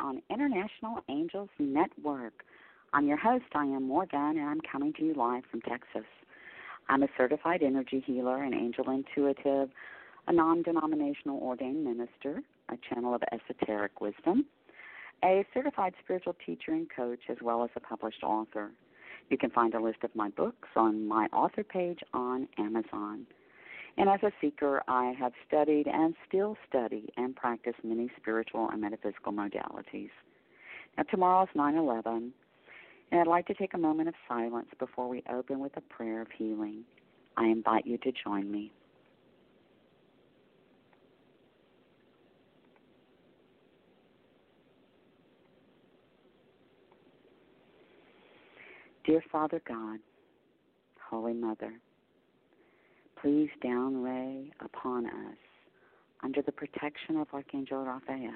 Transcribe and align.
on 0.00 0.22
International 0.30 1.04
Angels 1.08 1.48
Network. 1.58 2.44
I'm 2.92 3.06
your 3.06 3.16
host, 3.18 3.44
Dianne 3.54 3.82
Morgan, 3.82 4.38
and 4.38 4.48
I'm 4.48 4.60
coming 4.60 4.92
to 4.94 5.04
you 5.04 5.14
live 5.14 5.44
from 5.50 5.60
Texas. 5.60 6.06
I'm 6.88 7.02
a 7.02 7.08
certified 7.16 7.62
energy 7.62 8.02
healer 8.04 8.42
and 8.42 8.54
angel 8.54 8.90
intuitive, 8.90 9.70
a 10.26 10.32
non 10.32 10.62
denominational 10.62 11.38
ordained 11.38 11.84
minister, 11.84 12.42
a 12.68 12.76
channel 12.88 13.14
of 13.14 13.22
esoteric 13.30 14.00
wisdom, 14.00 14.46
a 15.22 15.44
certified 15.52 15.94
spiritual 16.02 16.34
teacher 16.44 16.72
and 16.72 16.88
coach, 16.94 17.20
as 17.28 17.36
well 17.42 17.62
as 17.62 17.70
a 17.76 17.80
published 17.80 18.22
author. 18.22 18.70
You 19.28 19.38
can 19.38 19.50
find 19.50 19.74
a 19.74 19.80
list 19.80 20.02
of 20.02 20.14
my 20.16 20.30
books 20.30 20.68
on 20.76 21.06
my 21.06 21.26
author 21.32 21.62
page 21.62 22.00
on 22.12 22.48
Amazon. 22.58 23.26
And 23.96 24.08
as 24.08 24.22
a 24.22 24.32
seeker, 24.40 24.82
I 24.88 25.14
have 25.18 25.32
studied 25.46 25.86
and 25.86 26.14
still 26.26 26.56
study 26.68 27.12
and 27.16 27.36
practice 27.36 27.74
many 27.82 28.10
spiritual 28.16 28.68
and 28.70 28.80
metaphysical 28.80 29.32
modalities. 29.32 30.10
Now, 30.96 31.04
tomorrow 31.10 31.42
is 31.44 31.48
9 31.54 31.76
11, 31.76 32.32
and 33.12 33.20
I'd 33.20 33.26
like 33.26 33.46
to 33.48 33.54
take 33.54 33.74
a 33.74 33.78
moment 33.78 34.08
of 34.08 34.14
silence 34.28 34.68
before 34.78 35.08
we 35.08 35.22
open 35.32 35.60
with 35.60 35.76
a 35.76 35.80
prayer 35.82 36.22
of 36.22 36.28
healing. 36.36 36.84
I 37.36 37.46
invite 37.46 37.86
you 37.86 37.98
to 37.98 38.12
join 38.24 38.50
me. 38.50 38.72
Dear 49.04 49.22
Father 49.32 49.60
God, 49.66 49.98
Holy 51.10 51.32
Mother, 51.32 51.72
please 53.20 53.50
downray 53.64 54.50
upon 54.60 55.06
us, 55.06 55.36
under 56.22 56.42
the 56.42 56.52
protection 56.52 57.16
of 57.16 57.28
Archangel 57.32 57.84
Raphael, 57.84 58.32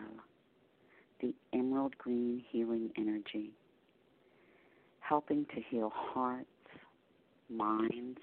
the 1.20 1.34
emerald 1.52 1.96
green 1.98 2.42
healing 2.50 2.90
energy, 2.96 3.50
helping 5.00 5.46
to 5.54 5.60
heal 5.70 5.92
hearts, 5.94 6.46
minds, 7.48 8.18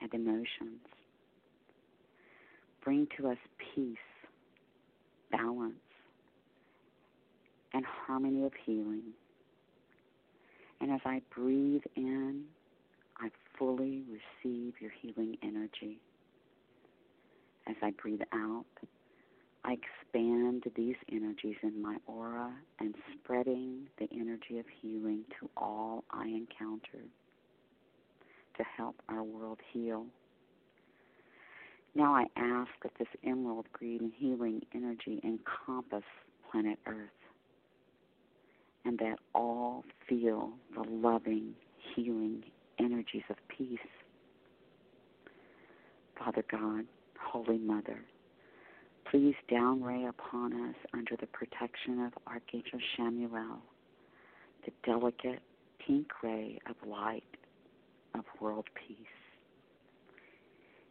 and 0.00 0.14
emotions. 0.14 0.80
Bring 2.82 3.06
to 3.18 3.28
us 3.28 3.38
peace, 3.74 3.96
balance, 5.30 5.74
and 7.72 7.84
harmony 7.84 8.44
of 8.44 8.52
healing 8.64 9.12
and 10.80 10.90
as 10.90 11.00
I 11.04 11.20
breathe 11.34 11.82
in, 11.94 12.44
I 13.20 13.30
fully 13.58 14.02
receive 14.08 14.74
your 14.80 14.90
healing 15.00 15.36
energy. 15.42 16.00
As 17.68 17.76
I 17.82 17.90
breathe 17.90 18.22
out, 18.32 18.64
I 19.64 19.76
expand 19.76 20.64
these 20.74 20.96
energies 21.12 21.56
in 21.62 21.82
my 21.82 21.96
aura 22.06 22.50
and 22.78 22.94
spreading 23.14 23.88
the 23.98 24.08
energy 24.12 24.58
of 24.58 24.64
healing 24.80 25.24
to 25.38 25.50
all 25.56 26.04
I 26.10 26.26
encounter 26.26 27.04
to 28.56 28.64
help 28.76 28.96
our 29.08 29.22
world 29.22 29.58
heal. 29.72 30.06
Now 31.94 32.14
I 32.14 32.26
ask 32.36 32.70
that 32.82 32.92
this 32.98 33.08
emerald 33.24 33.66
green 33.72 34.12
healing 34.16 34.62
energy 34.74 35.20
encompass 35.22 36.04
planet 36.50 36.78
Earth 36.86 37.10
and 38.86 38.98
that 38.98 39.18
all 39.34 39.84
feel 40.08 40.52
the 40.74 40.88
loving, 40.88 41.54
healing 41.94 42.44
energies 42.80 43.22
of 43.30 43.36
peace. 43.48 43.78
Father 46.18 46.44
God, 46.50 46.84
Holy 47.18 47.58
Mother, 47.58 48.00
please 49.10 49.34
downray 49.50 50.08
upon 50.08 50.52
us 50.68 50.76
under 50.92 51.16
the 51.16 51.26
protection 51.26 52.00
of 52.04 52.12
Archangel 52.26 52.80
Chamuel 52.96 53.58
the 54.64 54.72
delicate 54.84 55.40
pink 55.86 56.08
ray 56.22 56.58
of 56.68 56.76
light 56.86 57.24
of 58.14 58.24
world 58.40 58.66
peace, 58.74 58.96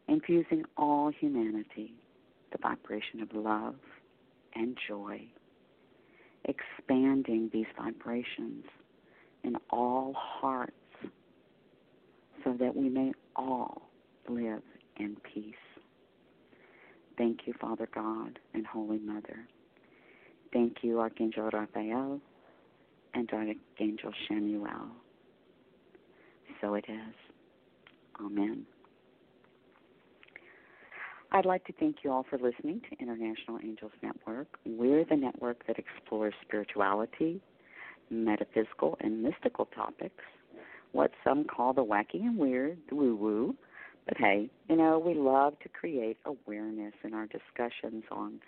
infusing 0.07 0.63
all 0.75 1.11
humanity 1.11 1.93
the 2.51 2.57
vibration 2.57 3.21
of 3.21 3.31
love 3.33 3.75
and 4.55 4.75
joy 4.87 5.21
expanding 6.45 7.49
these 7.53 7.65
vibrations 7.77 8.65
in 9.43 9.55
all 9.69 10.13
hearts 10.17 10.73
so 12.43 12.55
that 12.59 12.75
we 12.75 12.89
may 12.89 13.11
all 13.35 13.89
live 14.27 14.61
in 14.97 15.17
peace. 15.33 15.53
Thank 17.17 17.41
you, 17.45 17.53
Father 17.59 17.87
God 17.93 18.39
and 18.53 18.65
Holy 18.65 18.99
Mother. 18.99 19.47
Thank 20.53 20.77
you, 20.81 20.99
Archangel 20.99 21.49
Raphael 21.51 22.19
and 23.13 23.29
Archangel 23.31 24.11
Chamuel. 24.29 24.89
So 26.61 26.75
it 26.75 26.85
is. 26.87 27.15
Amen. 28.23 28.65
I'd 31.31 31.45
like 31.45 31.63
to 31.65 31.73
thank 31.73 31.97
you 32.03 32.11
all 32.11 32.25
for 32.27 32.39
listening 32.39 32.81
to 32.89 32.99
International 32.99 33.59
Angels 33.63 33.91
Network. 34.01 34.47
We're 34.65 35.05
the 35.05 35.15
network 35.15 35.65
that 35.67 35.77
explores 35.77 36.33
spirituality, 36.41 37.41
metaphysical, 38.09 38.97
and 39.01 39.21
mystical 39.21 39.65
topics, 39.65 40.23
what 40.91 41.11
some 41.23 41.43
call 41.43 41.73
the 41.73 41.83
wacky 41.83 42.21
and 42.21 42.37
weird, 42.37 42.77
the 42.89 42.95
woo 42.95 43.15
woo. 43.15 43.55
But 44.07 44.17
hey, 44.17 44.49
you 44.69 44.75
know, 44.75 44.97
we 44.97 45.13
love 45.13 45.59
to 45.59 45.69
create 45.69 46.17
awareness 46.25 46.93
in 47.03 47.13
our 47.13 47.27
discussions 47.27 48.03
on 48.11 48.39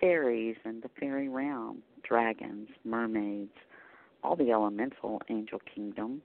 fairies 0.00 0.56
and 0.64 0.82
the 0.82 0.90
fairy 0.98 1.28
realm, 1.28 1.82
dragons, 2.02 2.68
mermaids, 2.84 3.52
all 4.24 4.34
the 4.34 4.50
elemental 4.50 5.22
angel 5.28 5.60
kingdom, 5.72 6.22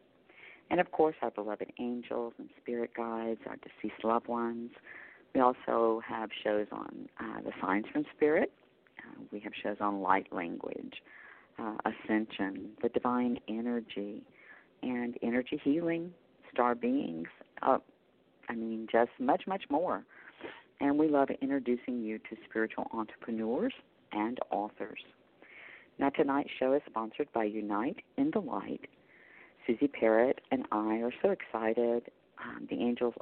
and 0.71 0.80
of 0.80 0.92
course, 0.92 1.16
our 1.21 1.31
beloved 1.31 1.71
angels 1.80 2.33
and 2.38 2.50
spirit 2.62 2.92
guides, 2.95 3.42
our 3.48 3.57
deceased 3.57 4.04
loved 4.04 4.27
ones 4.27 4.71
we 5.33 5.42
also 5.42 6.01
have 6.07 6.30
shows 6.44 6.68
on 6.71 7.07
uh, 7.19 7.42
the 7.42 7.51
signs 7.62 7.86
from 7.92 8.06
spirit. 8.16 8.51
Uh, 9.00 9.21
we 9.31 9.39
have 9.42 9.54
shows 9.62 9.77
on 9.80 10.01
light 10.01 10.27
language, 10.31 10.95
uh, 11.60 11.75
ascension, 11.86 12.71
the 12.81 12.89
divine 12.89 13.39
energy, 13.48 14.24
and 14.84 15.16
energy 15.22 15.60
healing, 15.64 16.14
star 16.54 16.76
beings. 16.76 17.28
Uh, 17.62 17.78
I 18.50 18.56
mean, 18.56 18.88
just 18.92 19.12
much, 19.20 19.44
much 19.48 19.64
more. 19.70 20.04
And 20.81 20.98
we 20.98 21.08
love 21.08 21.30
introducing 21.42 22.02
you 22.02 22.20
to 22.20 22.38
spiritual 22.50 22.88
entrepreneurs 22.94 23.74
and 24.12 24.40
authors. 24.50 25.00
Now, 25.98 26.10
tonight's 26.10 26.50
show 26.58 26.74
is 26.74 26.81
sponsored 26.90 27.28
by 27.34 27.44
Unite 27.44 27.98
in 28.18 28.31
the 28.31 28.40
Light. 28.40 28.88
Suzi 29.68 29.90
Parrett 29.92 30.40
and 30.52 30.66
I 30.72 30.96
are 30.98 31.14
so 31.22 31.31
excited. 31.31 32.04
Um, 32.44 32.68
the 32.70 32.78
Angels 32.78 33.14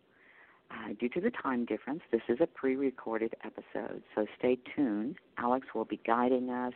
Uh, 0.69 0.93
due 0.99 1.09
to 1.09 1.21
the 1.21 1.31
time 1.31 1.65
difference, 1.65 2.01
this 2.11 2.21
is 2.29 2.37
a 2.41 2.47
pre 2.47 2.75
recorded 2.75 3.33
episode, 3.43 4.03
so 4.15 4.25
stay 4.37 4.57
tuned. 4.75 5.15
Alex 5.37 5.67
will 5.73 5.85
be 5.85 5.99
guiding 6.05 6.49
us 6.49 6.73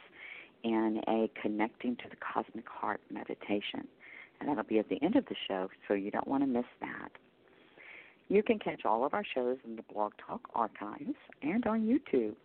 in 0.64 1.02
a 1.08 1.30
connecting 1.42 1.96
to 1.98 2.04
the 2.10 2.16
cosmic 2.16 2.68
heart 2.68 3.02
meditation, 3.12 3.88
and 4.40 4.50
that'll 4.50 4.64
be 4.64 4.80
at 4.80 4.90
the 4.90 5.02
end 5.02 5.16
of 5.16 5.26
the 5.26 5.36
show, 5.48 5.70
so 5.88 5.94
you 5.94 6.12
don't 6.12 6.28
want 6.28 6.44
to 6.44 6.48
miss 6.48 6.66
that. 6.82 7.12
You 8.28 8.42
can 8.42 8.58
catch 8.60 8.86
all 8.86 9.06
of 9.06 9.14
our 9.14 9.24
shows 9.36 9.58
in 9.66 9.76
the 9.76 9.84
Blog 9.94 10.14
Talk 10.26 10.42
archives 10.56 11.16
and 11.44 11.66
on 11.68 11.82
YouTube. 11.82 12.36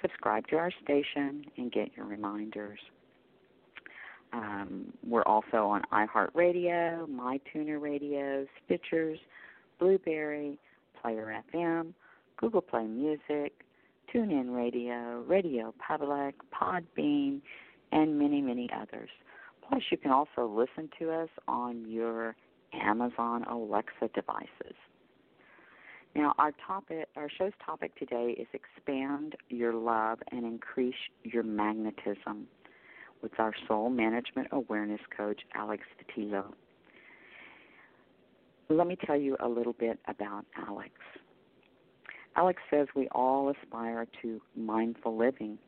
Subscribe 0.00 0.46
to 0.48 0.56
our 0.56 0.70
station 0.84 1.44
and 1.56 1.72
get 1.72 1.90
your 1.96 2.06
reminders. 2.06 2.78
Um, 4.32 4.92
we're 5.06 5.24
also 5.24 5.66
on 5.66 5.82
iHeartRadio, 5.92 7.08
MyTuner 7.08 7.80
Radio, 7.80 8.46
Stitchers, 8.68 9.18
Blubrry, 9.78 10.58
Player 11.00 11.42
FM, 11.54 11.92
Google 12.36 12.60
Play 12.60 12.84
Music, 12.84 13.52
TuneIn 14.14 14.54
Radio, 14.54 15.24
Radio 15.26 15.74
Public, 15.86 16.34
Podbean, 16.52 17.40
and 17.92 18.18
many, 18.18 18.40
many 18.40 18.68
others. 18.74 19.10
Plus, 19.68 19.82
you 19.90 19.96
can 19.96 20.10
also 20.10 20.46
listen 20.46 20.88
to 20.98 21.10
us 21.10 21.28
on 21.48 21.84
your 21.88 22.36
Amazon 22.72 23.44
Alexa 23.44 24.10
devices. 24.14 24.76
Now, 26.14 26.34
our 26.38 26.52
topic, 26.66 27.08
our 27.16 27.28
show's 27.28 27.52
topic 27.64 27.94
today 27.98 28.36
is 28.38 28.46
expand 28.54 29.34
your 29.48 29.74
love 29.74 30.18
and 30.32 30.44
increase 30.44 30.94
your 31.24 31.42
magnetism 31.42 32.46
with 33.22 33.32
our 33.38 33.52
soul 33.66 33.90
management 33.90 34.48
awareness 34.52 35.00
coach, 35.14 35.40
Alex 35.54 35.82
Vitillo. 35.98 36.52
Let 38.68 38.86
me 38.86 38.96
tell 39.06 39.16
you 39.16 39.36
a 39.40 39.48
little 39.48 39.74
bit 39.74 39.98
about 40.08 40.46
Alex. 40.66 40.92
Alex 42.34 42.62
says 42.70 42.86
we 42.94 43.08
all 43.08 43.50
aspire 43.50 44.06
to 44.22 44.40
mindful 44.54 45.16
living, 45.16 45.58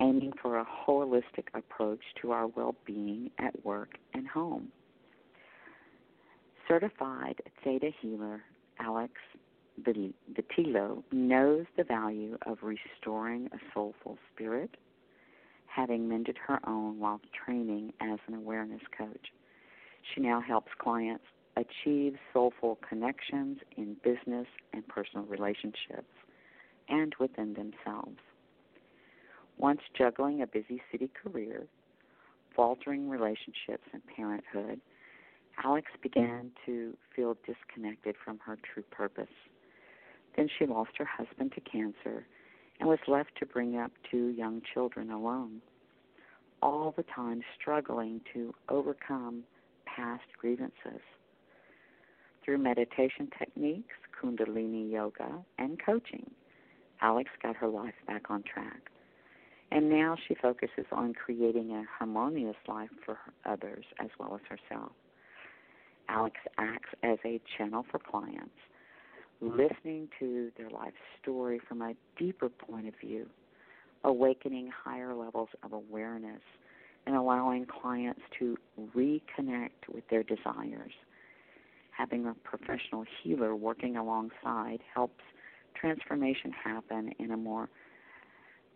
aiming 0.00 0.32
for 0.40 0.58
a 0.58 0.64
holistic 0.64 1.48
approach 1.54 2.00
to 2.20 2.32
our 2.32 2.46
well 2.46 2.74
being 2.84 3.30
at 3.38 3.64
work 3.64 3.98
and 4.14 4.26
home. 4.26 4.68
Certified 6.66 7.40
Theta 7.64 7.90
Healer 8.00 8.42
Alex 8.78 9.12
Vitillo 9.82 11.02
knows 11.12 11.66
the 11.76 11.84
value 11.84 12.36
of 12.46 12.58
restoring 12.62 13.48
a 13.52 13.58
soulful 13.72 14.18
spirit, 14.32 14.76
having 15.66 16.08
mended 16.08 16.36
her 16.46 16.60
own 16.66 16.98
while 16.98 17.20
training 17.44 17.92
as 18.00 18.18
an 18.26 18.34
awareness 18.34 18.82
coach. 18.96 19.32
She 20.14 20.20
now 20.20 20.40
helps 20.40 20.72
clients 20.78 21.24
achieve 21.56 22.16
soulful 22.32 22.78
connections 22.88 23.58
in 23.76 23.96
business 24.02 24.46
and 24.72 24.86
personal 24.88 25.26
relationships 25.26 26.12
and 26.88 27.14
within 27.18 27.54
themselves. 27.54 28.18
Once 29.58 29.80
juggling 29.96 30.40
a 30.40 30.46
busy 30.46 30.80
city 30.90 31.10
career, 31.20 31.66
faltering 32.54 33.08
relationships, 33.08 33.84
and 33.92 34.02
parenthood, 34.06 34.80
Alex 35.64 35.90
began 36.00 36.52
to 36.64 36.96
feel 37.14 37.36
disconnected 37.44 38.14
from 38.24 38.38
her 38.38 38.56
true 38.72 38.84
purpose. 38.90 39.26
Then 40.36 40.48
she 40.56 40.66
lost 40.66 40.90
her 40.98 41.04
husband 41.04 41.52
to 41.52 41.60
cancer 41.60 42.24
and 42.78 42.88
was 42.88 43.00
left 43.08 43.30
to 43.40 43.46
bring 43.46 43.76
up 43.76 43.90
two 44.08 44.28
young 44.28 44.62
children 44.72 45.10
alone, 45.10 45.60
all 46.62 46.94
the 46.96 47.02
time 47.02 47.42
struggling 47.60 48.20
to 48.32 48.54
overcome 48.68 49.42
past 49.84 50.24
grievances. 50.38 51.02
Through 52.44 52.58
meditation 52.58 53.28
techniques, 53.36 53.96
Kundalini 54.22 54.90
yoga, 54.90 55.44
and 55.58 55.80
coaching, 55.84 56.30
Alex 57.00 57.30
got 57.42 57.56
her 57.56 57.68
life 57.68 57.94
back 58.06 58.30
on 58.30 58.44
track. 58.44 58.90
And 59.70 59.90
now 59.90 60.16
she 60.26 60.34
focuses 60.34 60.86
on 60.92 61.12
creating 61.12 61.72
a 61.72 61.84
harmonious 61.98 62.56
life 62.66 62.90
for 63.04 63.18
others 63.44 63.84
as 64.00 64.08
well 64.18 64.34
as 64.34 64.40
herself. 64.48 64.92
Alex 66.08 66.36
acts 66.56 66.88
as 67.02 67.18
a 67.24 67.40
channel 67.56 67.84
for 67.90 67.98
clients, 67.98 68.56
listening 69.40 70.08
to 70.18 70.50
their 70.56 70.70
life 70.70 70.94
story 71.20 71.60
from 71.68 71.82
a 71.82 71.94
deeper 72.18 72.48
point 72.48 72.88
of 72.88 72.94
view, 72.98 73.26
awakening 74.04 74.70
higher 74.84 75.14
levels 75.14 75.50
of 75.62 75.72
awareness, 75.72 76.40
and 77.06 77.14
allowing 77.14 77.66
clients 77.66 78.22
to 78.38 78.56
reconnect 78.96 79.88
with 79.92 80.04
their 80.10 80.22
desires. 80.22 80.92
Having 81.90 82.26
a 82.26 82.34
professional 82.42 83.04
healer 83.22 83.54
working 83.54 83.96
alongside 83.96 84.78
helps 84.94 85.22
transformation 85.74 86.52
happen 86.52 87.12
in 87.18 87.32
a 87.32 87.36
more 87.36 87.68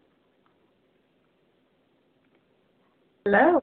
Hello. 3.24 3.62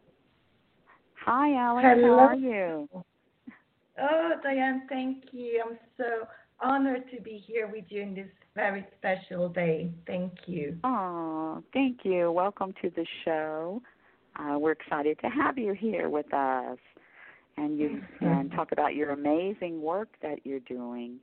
Hi, 1.25 1.53
Alex. 1.55 1.87
Hello. 1.87 2.17
How 2.17 2.27
are 2.27 2.35
you? 2.35 2.89
Oh, 3.99 4.31
Dianne, 4.45 4.87
thank 4.89 5.25
you. 5.31 5.63
I'm 5.65 5.77
so 5.97 6.27
honored 6.61 7.03
to 7.11 7.21
be 7.21 7.43
here 7.45 7.67
with 7.67 7.85
you 7.89 8.01
in 8.01 8.15
this 8.15 8.27
very 8.55 8.85
special 8.97 9.49
day. 9.49 9.91
Thank 10.07 10.33
you. 10.45 10.77
Oh, 10.83 11.63
thank 11.73 11.99
you. 12.03 12.31
Welcome 12.31 12.73
to 12.81 12.89
the 12.89 13.05
show. 13.23 13.81
Uh, 14.37 14.57
we're 14.59 14.73
excited 14.73 15.17
to 15.19 15.29
have 15.29 15.57
you 15.57 15.73
here 15.73 16.09
with 16.09 16.33
us 16.33 16.77
and 17.57 17.77
you 17.77 18.01
and 18.21 18.51
talk 18.51 18.71
about 18.71 18.95
your 18.95 19.11
amazing 19.11 19.81
work 19.81 20.09
that 20.21 20.39
you're 20.43 20.59
doing. 20.61 21.19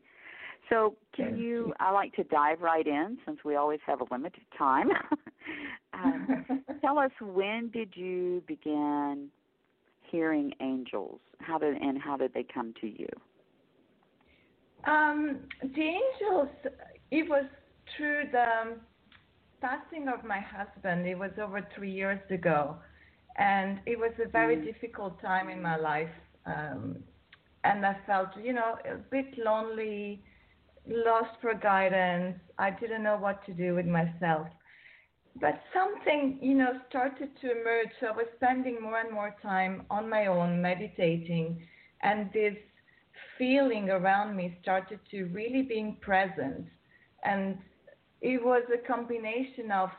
So, 0.70 0.94
can 1.14 1.36
you, 1.36 1.44
you. 1.44 1.74
I 1.80 1.90
like 1.90 2.14
to 2.14 2.24
dive 2.24 2.60
right 2.60 2.86
in 2.86 3.18
since 3.26 3.40
we 3.44 3.56
always 3.56 3.80
have 3.86 4.00
a 4.00 4.04
limited 4.10 4.44
time. 4.56 4.88
um, 5.92 6.62
tell 6.80 6.98
us 6.98 7.10
when 7.20 7.68
did 7.68 7.92
you 7.94 8.42
begin 8.46 9.28
hearing 10.10 10.52
angels? 10.60 11.18
How 11.40 11.58
did 11.58 11.76
and 11.76 12.00
how 12.00 12.16
did 12.16 12.32
they 12.32 12.44
come 12.44 12.72
to 12.80 12.86
you? 12.86 13.08
Um, 14.86 15.40
the 15.62 15.82
angels, 15.82 16.48
it 17.10 17.28
was 17.28 17.44
through 17.96 18.24
the 18.32 18.76
passing 19.60 20.08
of 20.08 20.24
my 20.24 20.40
husband. 20.40 21.06
It 21.06 21.16
was 21.18 21.30
over 21.40 21.66
three 21.74 21.90
years 21.92 22.20
ago. 22.30 22.76
And 23.36 23.80
it 23.86 23.98
was 23.98 24.12
a 24.24 24.28
very 24.28 24.56
Mm. 24.56 24.64
difficult 24.64 25.20
time 25.20 25.48
in 25.48 25.60
my 25.62 25.76
life. 25.76 26.14
Um, 26.46 27.02
and 27.64 27.84
I 27.86 27.96
felt, 28.06 28.28
you 28.42 28.52
know, 28.52 28.76
a 28.84 28.96
bit 28.96 29.36
lonely, 29.38 30.22
lost 30.86 31.30
for 31.40 31.54
guidance. 31.54 32.36
I 32.58 32.70
didn't 32.70 33.02
know 33.02 33.16
what 33.16 33.44
to 33.46 33.52
do 33.52 33.74
with 33.74 33.86
myself. 33.86 34.48
But 35.40 35.60
something, 35.72 36.38
you 36.42 36.54
know, 36.54 36.80
started 36.88 37.30
to 37.40 37.50
emerge. 37.50 37.90
So 38.00 38.08
I 38.08 38.12
was 38.12 38.26
spending 38.36 38.80
more 38.80 39.00
and 39.00 39.12
more 39.12 39.34
time 39.42 39.84
on 39.90 40.08
my 40.08 40.26
own, 40.26 40.60
meditating, 40.60 41.60
and 42.02 42.30
this 42.32 42.56
feeling 43.38 43.90
around 43.90 44.36
me 44.36 44.56
started 44.62 45.00
to 45.10 45.24
really 45.26 45.62
being 45.62 45.96
present. 46.00 46.66
And 47.24 47.58
it 48.20 48.42
was 48.42 48.62
a 48.72 48.86
combination 48.86 49.70
of 49.70 49.90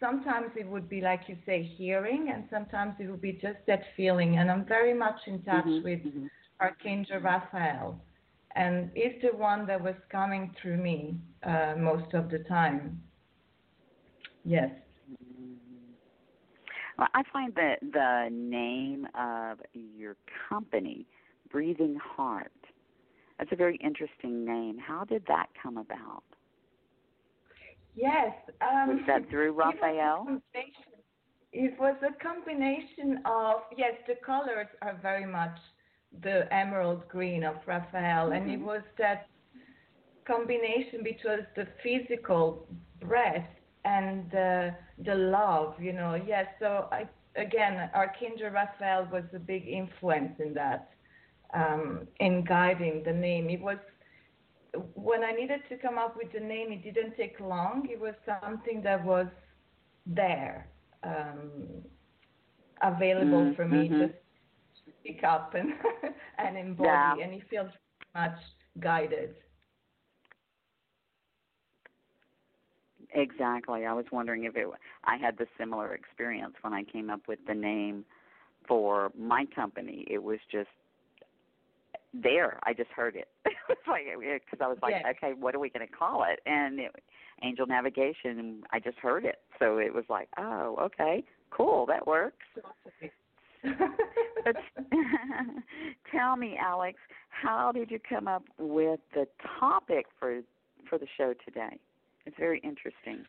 sometimes 0.00 0.50
it 0.56 0.66
would 0.68 0.88
be 0.88 1.00
like 1.00 1.22
you 1.28 1.36
say 1.46 1.62
hearing 1.62 2.30
and 2.32 2.44
sometimes 2.50 2.94
it 3.00 3.08
would 3.10 3.20
be 3.20 3.32
just 3.32 3.58
that 3.66 3.82
feeling 3.96 4.36
and 4.38 4.50
i'm 4.50 4.64
very 4.66 4.94
much 4.94 5.18
in 5.26 5.42
touch 5.42 5.68
Mhm, 5.68 5.84
with 5.84 6.00
mhm. 6.04 6.30
archangel 6.60 7.18
raphael 7.20 8.00
and 8.56 8.90
is 8.94 9.12
the 9.22 9.36
one 9.36 9.66
that 9.66 9.80
was 9.82 9.94
coming 10.10 10.54
through 10.60 10.76
me 10.76 11.16
uh, 11.44 11.74
most 11.78 12.14
of 12.14 12.30
the 12.30 12.38
time. 12.40 13.00
Yes. 14.44 14.70
Well, 16.98 17.08
I 17.14 17.22
find 17.32 17.54
that 17.54 17.78
the 17.80 18.28
name 18.30 19.06
of 19.14 19.60
your 19.72 20.16
company, 20.48 21.06
Breathing 21.50 21.96
Heart, 21.96 22.52
that's 23.38 23.52
a 23.52 23.56
very 23.56 23.76
interesting 23.76 24.44
name. 24.44 24.78
How 24.78 25.04
did 25.04 25.24
that 25.28 25.46
come 25.62 25.76
about? 25.76 26.24
Yes. 27.94 28.32
Um, 28.60 28.96
was 28.96 29.00
that 29.06 29.28
through 29.30 29.52
Raphael? 29.64 30.40
It 31.52 31.78
was 31.78 31.96
a 32.02 32.22
combination 32.22 33.20
of 33.24 33.62
yes, 33.76 33.94
the 34.06 34.14
colors 34.24 34.66
are 34.82 34.98
very 35.00 35.26
much 35.26 35.56
the 36.22 36.52
emerald 36.52 37.08
green 37.08 37.44
of 37.44 37.56
Raphael, 37.66 38.26
mm-hmm. 38.26 38.32
and 38.32 38.50
it 38.50 38.56
mm-hmm. 38.56 38.66
was 38.66 38.82
that 38.98 39.26
combination 40.26 41.02
between 41.02 41.46
the 41.54 41.66
physical 41.82 42.66
breath 43.00 43.46
and 43.84 44.30
the 44.30 44.74
the 45.04 45.14
love, 45.14 45.74
you 45.80 45.92
know. 45.92 46.14
Yes, 46.14 46.46
so 46.58 46.88
I 46.92 47.08
again, 47.36 47.90
our 47.94 48.06
Archangel 48.06 48.50
Raphael 48.50 49.08
was 49.12 49.24
a 49.34 49.38
big 49.38 49.66
influence 49.68 50.32
in 50.38 50.54
that, 50.54 50.90
um, 51.54 52.06
in 52.20 52.44
guiding 52.44 53.02
the 53.04 53.12
name. 53.12 53.48
It 53.50 53.60
was 53.60 53.78
when 54.94 55.24
I 55.24 55.32
needed 55.32 55.60
to 55.68 55.76
come 55.76 55.98
up 55.98 56.16
with 56.16 56.32
the 56.32 56.40
name. 56.40 56.72
It 56.72 56.82
didn't 56.82 57.16
take 57.16 57.38
long. 57.40 57.88
It 57.90 58.00
was 58.00 58.14
something 58.42 58.82
that 58.82 59.04
was 59.04 59.26
there, 60.06 60.68
um, 61.02 61.82
available 62.82 63.42
mm-hmm. 63.42 63.54
for 63.54 63.66
me 63.66 63.88
mm-hmm. 63.88 64.00
to 64.00 64.10
pick 65.04 65.24
up 65.24 65.54
and 65.54 65.72
and 66.38 66.56
embody, 66.56 66.88
yeah. 66.88 67.24
and 67.24 67.34
it 67.34 67.42
feels 67.48 67.70
much 68.14 68.38
guided. 68.80 69.34
Exactly. 73.14 73.86
I 73.86 73.92
was 73.94 74.04
wondering 74.12 74.44
if 74.44 74.56
it. 74.56 74.66
I 75.04 75.16
had 75.16 75.38
the 75.38 75.46
similar 75.58 75.94
experience 75.94 76.54
when 76.60 76.74
I 76.74 76.82
came 76.82 77.08
up 77.08 77.22
with 77.26 77.38
the 77.46 77.54
name 77.54 78.04
for 78.68 79.10
my 79.18 79.46
company. 79.54 80.06
It 80.10 80.22
was 80.22 80.38
just 80.50 80.68
there. 82.22 82.58
I 82.64 82.72
just 82.72 82.90
heard 82.90 83.16
it. 83.16 83.28
it's 83.44 83.80
like 83.86 84.04
because 84.18 84.64
I 84.64 84.68
was 84.68 84.78
like, 84.82 84.94
yes. 85.02 85.14
okay, 85.16 85.34
what 85.38 85.54
are 85.54 85.58
we 85.58 85.70
going 85.70 85.86
to 85.86 85.92
call 85.92 86.24
it? 86.24 86.40
And 86.46 86.78
it, 86.80 86.92
Angel 87.42 87.66
Navigation. 87.66 88.62
I 88.72 88.80
just 88.80 88.98
heard 88.98 89.24
it, 89.24 89.36
so 89.58 89.78
it 89.78 89.92
was 89.92 90.04
like, 90.08 90.28
oh, 90.38 90.76
okay, 90.80 91.24
cool, 91.50 91.86
that 91.86 92.06
works. 92.06 92.46
but 93.62 94.56
tell 96.12 96.36
me, 96.36 96.56
Alex, 96.60 96.98
how 97.30 97.72
did 97.72 97.90
you 97.90 97.98
come 98.08 98.28
up 98.28 98.44
with 98.58 99.00
the 99.14 99.26
topic 99.58 100.06
for 100.18 100.40
for 100.88 100.98
the 100.98 101.06
show 101.16 101.34
today? 101.44 101.78
It's 102.26 102.36
very 102.38 102.60
interesting. 102.60 103.24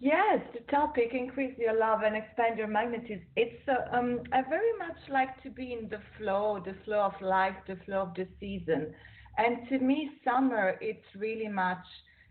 Yes, 0.00 0.40
the 0.52 0.60
topic 0.70 1.10
increase 1.12 1.56
your 1.58 1.78
love 1.78 2.00
and 2.04 2.16
expand 2.16 2.58
your 2.58 2.66
magnetism. 2.66 3.24
It's 3.36 3.68
uh, 3.68 3.96
um, 3.96 4.20
I 4.32 4.42
very 4.42 4.72
much 4.78 4.96
like 5.08 5.42
to 5.42 5.50
be 5.50 5.72
in 5.72 5.88
the 5.88 6.00
flow, 6.18 6.62
the 6.64 6.74
flow 6.84 7.00
of 7.00 7.20
life, 7.20 7.54
the 7.66 7.76
flow 7.84 8.02
of 8.02 8.14
the 8.14 8.26
season. 8.40 8.94
And 9.38 9.68
to 9.68 9.78
me, 9.78 10.10
summer 10.24 10.76
it's 10.80 11.06
really 11.16 11.48
much 11.48 11.84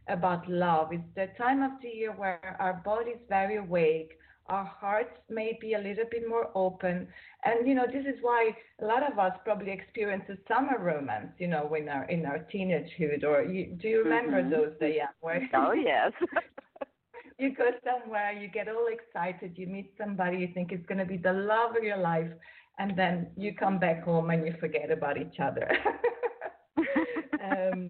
about 0.07 0.49
love. 0.49 0.89
It's 0.91 1.03
the 1.15 1.27
time 1.37 1.61
of 1.61 1.71
the 1.81 1.89
year 1.89 2.11
where 2.11 2.57
our 2.59 2.81
body 2.85 3.11
is 3.11 3.21
very 3.29 3.57
awake, 3.57 4.17
our 4.47 4.65
hearts 4.65 5.17
may 5.29 5.57
be 5.61 5.73
a 5.73 5.79
little 5.79 6.05
bit 6.11 6.27
more 6.27 6.49
open. 6.55 7.07
And 7.45 7.67
you 7.67 7.73
know, 7.73 7.85
this 7.85 8.05
is 8.05 8.19
why 8.21 8.51
a 8.81 8.85
lot 8.85 9.09
of 9.09 9.17
us 9.17 9.31
probably 9.43 9.71
experience 9.71 10.23
a 10.29 10.35
summer 10.47 10.77
romance, 10.79 11.31
you 11.37 11.47
know, 11.47 11.65
when 11.67 11.87
our 11.87 12.03
in 12.05 12.25
our 12.25 12.39
teenagehood. 12.53 13.23
Or 13.23 13.43
you, 13.43 13.77
do 13.81 13.87
you 13.87 14.03
remember 14.03 14.41
mm-hmm. 14.41 14.51
those 14.51 14.73
days? 14.79 14.99
Where 15.21 15.47
oh 15.53 15.73
yes. 15.73 16.11
you 17.37 17.53
go 17.55 17.69
somewhere, 17.83 18.31
you 18.31 18.47
get 18.47 18.67
all 18.67 18.87
excited, 18.87 19.57
you 19.57 19.67
meet 19.67 19.93
somebody 19.97 20.37
you 20.37 20.49
think 20.53 20.71
is 20.71 20.79
going 20.87 20.97
to 20.97 21.05
be 21.05 21.17
the 21.17 21.33
love 21.33 21.75
of 21.75 21.83
your 21.83 21.97
life, 21.97 22.31
and 22.79 22.97
then 22.97 23.27
you 23.37 23.53
come 23.53 23.79
back 23.79 24.03
home 24.03 24.29
and 24.29 24.45
you 24.45 24.53
forget 24.59 24.91
about 24.91 25.17
each 25.17 25.39
other. 25.39 25.69
um, 27.43 27.89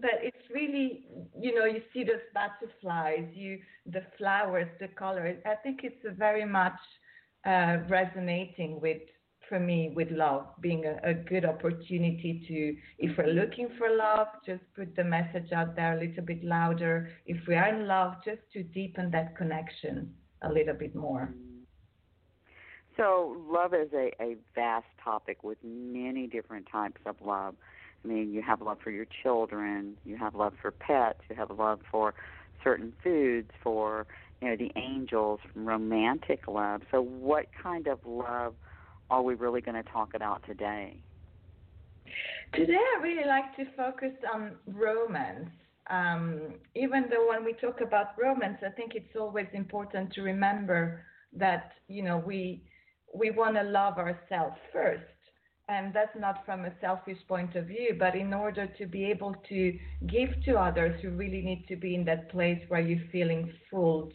but 0.00 0.18
it's 0.22 0.50
really 0.52 1.06
you 1.38 1.54
know 1.54 1.64
you 1.64 1.82
see 1.92 2.04
those 2.04 2.26
butterflies 2.34 3.26
you 3.34 3.58
the 3.86 4.02
flowers 4.16 4.68
the 4.80 4.88
colors 4.88 5.36
i 5.46 5.54
think 5.56 5.80
it's 5.82 6.04
very 6.16 6.44
much 6.44 6.78
uh, 7.46 7.78
resonating 7.88 8.80
with 8.80 9.02
for 9.50 9.60
me 9.60 9.92
with 9.94 10.10
love 10.12 10.46
being 10.60 10.86
a, 10.86 11.10
a, 11.10 11.12
good 11.12 11.44
opportunity 11.44 12.42
to 12.48 13.04
if 13.04 13.18
we're 13.18 13.26
looking 13.26 13.68
for 13.76 13.94
love 13.94 14.28
just 14.46 14.62
put 14.74 14.96
the 14.96 15.04
message 15.04 15.52
out 15.52 15.76
there 15.76 15.98
a 15.98 16.00
little 16.00 16.24
bit 16.24 16.42
louder. 16.42 17.10
If 17.26 17.46
we 17.46 17.56
are 17.56 17.68
in 17.68 17.86
love 17.86 18.14
just 18.24 18.40
to 18.54 18.62
deepen 18.62 19.10
that 19.10 19.36
connection 19.36 20.14
a 20.42 20.50
little 20.50 20.74
bit 20.74 20.94
more. 20.94 21.34
So 22.96 23.36
love 23.50 23.74
is 23.74 23.92
a, 23.92 24.12
a 24.22 24.36
vast 24.54 24.86
topic 25.02 25.42
with 25.42 25.58
many 25.64 26.26
different 26.26 26.66
types 26.70 27.00
of 27.04 27.16
love. 27.24 27.54
I 28.04 28.08
mean, 28.08 28.32
you 28.32 28.42
have 28.42 28.62
love 28.62 28.78
for 28.82 28.90
your 28.90 29.06
children, 29.22 29.96
you 30.04 30.16
have 30.16 30.34
love 30.34 30.54
for 30.62 30.70
pets, 30.70 31.20
you 31.28 31.36
have 31.36 31.50
love 31.50 31.80
for 31.90 32.14
certain 32.62 32.92
foods, 33.02 33.50
for 33.62 34.06
you 34.40 34.48
know 34.48 34.56
the 34.56 34.70
angels, 34.76 35.40
romantic 35.54 36.46
love. 36.48 36.82
So, 36.90 37.02
what 37.02 37.46
kind 37.62 37.86
of 37.86 37.98
love 38.06 38.54
are 39.10 39.22
we 39.22 39.34
really 39.34 39.60
going 39.60 39.82
to 39.82 39.90
talk 39.90 40.14
about 40.14 40.44
today? 40.46 41.02
Today, 42.54 42.78
I 42.98 43.02
really 43.02 43.26
like 43.26 43.54
to 43.56 43.64
focus 43.76 44.12
on 44.32 44.52
romance. 44.66 45.50
Um, 45.88 46.54
even 46.74 47.06
though 47.10 47.28
when 47.28 47.44
we 47.44 47.52
talk 47.54 47.80
about 47.80 48.18
romance, 48.20 48.58
I 48.64 48.70
think 48.70 48.94
it's 48.94 49.16
always 49.18 49.46
important 49.52 50.12
to 50.14 50.22
remember 50.22 51.02
that 51.32 51.72
you 51.88 52.02
know 52.02 52.18
we 52.18 52.62
we 53.14 53.30
want 53.30 53.54
to 53.56 53.62
love 53.62 53.98
ourselves 53.98 54.56
first 54.72 55.04
and 55.70 55.94
that's 55.94 56.16
not 56.18 56.44
from 56.44 56.64
a 56.64 56.72
selfish 56.80 57.18
point 57.28 57.54
of 57.54 57.66
view, 57.66 57.94
but 57.96 58.16
in 58.16 58.34
order 58.34 58.66
to 58.66 58.86
be 58.86 59.04
able 59.04 59.34
to 59.48 59.78
give 60.08 60.30
to 60.44 60.56
others, 60.56 61.00
you 61.02 61.10
really 61.10 61.42
need 61.42 61.64
to 61.68 61.76
be 61.76 61.94
in 61.94 62.04
that 62.06 62.28
place 62.30 62.60
where 62.68 62.80
you're 62.80 63.06
feeling 63.12 63.52
full, 63.70 64.10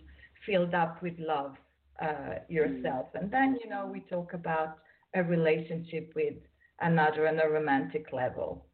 filled 0.45 0.73
up 0.73 1.01
with 1.01 1.13
love 1.17 1.55
uh, 2.01 2.39
yourself. 2.49 3.07
And 3.13 3.31
then, 3.31 3.57
you 3.63 3.69
know, 3.69 3.89
we 3.91 4.01
talk 4.01 4.33
about 4.33 4.79
a 5.15 5.23
relationship 5.23 6.11
with 6.15 6.35
another 6.81 7.27
on 7.27 7.39
a 7.39 7.49
romantic 7.49 8.07
level. 8.13 8.65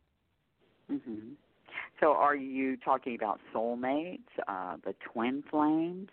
Mm-hmm. 0.91 1.33
So, 1.99 2.13
are 2.13 2.35
you 2.35 2.77
talking 2.77 3.15
about 3.15 3.39
soulmates, 3.53 4.19
uh, 4.47 4.77
the 4.83 4.95
twin 5.13 5.43
flames? 5.49 6.09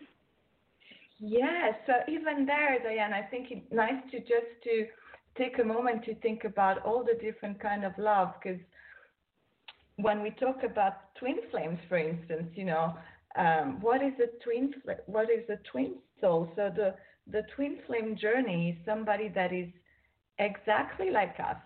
Yes. 1.18 1.74
So 1.86 1.94
even 2.08 2.46
there, 2.46 2.78
Dianne, 2.80 3.12
I 3.12 3.22
think 3.22 3.48
it's 3.50 3.72
nice 3.72 4.00
to 4.12 4.20
just 4.20 4.62
to 4.64 4.86
take 5.36 5.58
a 5.58 5.64
moment 5.64 6.04
to 6.04 6.14
think 6.16 6.44
about 6.44 6.84
all 6.84 7.04
the 7.04 7.18
different 7.20 7.60
kind 7.60 7.84
of 7.84 7.92
love 7.98 8.34
because 8.40 8.60
when 9.96 10.22
we 10.22 10.30
talk 10.30 10.62
about 10.62 11.14
twin 11.18 11.38
flames, 11.50 11.78
for 11.88 11.98
instance, 11.98 12.50
you 12.54 12.64
know, 12.64 12.96
um, 13.36 13.80
what 13.80 14.00
is 14.02 14.12
a 14.22 14.44
twin? 14.44 14.72
What 15.06 15.28
is 15.30 15.48
a 15.48 15.56
twin 15.70 15.96
soul? 16.20 16.52
So 16.54 16.70
the 16.74 16.94
the 17.30 17.42
twin 17.54 17.78
flame 17.86 18.16
journey 18.16 18.70
is 18.70 18.86
somebody 18.86 19.28
that 19.34 19.52
is 19.52 19.68
exactly 20.38 21.10
like 21.10 21.36
us. 21.40 21.56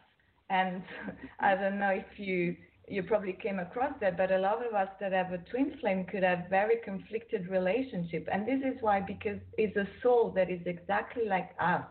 And 0.50 0.82
I 1.40 1.54
don't 1.54 1.78
know 1.78 1.90
if 1.90 2.18
you 2.18 2.56
you 2.88 3.02
probably 3.02 3.32
came 3.32 3.58
across 3.60 3.92
that, 4.00 4.16
but 4.16 4.32
a 4.32 4.38
lot 4.38 4.66
of 4.66 4.74
us 4.74 4.88
that 5.00 5.12
have 5.12 5.32
a 5.32 5.38
twin 5.38 5.72
flame 5.80 6.04
could 6.04 6.24
have 6.24 6.50
very 6.50 6.76
conflicted 6.84 7.48
relationship. 7.48 8.28
And 8.30 8.46
this 8.46 8.60
is 8.60 8.82
why 8.82 9.00
because 9.00 9.38
it's 9.56 9.76
a 9.76 9.86
soul 10.02 10.32
that 10.34 10.50
is 10.50 10.60
exactly 10.66 11.24
like 11.26 11.50
us 11.60 11.84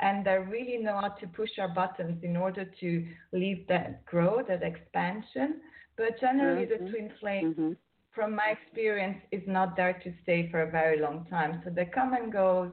and 0.00 0.26
they 0.26 0.38
really 0.38 0.78
know 0.78 0.98
how 1.00 1.08
to 1.08 1.26
push 1.28 1.50
our 1.58 1.68
buttons 1.68 2.22
in 2.22 2.36
order 2.36 2.66
to 2.80 3.06
leave 3.32 3.66
that 3.68 4.04
growth, 4.04 4.48
that 4.48 4.62
expansion. 4.62 5.60
But 5.96 6.20
generally, 6.20 6.66
mm-hmm. 6.66 6.84
the 6.84 6.90
twin 6.90 7.10
flame, 7.18 7.54
mm-hmm. 7.54 7.72
from 8.14 8.34
my 8.34 8.54
experience, 8.60 9.18
is 9.32 9.42
not 9.46 9.76
there 9.76 9.94
to 10.04 10.12
stay 10.22 10.50
for 10.50 10.62
a 10.62 10.70
very 10.70 11.00
long 11.00 11.26
time. 11.30 11.62
So 11.64 11.70
they 11.70 11.86
come 11.86 12.12
and 12.12 12.30
goes, 12.30 12.72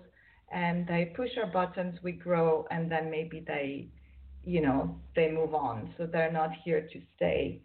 and 0.54 0.88
they 0.88 1.12
push 1.16 1.32
our 1.38 1.48
buttons, 1.48 1.98
we 2.04 2.12
grow, 2.12 2.68
and 2.72 2.92
then 2.92 3.10
maybe 3.10 3.44
they, 3.46 3.88
you 4.44 4.62
know, 4.62 4.96
they 5.16 5.32
move 5.32 5.54
on. 5.54 5.94
So 5.98 6.06
they're 6.06 6.32
not 6.32 6.52
here 6.64 6.88
to 6.94 7.02
stay. 7.16 7.62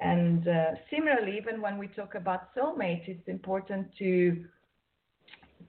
And 0.00 0.48
uh, 0.48 0.72
similarly, 0.90 1.36
even 1.36 1.60
when 1.60 1.78
we 1.78 1.86
talk 1.88 2.16
about 2.16 2.54
soulmates, 2.56 3.06
it's 3.06 3.28
important 3.28 3.86
to 3.98 4.44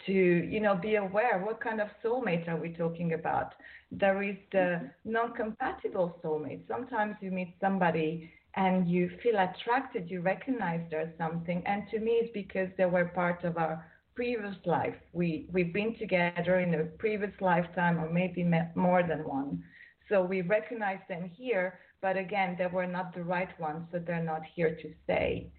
to 0.06 0.12
you 0.12 0.60
know 0.60 0.76
be 0.76 0.96
aware 0.96 1.42
what 1.46 1.62
kind 1.62 1.80
of 1.80 1.88
soulmate 2.04 2.48
are 2.48 2.58
we 2.58 2.70
talking 2.70 3.14
about 3.14 3.54
there 3.92 4.24
is 4.24 4.36
the 4.52 4.90
non-compatible 5.06 6.20
soulmate 6.24 6.68
sometimes 6.68 7.16
you 7.22 7.32
meet 7.32 7.54
somebody 7.62 8.32
and 8.56 8.90
you 8.90 9.10
feel 9.22 9.36
attracted 9.36 10.10
you 10.10 10.22
recognize 10.22 10.82
there's 10.90 11.16
something 11.18 11.62
and 11.66 11.84
to 11.90 12.00
me 12.00 12.12
it's 12.14 12.34
because 12.34 12.70
they 12.78 12.86
were 12.86 13.06
part 13.06 13.44
of 13.44 13.58
our 13.58 13.86
previous 14.16 14.56
life 14.66 14.96
we 15.12 15.48
we've 15.52 15.74
been 15.74 15.96
together 15.98 16.60
in 16.60 16.74
a 16.74 16.84
previous 16.98 17.34
lifetime 17.42 17.98
or 18.00 18.10
maybe 18.12 18.44
more 18.76 19.04
than 19.04 19.28
one 19.28 19.64
so 20.10 20.22
we 20.24 20.42
recognize 20.42 21.00
them 21.10 21.30
here 21.36 21.80
but 22.04 22.18
again, 22.18 22.58
they 22.60 22.68
were 22.68 22.86
not 22.86 23.16
the 23.16 23.24
right 23.24 23.58
ones, 23.62 23.88
so 23.90 23.98
they're 23.98 24.22
not 24.22 24.42
here 24.56 24.76
to 24.76 24.94
stay. 25.06 25.54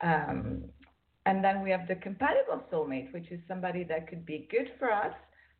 Um, 0.00 0.62
and 1.26 1.42
then 1.42 1.60
we 1.60 1.70
have 1.72 1.88
the 1.88 1.96
compatible 1.96 2.62
soulmate, 2.72 3.12
which 3.12 3.32
is 3.32 3.40
somebody 3.48 3.82
that 3.82 4.06
could 4.06 4.24
be 4.24 4.46
good 4.48 4.70
for 4.78 4.92
us, 4.92 5.12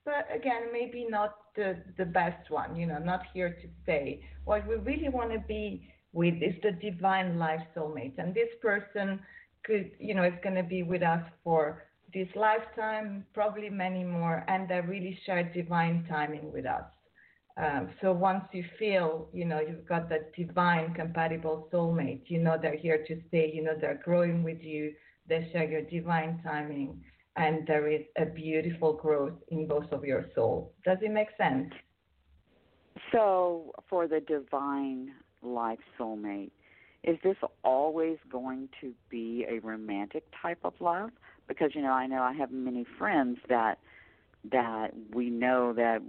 but 0.05 0.29
again, 0.33 0.73
maybe 0.73 1.05
not 1.11 1.39
the, 1.57 1.83
the 1.99 2.05
best 2.05 2.51
one, 2.51 2.77
you 2.77 2.87
know, 2.87 2.99
not 2.99 3.23
here 3.35 3.51
to 3.51 3.69
stay. 3.83 4.23
What 4.45 4.67
we 4.69 4.77
really 4.77 5.09
want 5.09 5.33
to 5.33 5.41
be 5.41 5.93
with 6.13 6.35
is 6.41 6.55
the 6.63 6.71
divine 6.71 7.37
life 7.37 7.61
soulmate. 7.77 8.15
And 8.19 8.33
this 8.33 8.49
person 8.63 9.19
could, 9.65 9.91
you 9.99 10.15
know, 10.15 10.23
is 10.23 10.39
going 10.45 10.55
to 10.55 10.63
be 10.63 10.85
with 10.85 11.03
us 11.03 11.25
for 11.43 11.83
this 12.13 12.29
lifetime, 12.35 13.25
probably 13.35 13.69
many 13.69 14.05
more, 14.05 14.45
and 14.49 14.69
they 14.69 14.81
really 14.81 15.19
share 15.25 15.43
divine 15.55 16.07
timing 16.09 16.53
with 16.53 16.67
us. 16.67 16.85
Um, 17.57 17.91
so 18.01 18.13
once 18.13 18.45
you 18.53 18.65
feel, 18.79 19.29
you 19.33 19.45
know, 19.45 19.61
you've 19.61 19.87
got 19.87 20.09
that 20.11 20.33
divine 20.35 20.95
compatible 20.95 21.69
soulmate, 21.73 22.23
you 22.27 22.39
know 22.39 22.57
they're 22.61 22.77
here 22.77 23.05
to 23.09 23.21
stay, 23.29 23.51
you 23.53 23.65
know 23.65 23.75
they're 23.81 24.01
growing 24.05 24.45
with 24.45 24.63
you, 24.63 24.95
they 25.29 25.49
share 25.53 25.69
your 25.69 25.83
divine 25.83 26.41
timing, 26.45 27.03
and 27.37 27.67
there 27.67 27.89
is 27.89 28.03
a 28.17 28.27
beautiful 28.27 28.93
growth 28.93 29.35
in 29.49 29.67
both 29.67 29.91
of 29.91 30.05
your 30.05 30.27
souls. 30.35 30.71
Does 30.85 30.99
it 31.03 31.11
make 31.11 31.29
sense? 31.37 31.73
So, 33.13 33.73
for 33.89 34.07
the 34.07 34.21
divine 34.21 35.13
life 35.43 35.79
soulmate, 35.99 36.51
is 37.05 37.17
this 37.25 37.37
always 37.65 38.19
going 38.31 38.69
to 38.81 38.93
be 39.09 39.47
a 39.49 39.61
romantic 39.61 40.25
type 40.43 40.59
of 40.65 40.75
love? 40.81 41.11
Because 41.49 41.71
you 41.75 41.83
know, 41.83 41.93
I 41.93 42.07
know 42.07 42.23
I 42.23 42.35
have 42.35 42.53
many 42.53 42.85
friends 42.99 43.39
that 43.49 43.79
that 44.51 44.91
we 45.13 45.31
know 45.31 45.73
that 45.73 46.01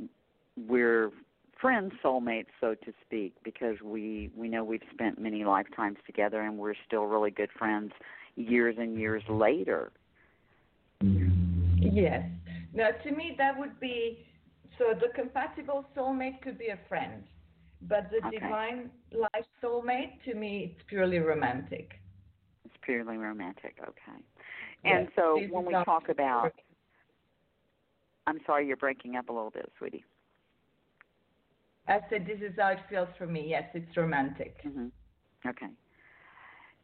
we're 0.68 1.12
friends 1.60 1.92
soulmates 2.04 2.48
so 2.62 2.74
to 2.74 2.94
speak 3.06 3.36
because 3.44 3.76
we 3.84 4.32
we 4.36 4.48
know 4.48 4.64
we've 4.64 4.82
spent 4.94 5.20
many 5.20 5.44
lifetimes 5.44 5.98
together 6.06 6.42
and 6.42 6.58
we're 6.58 6.76
still 6.88 7.04
really 7.04 7.32
good 7.32 7.50
friends 7.58 7.92
years 8.36 8.76
and 8.80 8.98
years 8.98 9.24
later. 9.30 9.92
Yes. 11.02 12.26
Now 12.74 12.90
to 13.04 13.12
me 13.12 13.36
that 13.38 13.58
would 13.58 13.80
be 13.80 14.26
so 14.78 14.94
the 14.94 15.08
compatible 15.16 15.86
soulmate 15.96 16.42
could 16.42 16.58
be 16.58 16.68
a 16.68 16.80
friend 16.88 17.24
but 17.82 18.10
the 18.12 18.26
okay. 18.28 18.40
divine 18.40 18.90
life 19.12 19.46
soulmate 19.64 20.24
to 20.26 20.34
me 20.36 20.76
it's 20.76 20.86
purely 20.88 21.20
romantic. 21.20 21.92
It's 22.66 22.76
purely 22.84 23.18
romantic. 23.18 23.76
Okay 23.82 24.24
and 24.86 25.06
yes, 25.06 25.12
so 25.16 25.40
when 25.52 25.66
we 25.66 25.74
talk 25.74 26.10
about 26.10 26.52
i'm 28.28 28.40
sorry 28.46 28.68
you're 28.68 28.78
breaking 28.78 29.16
up 29.16 29.30
a 29.30 29.34
little 29.34 29.52
bit 29.52 29.72
sweetie 29.78 30.04
I 31.90 32.02
said, 32.12 32.28
this 32.28 32.38
is 32.40 32.54
how 32.58 32.70
it 32.70 32.80
feels 32.88 33.08
for 33.18 33.26
me. 33.26 33.48
Yes, 33.50 33.64
it's 33.74 33.98
romantic. 33.98 34.58
Mm-hmm. 34.64 34.88
Okay. 35.48 35.70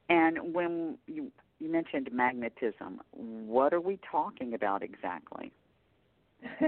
And 0.09 0.53
when 0.53 0.97
you 1.07 1.31
you 1.59 1.71
mentioned 1.71 2.09
magnetism, 2.11 3.01
what 3.11 3.73
are 3.73 3.79
we 3.79 3.99
talking 4.11 4.55
about 4.55 4.83
exactly? 4.83 5.53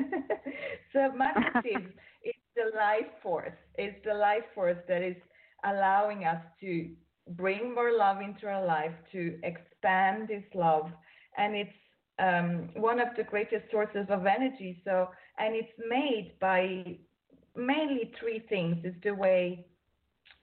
so 0.94 1.12
magnetism 1.14 1.94
is 2.24 2.36
the 2.56 2.76
life 2.78 3.12
force. 3.22 3.52
It's 3.76 3.98
the 4.06 4.14
life 4.14 4.46
force 4.56 4.78
that 4.88 5.02
is 5.02 5.18
allowing 5.66 6.24
us 6.24 6.42
to 6.62 6.90
bring 7.32 7.76
more 7.76 7.92
love 7.92 8.22
into 8.22 8.48
our 8.48 8.66
life, 8.66 8.94
to 9.12 9.38
expand 9.44 10.30
this 10.30 10.44
love, 10.54 10.90
and 11.38 11.56
it's 11.56 11.72
um, 12.20 12.70
one 12.76 13.00
of 13.00 13.10
the 13.16 13.24
greatest 13.24 13.70
sources 13.72 14.08
of 14.10 14.26
energy. 14.26 14.82
So, 14.84 15.10
and 15.38 15.56
it's 15.56 15.72
made 15.90 16.34
by 16.40 16.98
mainly 17.56 18.12
three 18.20 18.44
things 18.50 18.78
is 18.84 18.94
the 19.04 19.14
way 19.14 19.66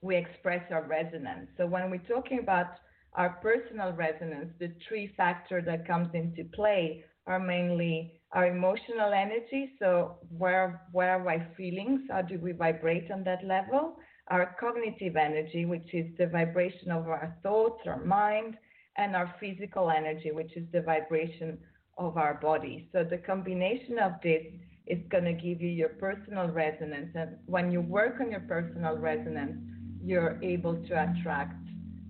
we 0.01 0.15
express 0.15 0.63
our 0.71 0.83
resonance. 0.83 1.47
So 1.57 1.65
when 1.65 1.89
we're 1.89 1.97
talking 2.07 2.39
about 2.39 2.67
our 3.13 3.39
personal 3.41 3.93
resonance, 3.93 4.51
the 4.59 4.71
three 4.87 5.13
factors 5.17 5.63
that 5.65 5.87
comes 5.87 6.09
into 6.13 6.43
play 6.53 7.03
are 7.27 7.39
mainly 7.39 8.21
our 8.33 8.47
emotional 8.47 9.13
energy. 9.13 9.71
So 9.79 10.17
where 10.29 10.81
where 10.91 11.11
are 11.11 11.23
my 11.23 11.45
feelings? 11.57 12.01
How 12.09 12.21
do 12.21 12.37
we 12.37 12.51
vibrate 12.51 13.09
on 13.11 13.23
that 13.23 13.43
level? 13.45 13.97
Our 14.27 14.55
cognitive 14.59 15.15
energy, 15.15 15.65
which 15.65 15.93
is 15.93 16.07
the 16.17 16.27
vibration 16.27 16.91
of 16.91 17.07
our 17.07 17.35
thoughts, 17.41 17.81
our 17.85 18.03
mind, 18.03 18.57
and 18.97 19.15
our 19.15 19.33
physical 19.39 19.91
energy, 19.91 20.31
which 20.31 20.55
is 20.55 20.65
the 20.71 20.81
vibration 20.81 21.57
of 21.97 22.17
our 22.17 22.35
body. 22.35 22.87
So 22.91 23.03
the 23.03 23.17
combination 23.17 23.99
of 23.99 24.13
this 24.23 24.43
is 24.87 24.99
going 25.09 25.25
to 25.25 25.33
give 25.33 25.61
you 25.61 25.69
your 25.69 25.89
personal 25.89 26.47
resonance. 26.49 27.11
And 27.15 27.37
when 27.45 27.71
you 27.71 27.81
work 27.81 28.17
on 28.19 28.31
your 28.31 28.41
personal 28.41 28.97
resonance, 28.97 29.57
you're 30.03 30.39
able 30.43 30.75
to 30.75 30.93
attract 31.11 31.55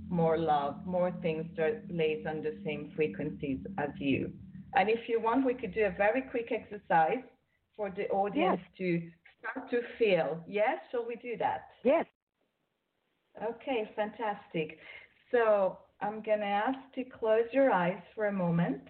more 0.10 0.38
love, 0.38 0.76
more 0.86 1.12
things 1.21 1.45
that 1.58 1.84
lays 1.89 2.26
on 2.28 2.41
the 2.41 2.58
same 2.65 2.91
frequencies 2.95 3.60
as 3.78 3.89
you. 3.98 4.32
And 4.76 4.89
if 4.89 5.08
you 5.08 5.21
want, 5.21 5.45
we 5.45 5.54
could 5.54 5.74
do 5.74 5.86
a 5.86 5.91
very 5.91 6.21
quick 6.21 6.52
exercise 6.52 7.24
for 7.76 7.89
the 7.89 8.08
audience 8.10 8.60
yes. 8.62 8.78
to 8.78 9.10
start 9.39 9.69
to 9.71 9.82
feel. 9.98 10.43
Yes, 10.48 10.80
shall 10.91 11.06
we 11.08 11.15
do 11.15 11.38
that? 11.38 11.67
Yes. 11.84 12.06
Okay, 13.41 13.89
fantastic. 13.95 14.78
So 15.32 15.78
I'm 16.01 16.21
going 16.21 16.39
to 16.39 16.45
ask 16.45 16.77
to 16.95 17.03
close 17.03 17.45
your 17.51 17.71
eyes 17.71 18.01
for 18.13 18.25
a 18.27 18.31
moment. 18.31 18.81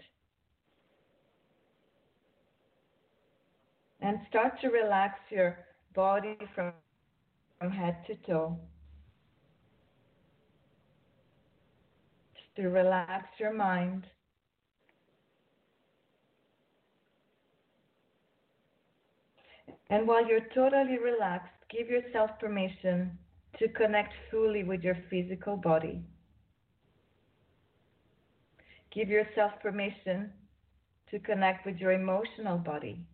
and 4.06 4.20
start 4.30 4.54
to 4.62 4.68
relax 4.68 5.20
your 5.32 5.58
body 5.96 6.38
from, 6.54 6.72
from 7.58 7.72
head 7.72 7.98
to 8.06 8.14
toe. 8.28 8.56
Just 12.36 12.56
to 12.58 12.68
relax 12.68 13.26
your 13.40 13.52
mind. 13.52 14.06
And 19.90 20.08
while 20.08 20.28
you're 20.28 20.48
totally 20.54 21.00
relaxed, 21.00 21.54
give 21.72 21.90
yourself 21.90 22.30
permission 22.40 23.18
to 23.58 23.68
connect 23.70 24.14
fully 24.30 24.64
with 24.64 24.84
your 24.84 24.98
physical 25.10 25.58
body. 25.58 26.04
Give 28.96 29.10
yourself 29.10 29.52
permission 29.62 30.32
to 31.12 31.20
connect 31.20 31.66
with 31.66 31.78
your 31.78 31.92
emotional 31.92 32.58
body. 32.58 33.06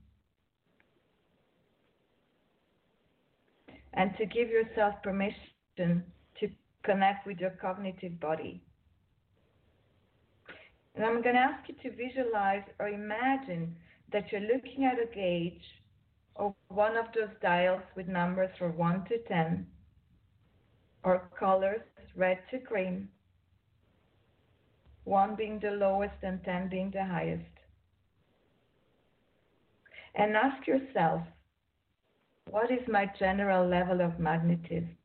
and 3.94 4.16
to 4.18 4.26
give 4.26 4.50
yourself 4.50 4.96
permission 5.04 6.04
to 6.40 6.50
connect 6.84 7.28
with 7.28 7.40
your 7.40 7.52
cognitive 7.52 8.20
body. 8.20 8.62
And 10.96 11.06
I'm 11.06 11.22
going 11.22 11.36
to 11.36 11.42
ask 11.42 11.70
you 11.70 11.76
to 11.84 11.96
visualize 11.96 12.64
or 12.80 12.90
imagine 12.90 13.76
that 14.12 14.32
you're 14.32 14.42
looking 14.42 14.86
at 14.86 15.00
a 15.00 15.14
gauge 15.14 15.64
or 16.36 16.54
one 16.70 16.98
of 16.98 17.06
those 17.16 17.30
dials 17.42 17.82
with 17.96 18.08
numbers 18.08 18.50
from 18.58 18.78
1 18.78 19.06
to 19.06 19.18
10 19.28 19.66
or 21.04 21.30
colors 21.38 21.82
red 22.16 22.40
to 22.52 22.60
green, 22.60 23.08
1 25.06 25.36
being 25.36 25.60
the 25.60 25.72
lowest 25.72 26.16
and 26.24 26.44
10 26.44 26.70
being 26.70 26.92
the 26.92 27.04
highest. 27.04 27.44
And 30.16 30.36
ask 30.36 30.68
yourself, 30.68 31.22
what 32.50 32.70
is 32.70 32.88
my 32.88 33.10
general 33.18 33.68
level 33.68 34.02
of 34.02 34.20
magnetism? 34.20 34.98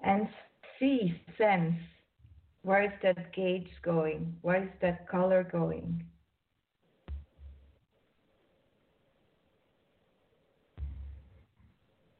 And 0.00 0.28
see, 0.78 1.20
sense, 1.36 1.74
where 2.62 2.82
is 2.82 2.92
that 3.02 3.32
gauge 3.32 3.70
going? 3.82 4.36
Where 4.42 4.62
is 4.62 4.70
that 4.80 5.08
color 5.08 5.42
going? 5.44 6.04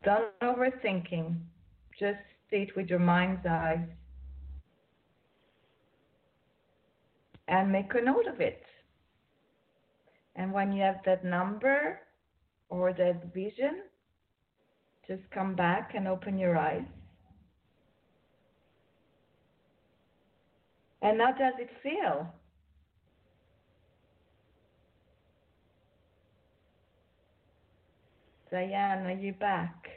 Don't 0.05 0.38
overthinking. 0.40 1.37
Just 1.99 2.21
see 2.49 2.59
it 2.59 2.77
with 2.77 2.88
your 2.88 3.01
mind's 3.01 3.45
eyes. 3.45 3.88
And 7.48 7.70
make 7.70 7.94
a 7.94 8.00
note 8.02 8.26
of 8.26 8.40
it. 8.40 8.62
And 10.35 10.52
when 10.52 10.72
you 10.72 10.82
have 10.82 11.00
that 11.04 11.24
number, 11.24 12.00
or 12.68 12.92
that 12.92 13.32
vision, 13.32 13.82
just 15.06 15.22
come 15.30 15.54
back 15.54 15.92
and 15.94 16.09
open 16.09 16.38
your 16.38 16.59
eyes. 16.59 16.85
And 21.02 21.20
how 21.20 21.32
does 21.32 21.54
it 21.59 21.70
feel? 21.82 22.35
Dianne, 28.52 29.04
are 29.06 29.20
you 29.20 29.32
back? 29.32 29.88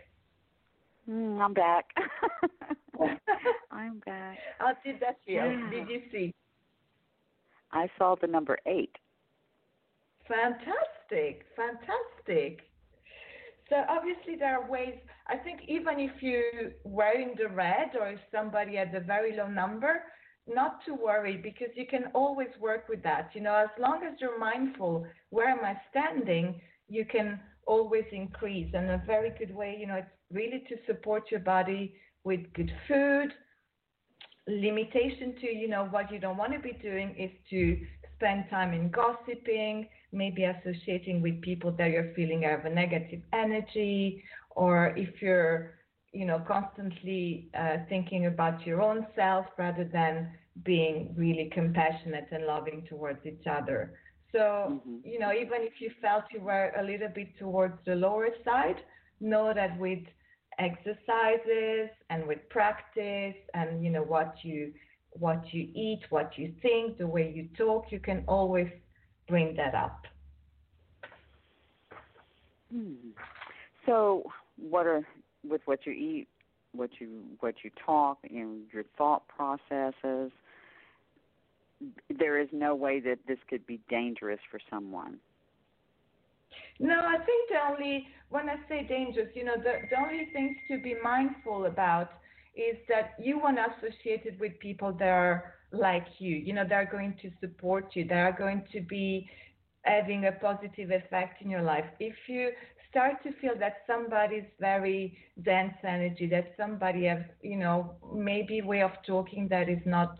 Mm, 1.09 1.39
I'm 1.41 1.53
back. 1.53 1.85
I'm 3.71 3.99
back. 4.05 4.37
How 4.59 4.73
did 4.85 4.99
that 4.99 5.17
feel? 5.25 5.35
Yeah. 5.45 5.69
Did 5.71 5.89
you 5.89 6.01
see? 6.11 6.33
I 7.71 7.89
saw 7.97 8.15
the 8.15 8.27
number 8.27 8.57
eight. 8.65 8.95
Fantastic, 10.27 11.45
fantastic. 11.55 12.61
So 13.69 13.75
obviously 13.87 14.35
there 14.35 14.59
are 14.59 14.69
ways. 14.69 14.95
I 15.27 15.37
think 15.37 15.61
even 15.67 15.99
if 15.99 16.21
you 16.21 16.71
were 16.83 17.11
in 17.11 17.33
the 17.37 17.49
red 17.49 17.91
or 17.99 18.09
if 18.09 18.19
somebody 18.31 18.75
had 18.75 18.93
a 18.95 18.99
very 18.99 19.35
low 19.35 19.47
number, 19.47 20.03
not 20.47 20.83
to 20.85 20.95
worry 20.95 21.37
because 21.37 21.69
you 21.75 21.85
can 21.85 22.05
always 22.15 22.49
work 22.59 22.89
with 22.89 23.03
that. 23.03 23.29
You 23.33 23.41
know, 23.41 23.53
as 23.55 23.69
long 23.79 24.03
as 24.03 24.19
you're 24.19 24.39
mindful, 24.39 25.05
where 25.29 25.49
am 25.49 25.63
I 25.63 25.75
standing? 25.91 26.59
You 26.87 27.05
can 27.05 27.39
always 27.67 28.05
increase. 28.11 28.71
And 28.73 28.89
a 28.89 29.03
very 29.05 29.31
good 29.37 29.53
way, 29.53 29.77
you 29.79 29.85
know, 29.85 29.95
it's 29.95 30.07
really 30.31 30.63
to 30.69 30.75
support 30.87 31.29
your 31.29 31.41
body 31.41 31.93
with 32.23 32.41
good 32.53 32.71
food. 32.87 33.31
Limitation 34.49 35.35
to, 35.41 35.47
you 35.47 35.67
know, 35.67 35.85
what 35.85 36.11
you 36.11 36.19
don't 36.19 36.37
want 36.37 36.53
to 36.53 36.59
be 36.59 36.73
doing 36.81 37.15
is 37.17 37.31
to 37.51 37.79
spend 38.15 38.45
time 38.49 38.73
in 38.73 38.89
gossiping, 38.89 39.87
maybe 40.11 40.43
associating 40.43 41.21
with 41.21 41.39
people 41.41 41.71
that 41.71 41.91
you're 41.91 42.11
feeling 42.15 42.41
have 42.41 42.65
a 42.65 42.69
negative 42.69 43.21
energy, 43.31 44.23
or 44.55 44.93
if 44.97 45.21
you're, 45.21 45.75
you 46.11 46.25
know, 46.25 46.43
constantly 46.47 47.49
uh, 47.57 47.77
thinking 47.87 48.25
about 48.25 48.65
your 48.65 48.81
own 48.81 49.05
self 49.15 49.45
rather 49.57 49.85
than 49.85 50.31
being 50.63 51.13
really 51.15 51.49
compassionate 51.53 52.27
and 52.31 52.45
loving 52.45 52.85
towards 52.89 53.25
each 53.25 53.45
other. 53.49 53.93
So, 54.31 54.39
mm-hmm. 54.39 54.97
you 55.03 55.19
know, 55.19 55.31
even 55.31 55.61
if 55.61 55.73
you 55.79 55.91
felt 56.01 56.23
you 56.33 56.41
were 56.41 56.71
a 56.77 56.83
little 56.83 57.09
bit 57.13 57.37
towards 57.37 57.75
the 57.85 57.95
lower 57.95 58.29
side, 58.43 58.81
know 59.19 59.53
that 59.53 59.77
with 59.77 59.99
exercises 60.59 61.89
and 62.09 62.27
with 62.27 62.47
practice 62.49 63.35
and 63.53 63.83
you 63.83 63.89
know 63.89 64.03
what 64.03 64.35
you 64.43 64.73
what 65.13 65.43
you 65.51 65.67
eat, 65.73 66.01
what 66.09 66.37
you 66.37 66.53
think, 66.61 66.97
the 66.97 67.07
way 67.07 67.31
you 67.33 67.47
talk, 67.57 67.91
you 67.91 67.99
can 67.99 68.23
always 68.27 68.67
bring 69.27 69.55
that 69.55 69.73
up. 69.73 70.05
Hmm. 72.71 72.93
So, 73.85 74.23
what 74.57 74.85
are 74.85 75.01
with 75.47 75.61
what 75.65 75.85
you 75.85 75.93
eat, 75.93 76.27
what 76.73 76.91
you 76.99 77.23
what 77.39 77.55
you 77.63 77.71
talk, 77.83 78.19
and 78.29 78.63
your 78.71 78.83
thought 78.97 79.27
processes? 79.27 80.31
There 82.09 82.39
is 82.39 82.49
no 82.51 82.75
way 82.75 82.99
that 82.99 83.19
this 83.27 83.39
could 83.49 83.65
be 83.65 83.79
dangerous 83.89 84.39
for 84.51 84.59
someone. 84.69 85.17
No, 86.79 86.99
I 86.99 87.17
think 87.17 87.49
the 87.49 87.59
only 87.71 88.07
when 88.29 88.49
I 88.49 88.55
say 88.67 88.85
dangerous, 88.87 89.29
you 89.35 89.43
know, 89.43 89.57
the 89.57 89.73
the 89.89 89.99
only 89.99 90.25
things 90.33 90.57
to 90.69 90.79
be 90.81 90.95
mindful 91.03 91.65
about 91.65 92.09
is 92.55 92.77
that 92.89 93.13
you 93.19 93.39
want 93.39 93.57
to 93.57 93.65
associate 93.75 94.25
it 94.25 94.39
with 94.39 94.59
people 94.59 94.93
that 94.93 95.07
are 95.09 95.53
like 95.71 96.07
you. 96.19 96.35
You 96.35 96.53
know, 96.53 96.65
they're 96.67 96.89
going 96.91 97.15
to 97.21 97.29
support 97.39 97.95
you. 97.95 98.05
They 98.05 98.15
are 98.19 98.31
going 98.31 98.63
to 98.71 98.81
be 98.81 99.29
having 99.83 100.25
a 100.25 100.31
positive 100.33 100.91
effect 100.91 101.41
in 101.41 101.49
your 101.49 101.61
life. 101.61 101.85
If 101.99 102.15
you 102.27 102.51
start 102.89 103.21
to 103.23 103.31
feel 103.39 103.55
that 103.59 103.77
somebody's 103.87 104.45
very 104.59 105.17
dense 105.43 105.73
energy, 105.83 106.27
that 106.27 106.53
somebody 106.57 107.05
has, 107.05 107.23
you 107.41 107.57
know, 107.57 107.95
maybe 108.13 108.61
way 108.61 108.81
of 108.81 108.91
talking 109.05 109.47
that 109.49 109.69
is 109.69 109.81
not 109.85 110.17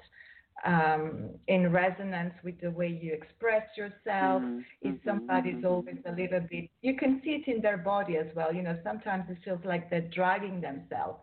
um, 0.66 1.30
in 1.48 1.72
resonance 1.72 2.34
with 2.44 2.60
the 2.62 2.72
way 2.72 2.88
you 2.88 3.14
express 3.14 3.64
yourself. 3.78 4.42
Mm-hmm. 4.42 4.60
If 4.82 4.96
mm-hmm. 4.96 5.10
somebody's 5.10 5.56
mm-hmm. 5.56 5.66
always 5.68 5.98
a 6.06 6.12
little 6.12 6.42
bit, 6.50 6.70
you 6.82 6.96
can 6.96 7.22
see 7.24 7.32
it 7.32 7.48
in 7.48 7.62
their 7.62 7.78
body 7.78 8.18
as 8.18 8.28
well. 8.36 8.54
You 8.54 8.64
know, 8.64 8.78
sometimes 8.84 9.26
it 9.30 9.38
feels 9.44 9.64
like 9.64 9.90
they're 9.90 10.10
dragging 10.14 10.62
themselves. 10.62 11.20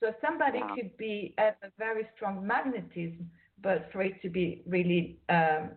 So 0.00 0.12
somebody 0.24 0.60
wow. 0.60 0.74
could 0.74 0.96
be 0.96 1.34
have 1.38 1.56
a 1.62 1.68
very 1.76 2.08
strong 2.14 2.46
magnetism, 2.46 3.28
but 3.62 3.88
for 3.92 4.02
it 4.02 4.20
to 4.22 4.30
be 4.30 4.62
really 4.66 5.18
um, 5.28 5.70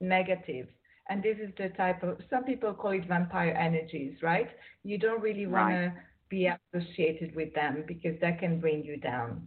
negative. 0.00 0.66
And 1.08 1.22
this 1.22 1.36
is 1.38 1.52
the 1.58 1.68
type 1.70 2.02
of 2.02 2.18
some 2.30 2.44
people 2.44 2.74
call 2.74 2.92
it 2.92 3.06
vampire 3.06 3.56
energies, 3.58 4.16
right? 4.22 4.48
You 4.84 4.98
don't 4.98 5.20
really 5.20 5.46
want 5.46 5.72
to 5.74 5.92
be 6.28 6.48
associated 6.74 7.34
with 7.36 7.52
them 7.54 7.84
because 7.86 8.18
that 8.20 8.40
can 8.40 8.60
bring 8.60 8.84
you 8.84 8.96
down. 8.96 9.46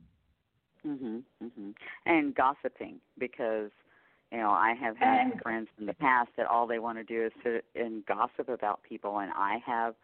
Mhm. 0.86 1.24
Mhm. 1.41 1.76
And 2.06 2.36
gossiping 2.36 3.02
because 3.17 3.71
you 4.32 4.38
know 4.38 4.52
I 4.52 4.74
have 4.74 4.98
had 4.98 5.19
and, 5.19 5.41
friends 5.41 5.69
in 5.80 5.86
the 5.86 5.93
past 5.93 6.30
that 6.38 6.45
all 6.45 6.67
they 6.67 6.80
want 6.80 6.98
to 6.98 7.04
do 7.04 7.26
is 7.26 7.34
sit 7.43 7.65
and 7.76 8.06
gossip 8.06 8.50
about 8.50 8.84
people, 8.84 9.19
and 9.19 9.32
I 9.34 9.58
have 9.65 9.95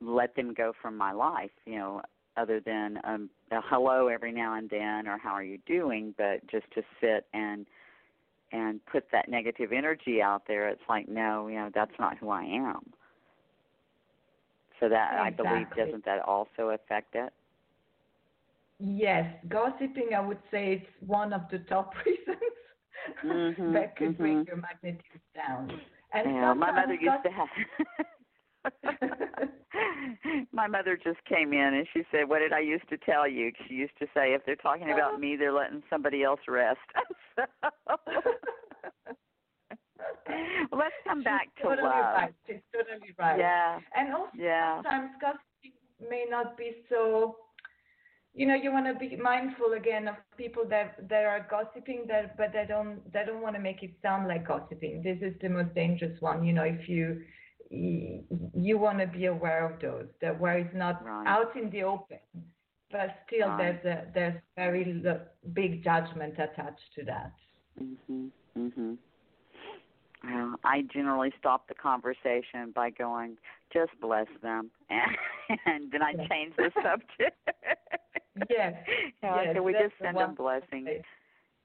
let 0.00 0.34
them 0.34 0.54
go 0.54 0.72
from 0.80 0.96
my 0.96 1.12
life. 1.12 1.50
You 1.64 1.78
know, 1.78 2.02
other 2.36 2.60
than 2.60 3.00
um, 3.04 3.30
a 3.50 3.60
hello 3.60 4.08
every 4.08 4.32
now 4.32 4.54
and 4.54 4.68
then 4.68 5.08
or 5.08 5.18
how 5.18 5.32
are 5.32 5.42
you 5.42 5.58
doing, 5.66 6.14
but 6.16 6.46
just 6.48 6.70
to 6.72 6.82
sit 7.00 7.26
and 7.32 7.66
and 8.52 8.84
put 8.86 9.04
that 9.12 9.28
negative 9.28 9.72
energy 9.72 10.20
out 10.20 10.42
there, 10.46 10.68
it's 10.68 10.82
like 10.88 11.08
no, 11.08 11.48
you 11.48 11.56
know 11.56 11.70
that's 11.74 11.98
not 11.98 12.18
who 12.18 12.28
I 12.30 12.42
am. 12.42 12.92
So 14.78 14.88
that 14.88 15.12
exactly. 15.12 15.44
I 15.44 15.64
believe 15.64 15.66
doesn't 15.76 16.04
that 16.06 16.20
also 16.26 16.70
affect 16.70 17.14
it? 17.14 17.32
Yes, 18.82 19.26
gossiping, 19.48 20.10
I 20.16 20.20
would 20.20 20.38
say 20.50 20.80
it's 20.80 20.86
one 21.06 21.32
of 21.32 21.42
the 21.50 21.58
top 21.60 21.92
reasons 22.06 22.38
mm-hmm, 23.24 23.72
that 23.74 23.96
could 23.96 24.10
mm-hmm. 24.10 24.22
bring 24.22 24.44
your 24.46 24.56
magnetism 24.56 25.20
down. 25.34 25.70
And 26.12 26.34
yeah, 26.34 26.54
my 26.54 26.72
mother 26.72 26.94
used 26.94 27.22
to 27.24 27.30
have. 27.30 27.48
my 30.52 30.66
mother 30.66 30.98
just 31.02 31.22
came 31.28 31.52
in 31.52 31.74
and 31.74 31.86
she 31.92 32.02
said, 32.10 32.28
"What 32.28 32.40
did 32.40 32.52
I 32.52 32.60
used 32.60 32.88
to 32.88 32.96
tell 32.98 33.28
you?" 33.28 33.52
She 33.68 33.74
used 33.74 33.96
to 34.00 34.06
say, 34.14 34.32
"If 34.34 34.44
they're 34.44 34.56
talking 34.56 34.90
about 34.90 35.14
oh. 35.14 35.18
me, 35.18 35.36
they're 35.36 35.52
letting 35.52 35.82
somebody 35.88 36.24
else 36.24 36.40
rest." 36.48 36.80
let's 40.72 40.94
come 41.06 41.20
She's 41.20 41.24
back 41.24 41.54
to 41.56 41.62
totally 41.62 41.82
love. 41.82 42.14
Right. 42.14 42.34
She's 42.46 42.56
totally 42.74 43.12
right. 43.18 43.38
Yeah. 43.38 43.78
And 43.96 44.14
also 44.14 44.30
yeah. 44.34 44.76
sometimes 44.76 45.10
gossiping 45.20 45.78
may 46.08 46.24
not 46.28 46.56
be 46.56 46.72
so 46.88 47.36
you 48.34 48.46
know 48.46 48.54
you 48.54 48.72
want 48.72 48.86
to 48.86 48.94
be 48.94 49.16
mindful 49.16 49.72
again 49.72 50.08
of 50.08 50.14
people 50.36 50.64
that 50.68 51.08
that 51.08 51.24
are 51.24 51.46
gossiping 51.50 52.04
that 52.08 52.36
but 52.36 52.52
they 52.52 52.64
don't 52.66 53.00
they 53.12 53.24
don't 53.26 53.42
want 53.42 53.54
to 53.54 53.60
make 53.60 53.82
it 53.82 53.92
sound 54.02 54.28
like 54.28 54.46
gossiping 54.46 55.02
this 55.02 55.18
is 55.20 55.34
the 55.40 55.48
most 55.48 55.74
dangerous 55.74 56.20
one 56.20 56.44
you 56.44 56.52
know 56.52 56.62
if 56.62 56.88
you 56.88 57.20
you 57.70 58.78
want 58.78 58.98
to 58.98 59.06
be 59.06 59.26
aware 59.26 59.64
of 59.64 59.80
those 59.80 60.06
that 60.20 60.38
where 60.38 60.58
it's 60.58 60.74
not 60.74 61.04
right. 61.04 61.26
out 61.26 61.54
in 61.56 61.70
the 61.70 61.82
open 61.82 62.18
but 62.90 63.16
still 63.26 63.48
right. 63.48 63.80
there's 63.82 63.84
a 63.84 64.06
there's 64.12 64.40
very 64.56 65.02
big 65.52 65.82
judgment 65.82 66.34
attached 66.34 66.90
to 66.94 67.04
that 67.04 67.32
mhm 67.80 68.30
mhm 68.56 68.96
well, 70.22 70.54
I 70.64 70.82
generally 70.92 71.32
stop 71.38 71.66
the 71.68 71.74
conversation 71.74 72.72
by 72.74 72.90
going, 72.90 73.38
"Just 73.72 73.92
bless 74.02 74.26
them," 74.42 74.70
and, 74.90 75.16
and 75.66 75.90
then 75.90 76.02
I 76.02 76.12
change 76.28 76.56
the 76.56 76.70
subject. 76.82 77.38
yes. 78.48 78.74
yeah, 79.22 79.42
yes, 79.42 79.54
can 79.54 79.64
we 79.64 79.72
just 79.72 79.94
send 80.02 80.16
them 80.16 80.34
blessings? 80.34 80.88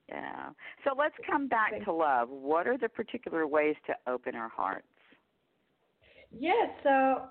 Yeah. 0.10 0.50
So 0.84 0.92
let's 0.98 1.16
come 1.30 1.48
back 1.48 1.84
to 1.86 1.92
love. 1.92 2.30
What 2.30 2.68
are 2.68 2.78
the 2.78 2.90
particular 2.90 3.48
ways 3.48 3.76
to 3.88 3.94
open 4.08 4.36
our 4.36 4.50
hearts? 4.50 4.88
Yes. 6.32 6.54
Yeah, 6.84 6.84
so 6.84 7.30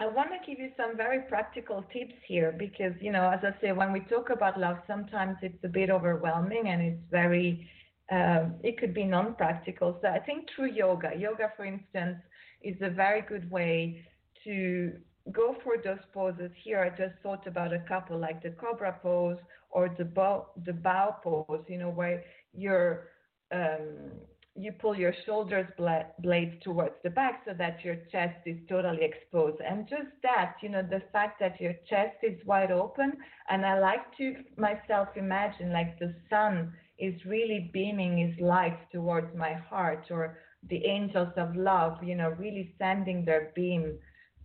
I 0.00 0.06
want 0.06 0.30
to 0.30 0.46
give 0.46 0.60
you 0.60 0.70
some 0.76 0.96
very 0.96 1.22
practical 1.28 1.84
tips 1.92 2.14
here 2.26 2.54
because, 2.56 2.92
you 3.00 3.10
know, 3.10 3.28
as 3.30 3.40
I 3.42 3.60
say, 3.60 3.72
when 3.72 3.92
we 3.92 4.00
talk 4.00 4.30
about 4.30 4.58
love, 4.58 4.76
sometimes 4.86 5.36
it's 5.42 5.62
a 5.64 5.68
bit 5.68 5.90
overwhelming 5.90 6.68
and 6.68 6.82
it's 6.82 7.02
very, 7.10 7.68
um, 8.12 8.54
it 8.62 8.78
could 8.78 8.94
be 8.94 9.04
non 9.04 9.34
practical. 9.34 9.98
So 10.00 10.08
I 10.08 10.20
think 10.20 10.46
through 10.54 10.70
yoga, 10.72 11.10
yoga, 11.18 11.52
for 11.56 11.64
instance, 11.64 12.18
is 12.62 12.76
a 12.80 12.90
very 12.90 13.22
good 13.22 13.50
way 13.50 14.04
to 14.44 14.92
go 15.32 15.56
for 15.64 15.76
those 15.82 15.98
poses. 16.12 16.50
Here, 16.62 16.80
I 16.80 16.90
just 16.90 17.14
thought 17.22 17.46
about 17.46 17.72
a 17.72 17.80
couple 17.80 18.18
like 18.18 18.42
the 18.42 18.50
cobra 18.50 18.98
pose 19.02 19.38
or 19.70 19.94
the 19.98 20.04
bow, 20.04 20.48
the 20.64 20.72
bow 20.72 21.16
pose, 21.22 21.64
you 21.68 21.78
know, 21.78 21.90
where 21.90 22.24
you're, 22.52 23.08
um, 23.52 24.10
you 24.54 24.72
pull 24.72 24.96
your 24.96 25.14
shoulders 25.24 25.68
blades 25.76 26.54
towards 26.64 26.94
the 27.04 27.10
back 27.10 27.42
so 27.46 27.54
that 27.56 27.84
your 27.84 27.96
chest 28.10 28.38
is 28.44 28.56
totally 28.68 29.04
exposed. 29.04 29.60
And 29.60 29.88
just 29.88 30.10
that, 30.24 30.56
you 30.62 30.68
know, 30.68 30.82
the 30.82 31.02
fact 31.12 31.38
that 31.40 31.60
your 31.60 31.74
chest 31.88 32.16
is 32.22 32.44
wide 32.44 32.72
open. 32.72 33.12
And 33.48 33.64
I 33.64 33.78
like 33.78 34.16
to 34.16 34.34
myself 34.56 35.08
imagine 35.16 35.72
like 35.72 35.98
the 36.00 36.12
sun 36.28 36.72
is 36.98 37.14
really 37.24 37.70
beaming 37.72 38.18
his 38.18 38.40
light 38.40 38.78
towards 38.90 39.32
my 39.36 39.52
heart 39.52 40.06
or 40.10 40.38
the 40.68 40.84
angels 40.84 41.32
of 41.36 41.54
love, 41.54 42.02
you 42.02 42.16
know, 42.16 42.30
really 42.30 42.74
sending 42.78 43.24
their 43.24 43.52
beam 43.54 43.96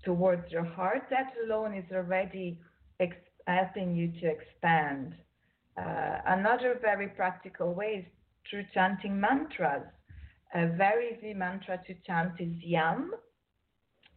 towards 0.04 0.52
your 0.52 0.64
heart. 0.66 1.04
That 1.10 1.34
alone 1.46 1.74
is 1.74 1.86
already 1.92 2.60
ex- 3.00 3.16
helping 3.48 3.96
you 3.96 4.12
to 4.22 4.28
expand. 4.28 5.16
Uh, 5.78 6.18
another 6.28 6.78
very 6.82 7.08
practical 7.08 7.74
way 7.74 8.06
is 8.06 8.06
through 8.50 8.66
chanting 8.74 9.20
mantras. 9.20 9.84
A 10.54 10.68
very 10.68 11.18
easy 11.18 11.34
mantra 11.34 11.80
to 11.88 11.94
chant 12.06 12.34
is 12.40 12.54
Yam, 12.62 13.12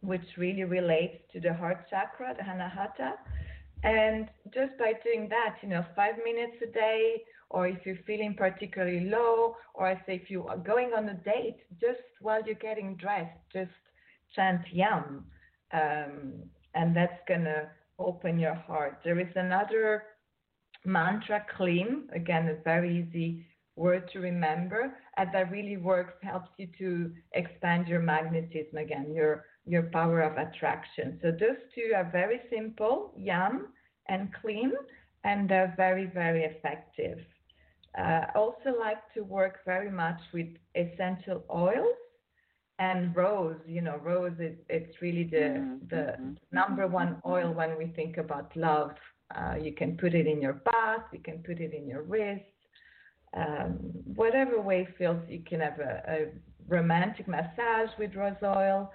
which 0.01 0.27
really 0.37 0.65
relates 0.65 1.17
to 1.33 1.41
the 1.41 1.55
heart 1.55 1.89
chakra, 1.89 2.35
the 2.37 2.43
Anahata. 2.43 3.13
And 3.83 4.29
just 4.53 4.77
by 4.79 4.93
doing 5.03 5.29
that, 5.31 5.57
you 5.63 5.69
know, 5.69 5.85
five 5.95 6.17
minutes 6.23 6.57
a 6.63 6.73
day, 6.73 7.23
or 7.49 7.67
if 7.69 7.87
you're 7.87 8.05
feeling 8.07 8.35
particularly 8.35 9.09
low, 9.09 9.57
or 9.75 9.87
I 9.87 9.95
say 10.07 10.17
if 10.17 10.31
you 10.31 10.47
are 10.47 10.59
going 10.59 10.91
on 10.97 11.09
a 11.09 11.15
date, 11.15 11.59
just 11.81 12.03
while 12.21 12.43
you're 12.45 12.57
getting 12.57 12.97
dressed, 12.97 13.39
just 13.53 13.71
chant 14.35 14.63
Yam. 14.73 15.25
Um, 15.73 16.35
and 16.75 16.95
that's 16.95 17.21
gonna 17.29 17.71
open 17.99 18.39
your 18.39 18.55
heart. 18.55 19.01
There 19.05 19.19
is 19.21 19.35
another 19.35 20.03
mantra, 20.85 21.45
Klim, 21.57 22.09
again, 22.15 22.49
a 22.49 22.63
very 22.63 23.03
easy 23.03 23.47
word 23.77 24.09
to 24.13 24.21
remember, 24.21 24.97
and 25.17 25.29
that 25.35 25.51
really 25.51 25.77
works, 25.77 26.15
helps 26.23 26.51
you 26.57 26.69
to 26.79 27.13
expand 27.33 27.89
your 27.89 28.01
magnetism 28.01 28.79
again, 28.79 29.13
your 29.13 29.45
your 29.67 29.85
power 29.85 30.21
of 30.23 30.39
attraction. 30.39 31.19
So 31.21 31.33
those 31.33 31.59
two 31.75 31.93
are 31.95 32.09
very 32.11 32.41
simple, 32.51 33.13
Yam 33.19 33.69
and 34.09 34.33
Klim, 34.41 34.73
and 35.25 35.49
they're 35.49 35.75
very, 35.77 36.07
very 36.07 36.45
effective. 36.45 37.19
Uh, 37.99 38.27
also 38.35 38.79
like 38.79 39.03
to 39.15 39.23
work 39.25 39.59
very 39.65 39.91
much 39.91 40.21
with 40.33 40.47
essential 40.77 41.43
oils 41.53 41.97
and 42.79 43.15
rose. 43.17 43.57
You 43.67 43.83
know, 43.83 43.97
rose 44.03 44.39
is 44.39 44.57
it's 44.69 45.01
really 45.01 45.25
the 45.25 45.37
Mm-hmm. 45.37 45.89
the 45.89 46.37
number 46.53 46.87
one 46.87 47.21
oil 47.27 47.53
when 47.53 47.77
we 47.79 47.87
think 47.89 48.17
about 48.19 48.55
love. 48.57 48.93
Uh, 49.35 49.55
you 49.61 49.73
can 49.73 49.97
put 49.97 50.15
it 50.15 50.27
in 50.27 50.41
your 50.41 50.55
bath, 50.55 51.03
you 51.13 51.19
can 51.19 51.39
put 51.39 51.59
it 51.61 51.73
in 51.75 51.89
your 51.89 52.03
wrist, 52.03 52.45
um, 53.35 53.73
whatever 54.15 54.61
way 54.61 54.87
feels. 54.99 55.21
You 55.29 55.41
can 55.41 55.61
have 55.61 55.81
a, 55.81 56.03
a 56.09 56.19
romantic 56.69 57.27
massage 57.27 57.91
with 57.99 58.15
rose 58.15 58.43
oil. 58.43 58.93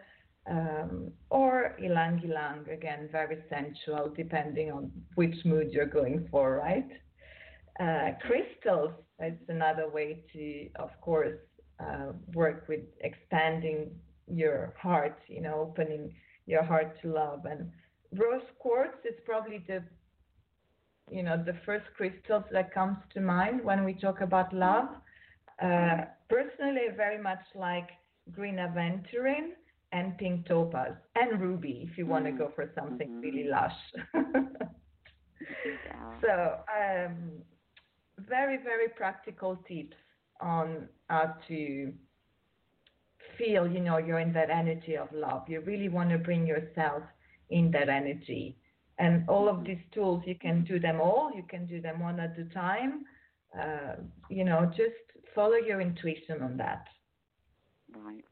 Um, 0.50 1.12
or 1.30 1.76
ylang 1.80 2.20
ylang 2.24 2.66
again, 2.68 3.10
very 3.12 3.38
sensual, 3.48 4.12
depending 4.16 4.72
on 4.72 4.92
which 5.14 5.36
mood 5.46 5.68
you're 5.72 5.86
going 5.86 6.28
for, 6.32 6.56
right? 6.56 6.90
Uh, 7.80 8.12
crystals 8.22 8.92
is 9.20 9.38
another 9.50 9.88
way 9.88 10.24
to, 10.34 10.68
of 10.82 10.90
course, 11.02 11.38
uh, 11.82 12.14
work 12.34 12.68
with 12.70 12.82
expanding 13.02 13.92
your 14.28 14.74
heart, 14.80 15.20
you 15.28 15.42
know, 15.42 15.56
opening 15.56 16.14
your 16.48 16.64
heart 16.64 16.98
to 17.02 17.12
love. 17.12 17.46
And 17.46 17.72
rose 18.14 18.44
quartz 18.60 18.98
is 19.06 19.16
probably 19.26 19.64
the, 19.68 19.84
you 21.12 21.24
know, 21.24 21.42
the 21.44 21.54
first 21.66 21.86
crystals 21.98 22.44
that 22.52 22.74
comes 22.74 22.98
to 23.14 23.22
mind 23.22 23.64
when 23.64 23.84
we 23.86 23.94
talk 23.94 24.22
about 24.22 24.54
love. 24.54 24.88
Uh, 25.62 26.06
personally, 26.30 26.88
very 26.96 27.18
much 27.22 27.42
like 27.56 27.90
green 28.32 28.56
aventurine 28.58 29.52
and 29.92 30.18
pink 30.18 30.46
topaz 30.48 30.94
and 31.16 31.42
ruby 31.42 31.88
if 31.90 31.98
you 31.98 32.06
want 32.08 32.26
to 32.26 32.32
go 32.32 32.52
for 32.56 32.72
something 32.76 33.08
Mhm. 33.08 33.24
really 33.24 33.48
lush. 33.50 33.78
So, 36.22 36.60
um, 36.70 37.42
very, 38.20 38.58
very 38.58 38.90
practical 38.90 39.58
tips 39.68 39.98
on 40.42 40.88
how 41.12 41.36
to 41.50 41.94
feel, 43.38 43.68
you 43.68 43.82
know, 43.82 43.98
you're 43.98 44.20
in 44.20 44.34
that 44.34 44.50
energy 44.50 44.96
of 44.96 45.10
love. 45.14 45.44
You 45.48 45.60
really 45.62 45.90
want 45.90 46.10
to 46.12 46.18
bring 46.18 46.48
yourself 46.48 47.04
in 47.50 47.70
that 47.72 47.90
energy. 47.90 48.56
And 48.98 49.28
all 49.28 49.50
of 49.50 49.66
these 49.66 49.84
tools, 49.94 50.24
you 50.26 50.36
can 50.36 50.64
do 50.64 50.80
them 50.80 51.02
all, 51.02 51.32
you 51.36 51.44
can 51.50 51.66
do 51.66 51.82
them 51.82 52.00
one 52.00 52.20
at 52.20 52.38
a 52.40 52.46
time. 52.54 53.04
Uh, 53.60 53.96
you 54.30 54.46
know, 54.46 54.72
just 54.78 55.04
follow 55.36 55.56
your 55.56 55.82
intuition 55.82 56.42
on 56.42 56.56
that. 56.58 56.86
Right. 57.94 58.24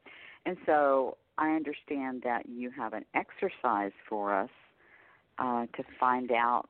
And 0.46 0.56
so 0.64 1.18
I 1.36 1.50
understand 1.50 2.22
that 2.24 2.48
you 2.48 2.70
have 2.70 2.94
an 2.94 3.04
exercise 3.14 3.92
for 4.08 4.34
us 4.34 4.50
uh, 5.38 5.66
to 5.76 5.82
find 5.98 6.30
out 6.32 6.68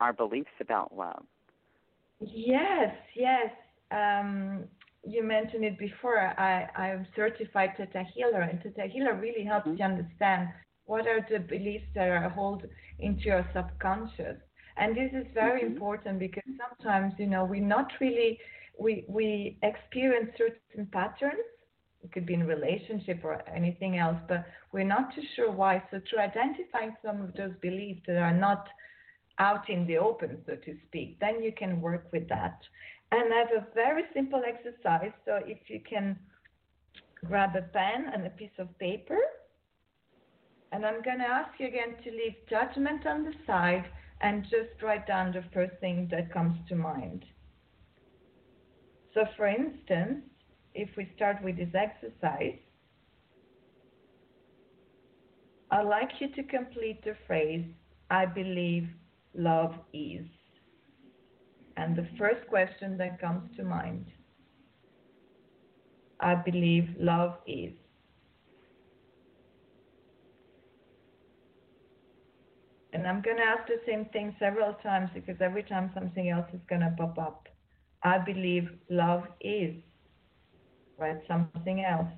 our 0.00 0.12
beliefs 0.12 0.56
about 0.60 0.96
love. 0.96 1.22
Yes, 2.20 2.92
yes. 3.14 3.50
Um, 3.92 4.64
you 5.04 5.22
mentioned 5.22 5.64
it 5.64 5.78
before. 5.78 6.18
I, 6.18 6.68
I'm 6.76 7.06
certified 7.16 7.70
Theta 7.76 8.04
Healer, 8.14 8.40
and 8.42 8.62
Theta 8.62 8.88
Healer 8.88 9.14
really 9.14 9.44
helps 9.44 9.68
Mhm. 9.68 9.78
you 9.78 9.84
understand 9.84 10.48
what 10.84 11.06
are 11.06 11.26
the 11.30 11.38
beliefs 11.40 11.86
that 11.94 12.08
are 12.08 12.28
held 12.28 12.64
into 12.98 13.24
your 13.24 13.46
subconscious. 13.54 14.36
And 14.76 14.96
this 14.96 15.10
is 15.12 15.26
very 15.34 15.62
Mhm. 15.62 15.72
important 15.72 16.18
because 16.18 16.42
sometimes, 16.58 17.14
you 17.18 17.26
know, 17.26 17.44
we're 17.44 17.64
not 17.64 17.90
really 18.00 18.38
we 18.78 19.04
we 19.08 19.58
experience 19.62 20.30
certain 20.36 20.70
patterns. 20.74 21.26
It 21.86 21.96
could 21.96 22.12
be 22.12 22.18
in 22.18 22.30
relationship 22.32 23.10
or 23.24 23.30
anything 23.48 23.98
else, 23.98 24.16
but 24.28 24.44
we're 24.72 24.84
not 24.84 25.14
too 25.14 25.22
sure 25.34 25.50
why. 25.50 25.82
So 25.90 25.98
to 25.98 26.18
identifying 26.20 26.94
some 27.04 27.20
of 27.22 27.34
those 27.34 27.52
beliefs 27.60 28.02
that 28.06 28.16
are 28.16 28.34
not 28.36 28.66
out 29.38 29.68
in 29.68 29.86
the 29.86 29.98
open, 29.98 30.42
so 30.46 30.54
to 30.56 30.76
speak, 30.86 31.18
then 31.20 31.42
you 31.42 31.52
can 31.52 31.80
work 31.80 32.08
with 32.12 32.28
that. 32.28 32.58
And 33.10 33.32
I 33.32 33.38
have 33.38 33.62
a 33.62 33.66
very 33.74 34.02
simple 34.14 34.42
exercise. 34.46 35.12
So 35.24 35.40
if 35.46 35.58
you 35.68 35.80
can 35.88 36.18
grab 37.24 37.56
a 37.56 37.62
pen 37.62 38.10
and 38.12 38.26
a 38.26 38.30
piece 38.30 38.58
of 38.58 38.78
paper, 38.78 39.18
and 40.72 40.84
I'm 40.84 41.02
going 41.02 41.18
to 41.18 41.24
ask 41.24 41.58
you 41.58 41.66
again 41.68 41.96
to 42.04 42.10
leave 42.10 42.34
judgment 42.48 43.06
on 43.06 43.24
the 43.24 43.32
side 43.46 43.86
and 44.20 44.44
just 44.44 44.82
write 44.82 45.06
down 45.06 45.32
the 45.32 45.44
first 45.54 45.72
thing 45.80 46.08
that 46.10 46.32
comes 46.32 46.58
to 46.68 46.74
mind. 46.74 47.24
So, 49.14 49.24
for 49.36 49.46
instance, 49.46 50.24
if 50.74 50.90
we 50.96 51.10
start 51.16 51.42
with 51.42 51.56
this 51.56 51.74
exercise, 51.74 52.58
I'd 55.70 55.82
like 55.82 56.10
you 56.20 56.28
to 56.34 56.42
complete 56.44 57.02
the 57.04 57.14
phrase, 57.26 57.64
I 58.10 58.26
believe 58.26 58.88
love 59.34 59.74
is. 59.92 60.26
And 61.78 61.94
the 61.96 62.08
first 62.18 62.46
question 62.48 62.98
that 62.98 63.20
comes 63.20 63.56
to 63.56 63.62
mind, 63.62 64.06
I 66.20 66.34
believe 66.34 66.88
love 66.98 67.36
is. 67.46 67.72
And 72.92 73.06
I'm 73.06 73.22
going 73.22 73.36
to 73.36 73.44
ask 73.44 73.68
the 73.68 73.80
same 73.86 74.06
thing 74.06 74.34
several 74.40 74.74
times 74.82 75.10
because 75.14 75.36
every 75.40 75.62
time 75.62 75.92
something 75.94 76.30
else 76.30 76.48
is 76.52 76.60
going 76.68 76.82
to 76.82 76.94
pop 76.98 77.18
up. 77.18 77.48
I 78.02 78.18
believe 78.18 78.68
love 78.90 79.24
is. 79.40 79.76
right? 80.98 81.18
something 81.28 81.84
else. 81.84 82.12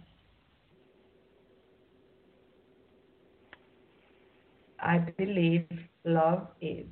I 4.81 4.99
believe 4.99 5.67
love 6.05 6.49
is. 6.63 6.87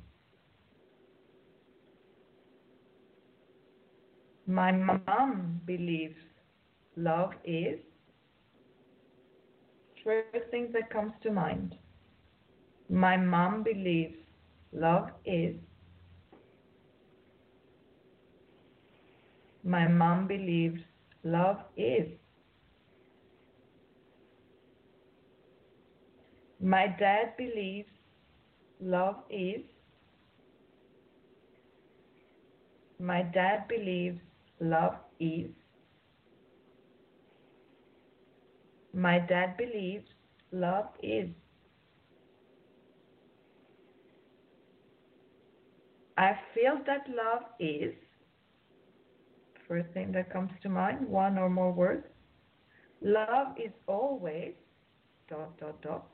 My 4.49 4.71
mom 4.71 5.61
believes 5.67 6.15
love 6.95 7.33
is. 7.45 7.79
First 10.03 10.49
thing 10.49 10.71
that 10.73 10.89
comes 10.89 11.13
to 11.21 11.29
mind. 11.31 11.75
My 12.89 13.15
mom 13.15 13.61
believes 13.61 14.15
love 14.73 15.09
is. 15.23 15.55
My 19.63 19.87
mom 19.87 20.27
believes 20.27 20.81
love 21.23 21.59
is. 21.77 22.07
My 26.59 26.87
dad 26.87 27.37
believes 27.37 27.89
love 28.81 29.17
is. 29.29 29.61
My 32.99 33.21
dad 33.21 33.67
believes 33.67 34.19
love 34.59 34.95
is. 35.19 35.51
My 38.93 39.19
dad 39.19 39.57
believes 39.57 40.07
love 40.51 40.87
is. 41.01 41.29
I 46.17 46.33
feel 46.53 46.79
that 46.85 47.07
love 47.07 47.43
is. 47.59 47.93
First 49.67 49.89
thing 49.93 50.11
that 50.13 50.33
comes 50.33 50.51
to 50.63 50.69
mind, 50.69 51.07
one 51.07 51.37
or 51.37 51.49
more 51.49 51.71
words. 51.71 52.05
Love 53.01 53.55
is 53.57 53.71
always 53.87 54.53
dot 55.29 55.57
dot 55.59 55.81
dot. 55.81 56.09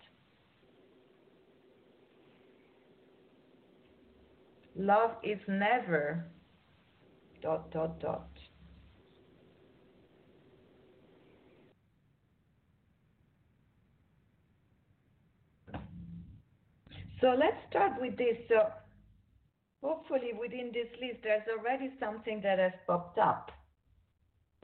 Love 4.76 5.12
is 5.24 5.40
never 5.48 6.28
dot 7.42 7.72
dot 7.72 8.00
dot. 8.00 8.35
So 17.22 17.36
let's 17.38 17.58
start 17.70 17.94
with 18.00 18.18
this. 18.18 18.38
So 18.50 18.70
hopefully 19.82 20.32
within 20.40 20.72
this 20.74 20.88
list 21.02 21.20
there's 21.24 21.48
already 21.48 21.92
something 22.00 22.42
that 22.42 22.60
has 22.60 22.74
popped 22.88 23.18
up. 23.20 23.52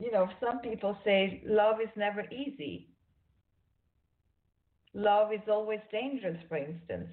You 0.00 0.10
know, 0.10 0.28
some 0.40 0.58
people 0.58 0.96
say 1.04 1.42
love 1.46 1.80
is 1.80 1.90
never 1.96 2.22
easy. 2.30 2.88
Love 4.94 5.32
is 5.32 5.48
always 5.48 5.80
dangerous, 5.90 6.38
for 6.48 6.56
instance. 6.58 7.08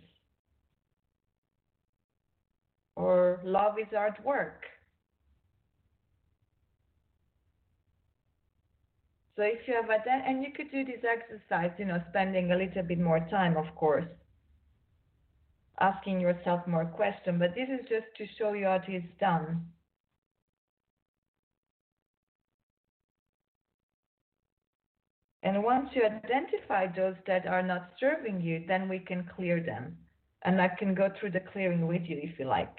Or 2.95 3.39
love 3.45 3.80
is 3.80 3.88
hard 3.93 4.15
work. 4.25 4.63
So 9.38 9.43
if 9.43 9.65
you 9.67 9.73
have 9.75 9.89
a 9.89 10.02
and 10.10 10.43
you 10.43 10.52
could 10.54 10.69
do 10.69 10.84
this 10.84 11.02
exercise, 11.10 11.71
you 11.78 11.86
know, 11.86 12.04
spending 12.10 12.52
a 12.52 12.58
little 12.58 12.84
bit 12.84 12.99
more 12.99 13.25
time, 13.32 13.56
of 13.56 13.73
course, 13.75 14.04
asking 15.80 16.20
yourself 16.20 16.65
more 16.68 16.86
questions. 16.86 17.39
But 17.39 17.56
this 17.56 17.70
is 17.70 17.88
just 17.89 18.08
to 18.18 18.26
show 18.38 18.54
you 18.54 18.65
how 18.65 18.82
it 18.86 18.92
is 18.92 19.04
done. 19.20 19.65
And 25.42 25.63
once 25.63 25.89
you 25.94 26.04
identify 26.04 26.88
those 26.88 27.15
that 27.26 27.48
are 27.48 27.63
not 27.63 27.92
serving 28.00 28.42
you, 28.42 28.65
then 28.68 28.89
we 28.89 29.00
can 29.00 29.30
clear 29.36 29.63
them. 29.63 29.98
And 30.44 30.62
I 30.62 30.68
can 30.68 30.94
go 30.94 31.10
through 31.20 31.32
the 31.32 31.39
clearing 31.39 31.88
with 31.88 32.04
you 32.06 32.20
if 32.22 32.38
you 32.38 32.46
like. 32.46 32.76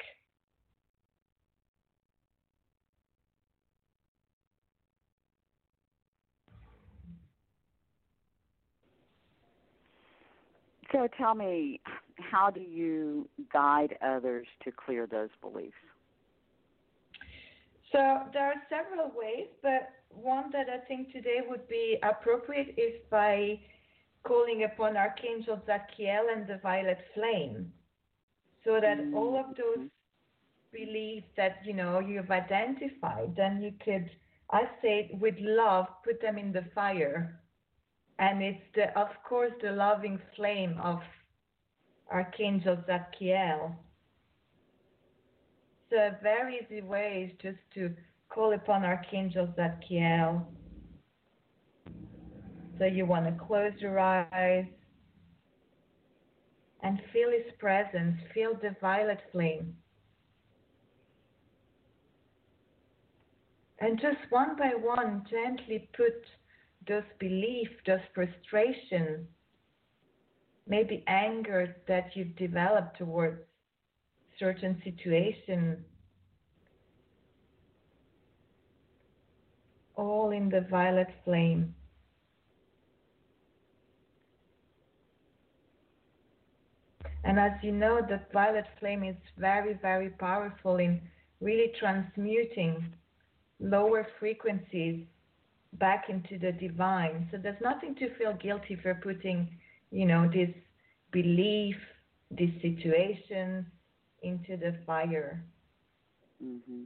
So 10.92 11.08
tell 11.16 11.34
me, 11.34 11.80
how 12.16 12.50
do 12.50 12.60
you 12.60 13.28
guide 13.52 13.96
others 14.02 14.46
to 14.64 14.72
clear 14.72 15.06
those 15.06 15.30
beliefs? 15.40 15.74
So 17.92 17.98
there 18.32 18.46
are 18.46 18.62
several 18.68 19.12
ways, 19.14 19.48
but 19.62 19.90
one 20.10 20.50
that 20.52 20.66
I 20.68 20.78
think 20.86 21.12
today 21.12 21.38
would 21.48 21.68
be 21.68 21.98
appropriate 22.02 22.74
is 22.76 23.00
by 23.10 23.60
calling 24.22 24.64
upon 24.64 24.96
Archangel 24.96 25.60
Zadkiel 25.66 26.32
and 26.32 26.46
the 26.46 26.58
violet 26.62 26.98
flame, 27.14 27.72
so 28.64 28.80
that 28.80 28.98
mm-hmm. 28.98 29.14
all 29.14 29.38
of 29.38 29.56
those 29.56 29.88
beliefs 30.72 31.26
that 31.36 31.58
you 31.64 31.72
know 31.72 31.98
you've 31.98 32.30
identified, 32.30 33.34
then 33.36 33.60
you 33.60 33.72
could, 33.84 34.08
I 34.50 34.62
say, 34.82 35.10
with 35.20 35.34
love, 35.40 35.86
put 36.04 36.20
them 36.20 36.38
in 36.38 36.52
the 36.52 36.64
fire 36.74 37.39
and 38.20 38.42
it's 38.42 38.62
the, 38.74 38.96
of 39.00 39.08
course 39.26 39.52
the 39.62 39.72
loving 39.72 40.20
flame 40.36 40.78
of 40.82 41.00
Archangel 42.12 42.76
Zadkiel. 42.86 43.74
So 45.88 45.96
a 45.96 46.16
very 46.22 46.60
easy 46.62 46.82
way 46.82 47.30
is 47.30 47.38
just 47.42 47.58
to 47.74 47.90
call 48.28 48.52
upon 48.52 48.84
Archangel 48.84 49.48
Zadkiel. 49.58 50.44
So 52.78 52.84
you 52.84 53.06
want 53.06 53.24
to 53.24 53.44
close 53.44 53.72
your 53.78 53.98
eyes 53.98 54.66
and 56.82 57.00
feel 57.12 57.30
his 57.30 57.52
presence, 57.58 58.16
feel 58.34 58.52
the 58.60 58.76
violet 58.82 59.20
flame. 59.32 59.74
And 63.78 63.98
just 63.98 64.18
one 64.28 64.56
by 64.56 64.72
one, 64.78 65.24
gently 65.30 65.88
put 65.96 66.22
those 66.90 67.04
belief, 67.20 67.68
those 67.86 68.00
frustration, 68.12 69.24
maybe 70.66 71.04
anger 71.06 71.76
that 71.86 72.10
you've 72.14 72.34
developed 72.34 72.98
towards 72.98 73.38
certain 74.40 74.82
situation, 74.82 75.84
all 79.94 80.32
in 80.32 80.48
the 80.48 80.62
violet 80.68 81.06
flame. 81.24 81.72
And 87.22 87.38
as 87.38 87.52
you 87.62 87.70
know, 87.70 88.00
the 88.00 88.20
violet 88.32 88.66
flame 88.80 89.04
is 89.04 89.14
very, 89.38 89.74
very 89.74 90.08
powerful 90.08 90.78
in 90.78 91.00
really 91.40 91.70
transmuting 91.78 92.92
lower 93.60 94.08
frequencies 94.18 95.06
back 95.74 96.06
into 96.08 96.38
the 96.38 96.52
divine. 96.52 97.28
So 97.30 97.38
there's 97.38 97.60
nothing 97.62 97.94
to 97.96 98.14
feel 98.16 98.34
guilty 98.34 98.76
for 98.82 98.94
putting, 98.94 99.48
you 99.90 100.06
know, 100.06 100.28
this 100.32 100.50
belief, 101.12 101.76
this 102.30 102.50
situation 102.62 103.66
into 104.22 104.56
the 104.56 104.76
fire. 104.86 105.42
Mm-hmm. 106.42 106.82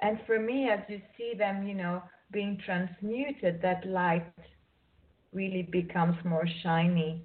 And 0.00 0.18
for 0.26 0.38
me, 0.38 0.68
as 0.70 0.80
you 0.88 1.00
see 1.16 1.32
them, 1.36 1.66
you 1.66 1.74
know, 1.74 2.02
being 2.32 2.60
transmuted, 2.64 3.60
that 3.62 3.86
light 3.86 4.32
really 5.32 5.62
becomes 5.70 6.16
more 6.24 6.46
shiny. 6.62 7.24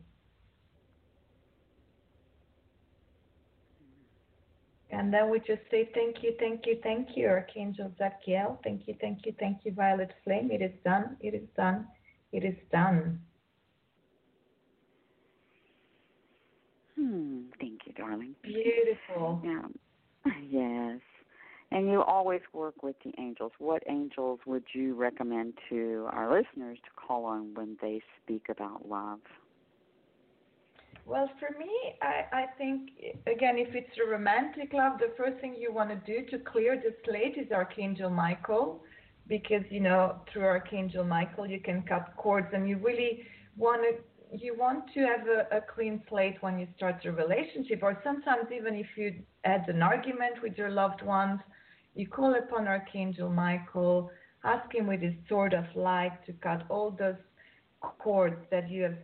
And 4.91 5.13
then 5.13 5.29
we 5.29 5.39
just 5.39 5.61
say 5.69 5.89
thank 5.93 6.17
you, 6.21 6.33
thank 6.39 6.65
you, 6.65 6.77
thank 6.83 7.09
you, 7.15 7.27
Archangel 7.27 7.91
Zadkiel. 7.99 8.57
Thank 8.63 8.87
you, 8.87 8.95
thank 8.99 9.25
you, 9.25 9.33
thank 9.39 9.59
you, 9.63 9.71
Violet 9.73 10.11
Flame. 10.23 10.49
It 10.51 10.61
is 10.61 10.73
done, 10.83 11.15
it 11.21 11.33
is 11.33 11.47
done, 11.55 11.87
it 12.31 12.43
is 12.43 12.57
done. 12.71 13.19
Hmm, 16.97 17.43
thank 17.59 17.81
you, 17.85 17.93
darling. 17.93 18.35
Beautiful. 18.43 19.41
Yeah. 19.43 19.61
Yes. 20.49 20.99
And 21.71 21.89
you 21.89 22.01
always 22.01 22.41
work 22.53 22.83
with 22.83 22.97
the 23.05 23.13
angels. 23.17 23.53
What 23.57 23.81
angels 23.87 24.41
would 24.45 24.65
you 24.73 24.93
recommend 24.93 25.53
to 25.69 26.07
our 26.11 26.29
listeners 26.29 26.77
to 26.83 26.89
call 26.95 27.23
on 27.25 27.53
when 27.53 27.77
they 27.81 28.01
speak 28.21 28.47
about 28.49 28.87
love? 28.87 29.21
Well, 31.05 31.29
for 31.39 31.57
me, 31.57 31.71
I, 32.01 32.23
I 32.31 32.45
think, 32.57 32.91
again, 33.27 33.57
if 33.57 33.73
it's 33.75 33.97
a 34.05 34.09
romantic 34.09 34.71
love, 34.73 34.99
the 34.99 35.13
first 35.17 35.39
thing 35.41 35.55
you 35.57 35.73
want 35.73 35.89
to 35.89 35.95
do 36.05 36.25
to 36.29 36.39
clear 36.43 36.75
the 36.75 36.93
slate 37.05 37.37
is 37.37 37.51
Archangel 37.51 38.09
Michael, 38.09 38.83
because, 39.27 39.63
you 39.69 39.79
know, 39.79 40.21
through 40.31 40.45
Archangel 40.45 41.03
Michael, 41.03 41.47
you 41.47 41.59
can 41.59 41.83
cut 41.83 42.13
cords 42.17 42.47
and 42.53 42.67
you 42.69 42.77
really 42.77 43.23
want 43.57 43.81
to. 43.83 44.03
You 44.33 44.55
want 44.57 44.85
to 44.93 45.01
have 45.01 45.27
a, 45.27 45.57
a 45.57 45.61
clean 45.75 46.01
slate 46.07 46.37
when 46.39 46.57
you 46.57 46.65
start 46.77 47.03
a 47.03 47.11
relationship, 47.11 47.83
or 47.83 47.99
sometimes 48.01 48.45
even 48.55 48.75
if 48.75 48.87
you 48.95 49.15
had 49.43 49.67
an 49.67 49.81
argument 49.81 50.41
with 50.41 50.57
your 50.57 50.69
loved 50.69 51.01
ones, 51.01 51.41
you 51.95 52.07
call 52.07 52.35
upon 52.35 52.65
Archangel 52.65 53.29
Michael, 53.29 54.09
ask 54.45 54.73
him 54.73 54.87
with 54.87 55.01
his 55.01 55.15
sword 55.27 55.53
of 55.53 55.65
light 55.75 56.17
to 56.25 56.31
cut 56.31 56.63
all 56.69 56.91
those 56.91 57.17
cords 57.81 58.37
that 58.51 58.69
you 58.69 58.83
have 58.83 58.97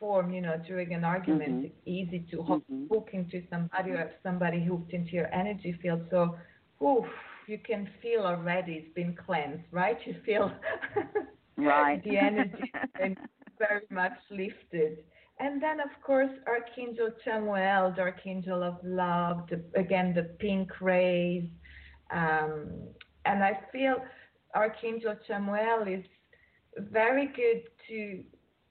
form, 0.00 0.32
you 0.32 0.40
know, 0.40 0.56
during 0.66 0.94
an 0.94 1.04
argument, 1.04 1.50
mm-hmm. 1.50 1.64
it's 1.66 1.74
easy 1.84 2.26
to 2.30 2.42
hook, 2.42 2.64
mm-hmm. 2.72 2.92
hook 2.92 3.10
into 3.12 3.42
somebody 3.50 3.90
or 3.90 3.98
have 3.98 4.12
somebody 4.22 4.64
hooked 4.64 4.92
into 4.92 5.12
your 5.12 5.32
energy 5.32 5.78
field. 5.80 6.00
So, 6.10 6.36
oof, 6.82 7.04
you 7.46 7.58
can 7.58 7.88
feel 8.02 8.22
already 8.22 8.72
it's 8.72 8.94
been 8.94 9.14
cleansed, 9.14 9.64
right? 9.70 9.98
You 10.06 10.16
feel 10.24 10.50
right. 11.56 12.02
the 12.02 12.16
energy 12.16 12.72
is 13.04 13.16
very 13.58 13.82
much 13.90 14.18
lifted. 14.30 15.04
And 15.38 15.62
then, 15.62 15.80
of 15.80 15.90
course, 16.02 16.30
Archangel 16.46 17.10
Chamuel, 17.24 17.94
the 17.94 18.02
Archangel 18.02 18.62
of 18.62 18.76
Love, 18.82 19.48
the, 19.48 19.62
again, 19.78 20.12
the 20.14 20.24
pink 20.38 20.80
rays. 20.80 21.44
Um, 22.10 22.68
and 23.24 23.42
I 23.42 23.58
feel 23.72 23.96
Archangel 24.54 25.14
Chamuel 25.28 25.98
is 25.98 26.04
very 26.76 27.26
good 27.28 27.62
to 27.88 28.22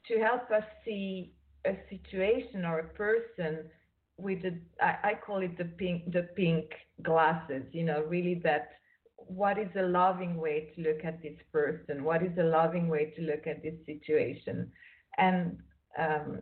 to 0.10 0.20
help 0.20 0.52
us 0.52 0.64
see 0.84 1.34
a 1.66 1.76
situation 1.90 2.66
or 2.66 2.80
a 2.80 2.90
person 2.90 3.66
with 4.18 4.42
the 4.42 4.60
I, 4.82 4.96
I 5.04 5.14
call 5.26 5.42
it 5.42 5.58
the 5.58 5.66
pink 5.66 6.12
the 6.12 6.24
pink 6.36 6.66
glasses 7.02 7.64
you 7.72 7.84
know 7.84 8.04
really 8.04 8.42
that 8.44 8.70
what 9.30 9.60
is 9.60 9.70
a 9.78 9.84
loving 9.84 10.38
way 10.38 10.72
to 10.76 10.82
look 10.82 11.06
at 11.06 11.22
this 11.22 11.38
person? 11.54 12.04
What 12.04 12.24
is 12.24 12.36
a 12.40 12.44
loving 12.44 12.88
way 12.88 13.14
to 13.16 13.22
look 13.22 13.46
at 13.46 13.62
this 13.62 13.76
situation? 13.86 14.72
And 15.18 15.58
um, 15.98 16.40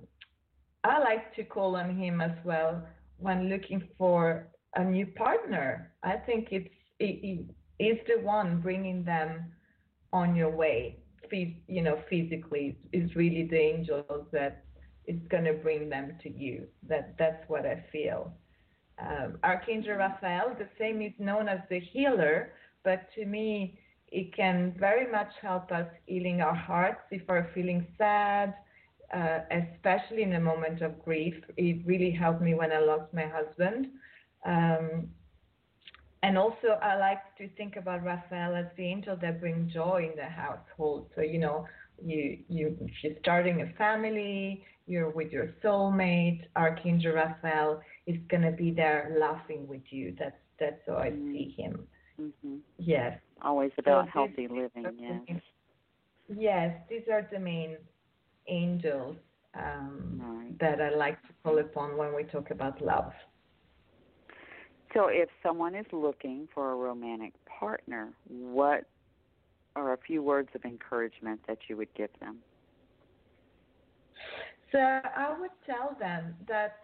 i 0.83 0.97
like 0.99 1.35
to 1.35 1.43
call 1.43 1.75
on 1.75 1.97
him 1.97 2.21
as 2.21 2.31
well 2.45 2.81
when 3.17 3.49
looking 3.49 3.83
for 3.97 4.47
a 4.75 4.83
new 4.83 5.05
partner. 5.05 5.91
I 6.03 6.15
think 6.15 6.49
it's 6.51 6.73
it, 6.99 7.45
it 7.79 7.83
is 7.83 7.97
the 8.07 8.21
one 8.23 8.61
bringing 8.61 9.03
them 9.03 9.51
on 10.13 10.35
your 10.35 10.49
way 10.49 10.99
you 11.31 11.81
know, 11.81 11.99
physically 12.09 12.77
is 12.93 13.15
really 13.15 13.47
the 13.49 13.57
angels 13.57 14.25
that 14.31 14.63
is 15.05 15.19
going 15.29 15.45
to 15.45 15.53
bring 15.53 15.89
them 15.89 16.13
to 16.23 16.29
you. 16.29 16.67
That 16.87 17.15
that's 17.17 17.43
what 17.47 17.65
I 17.65 17.83
feel. 17.91 18.33
Um, 18.99 19.37
Archangel 19.43 19.95
Raphael, 19.95 20.55
the 20.57 20.67
same 20.79 21.01
is 21.01 21.13
known 21.19 21.47
as 21.47 21.59
the 21.69 21.79
healer, 21.79 22.53
but 22.83 23.07
to 23.15 23.25
me, 23.25 23.79
it 24.07 24.35
can 24.35 24.73
very 24.79 25.09
much 25.11 25.31
help 25.41 25.71
us 25.71 25.87
healing 26.05 26.41
our 26.41 26.55
hearts 26.55 27.01
if 27.11 27.21
we're 27.27 27.47
feeling 27.53 27.85
sad, 27.97 28.55
uh, 29.13 29.39
especially 29.51 30.23
in 30.23 30.33
a 30.33 30.39
moment 30.39 30.81
of 30.81 31.03
grief. 31.03 31.35
It 31.57 31.85
really 31.85 32.11
helped 32.11 32.41
me 32.41 32.53
when 32.55 32.71
I 32.71 32.79
lost 32.79 33.13
my 33.13 33.25
husband. 33.25 33.87
Um, 34.45 35.09
and 36.27 36.37
also 36.37 36.77
I 36.81 36.97
like 36.97 37.23
to 37.37 37.47
think 37.55 37.77
about 37.77 38.03
Raphael 38.03 38.53
as 38.53 38.65
the 38.75 38.83
angel 38.83 39.15
that 39.21 39.39
brings 39.39 39.73
joy 39.73 40.09
in 40.11 40.17
the 40.17 40.25
household. 40.25 41.09
So 41.15 41.21
you 41.21 41.39
know, 41.39 41.65
you 42.03 42.39
you 42.49 42.77
you're 43.01 43.13
starting 43.21 43.61
a 43.61 43.67
family, 43.77 44.65
you're 44.87 45.09
with 45.09 45.31
your 45.31 45.53
soulmate, 45.63 46.41
Archangel 46.57 47.13
Raphael 47.13 47.81
is 48.07 48.17
gonna 48.29 48.51
be 48.51 48.71
there 48.71 49.15
laughing 49.17 49.67
with 49.67 49.85
you. 49.89 50.15
That's 50.19 50.41
that's 50.59 50.81
how 50.85 50.97
I 50.97 51.11
mm-hmm. 51.11 51.31
see 51.31 51.55
him. 51.57 51.87
Mm-hmm. 52.19 52.57
Yes. 52.77 53.17
Always 53.41 53.71
about 53.77 54.05
so 54.07 54.11
healthy 54.11 54.47
living, 54.49 54.85
yes. 54.99 55.41
Yes, 56.35 56.75
these 56.89 57.03
are 57.09 57.25
the 57.31 57.39
main 57.39 57.77
angels 58.47 59.15
um, 59.57 60.19
right. 60.21 60.59
that 60.59 60.81
I 60.81 60.93
like 60.93 61.21
to 61.21 61.29
call 61.41 61.59
upon 61.59 61.95
when 61.95 62.13
we 62.13 62.23
talk 62.23 62.51
about 62.51 62.81
love. 62.81 63.13
So, 64.97 65.09
if 65.09 65.29
someone 65.43 65.75
is 65.75 65.85
looking 65.93 66.47
for 66.55 66.71
a 66.71 66.75
romantic 66.75 67.33
partner, 67.45 68.09
what 68.27 68.85
are 69.75 69.93
a 69.93 69.97
few 69.97 70.23
words 70.23 70.49
of 70.55 70.65
encouragement 70.65 71.39
that 71.47 71.59
you 71.69 71.77
would 71.77 71.93
give 71.93 72.09
them? 72.19 72.37
So, 74.71 74.79
I 74.79 75.35
would 75.39 75.51
tell 75.67 75.95
them 75.99 76.33
that, 76.47 76.77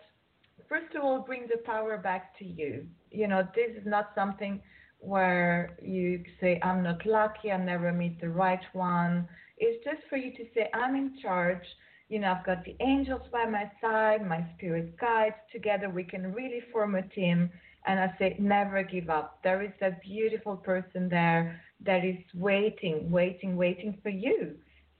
first 0.69 0.93
of 0.93 1.03
all, 1.03 1.21
bring 1.21 1.47
the 1.47 1.57
power 1.65 1.97
back 1.97 2.37
to 2.37 2.45
you. 2.45 2.85
You 3.09 3.27
know, 3.27 3.47
this 3.55 3.71
is 3.75 3.87
not 3.87 4.11
something 4.13 4.61
where 4.99 5.75
you 5.81 6.23
say, 6.39 6.59
I'm 6.61 6.83
not 6.83 7.03
lucky, 7.07 7.51
I 7.51 7.57
never 7.57 7.91
meet 7.91 8.21
the 8.21 8.29
right 8.29 8.63
one. 8.73 9.27
It's 9.57 9.83
just 9.83 10.07
for 10.07 10.17
you 10.17 10.31
to 10.33 10.45
say, 10.53 10.69
I'm 10.75 10.95
in 10.95 11.17
charge. 11.19 11.65
You 12.09 12.19
know, 12.19 12.31
I've 12.31 12.45
got 12.45 12.63
the 12.63 12.75
angels 12.79 13.23
by 13.31 13.45
my 13.45 13.71
side, 13.81 14.23
my 14.23 14.45
spirit 14.55 14.99
guides. 14.99 15.35
Together 15.51 15.89
we 15.89 16.03
can 16.03 16.31
really 16.31 16.61
form 16.71 16.93
a 16.93 17.01
team 17.01 17.49
and 17.85 17.99
I 17.99 18.13
say, 18.17 18.35
never 18.39 18.83
give 18.83 19.09
up. 19.09 19.39
There 19.43 19.61
is 19.61 19.73
a 19.81 19.91
beautiful 20.01 20.55
person 20.55 21.09
there 21.09 21.61
that 21.85 22.05
is 22.05 22.17
waiting, 22.33 23.11
waiting, 23.11 23.57
waiting 23.57 23.97
for 24.01 24.09
you. 24.09 24.55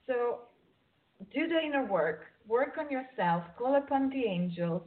So 0.06 0.40
do 1.34 1.48
the 1.48 1.60
inner 1.60 1.86
work, 1.86 2.26
work 2.48 2.78
on 2.78 2.92
yourself, 2.92 3.44
call 3.58 3.76
upon 3.76 4.10
the 4.10 4.26
angels, 4.26 4.82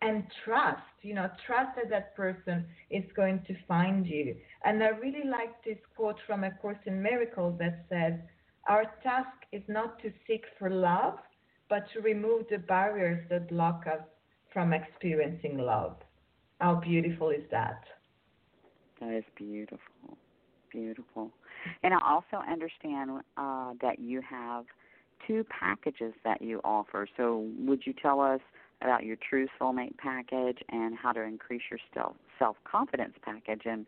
and 0.00 0.24
trust, 0.44 0.82
you 1.02 1.14
know, 1.14 1.28
trust 1.46 1.70
that 1.76 1.90
that 1.90 2.14
person 2.14 2.64
is 2.90 3.02
going 3.16 3.42
to 3.48 3.54
find 3.66 4.06
you. 4.06 4.36
And 4.64 4.82
I 4.82 4.88
really 4.88 5.28
like 5.28 5.64
this 5.64 5.78
quote 5.96 6.18
from 6.26 6.44
A 6.44 6.50
Course 6.52 6.78
in 6.86 7.02
Miracles 7.02 7.58
that 7.58 7.86
says, 7.88 8.12
Our 8.68 8.84
task 9.02 9.28
is 9.50 9.62
not 9.66 10.00
to 10.02 10.12
seek 10.26 10.44
for 10.58 10.70
love, 10.70 11.18
but 11.68 11.84
to 11.92 12.00
remove 12.00 12.46
the 12.48 12.58
barriers 12.58 13.26
that 13.30 13.48
block 13.48 13.84
us 13.86 14.04
from 14.52 14.72
experiencing 14.72 15.58
love. 15.58 15.96
How 16.60 16.74
beautiful 16.74 17.30
is 17.30 17.42
that? 17.50 17.82
That 19.00 19.16
is 19.16 19.24
beautiful. 19.36 20.18
Beautiful. 20.72 21.30
And 21.82 21.94
I 21.94 21.98
also 22.04 22.44
understand 22.46 23.10
uh, 23.36 23.72
that 23.80 23.98
you 23.98 24.20
have 24.28 24.64
two 25.26 25.44
packages 25.44 26.12
that 26.24 26.42
you 26.42 26.60
offer. 26.64 27.08
So, 27.16 27.46
would 27.58 27.82
you 27.86 27.94
tell 28.00 28.20
us 28.20 28.40
about 28.82 29.04
your 29.04 29.16
True 29.28 29.46
Soulmate 29.60 29.96
package 29.98 30.58
and 30.68 30.96
how 30.96 31.12
to 31.12 31.22
increase 31.22 31.62
your 31.70 31.80
self 32.38 32.56
confidence 32.64 33.14
package 33.22 33.62
and 33.64 33.86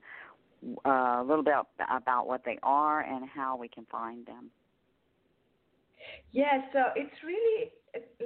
uh, 0.87 1.21
a 1.21 1.25
little 1.27 1.45
bit 1.45 1.55
about 1.91 2.27
what 2.27 2.43
they 2.45 2.59
are 2.63 3.01
and 3.03 3.29
how 3.29 3.57
we 3.57 3.69
can 3.69 3.87
find 3.91 4.27
them? 4.27 4.51
Yeah, 6.33 6.63
so 6.73 6.81
it's 6.97 7.15
really, 7.25 7.71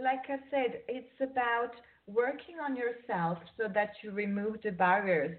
like 0.01 0.25
I 0.29 0.39
said, 0.51 0.81
it's 0.89 1.21
about 1.21 1.73
working 2.07 2.57
on 2.65 2.77
yourself 2.77 3.39
so 3.57 3.69
that 3.73 3.91
you 4.03 4.11
remove 4.11 4.57
the 4.63 4.71
barriers 4.71 5.37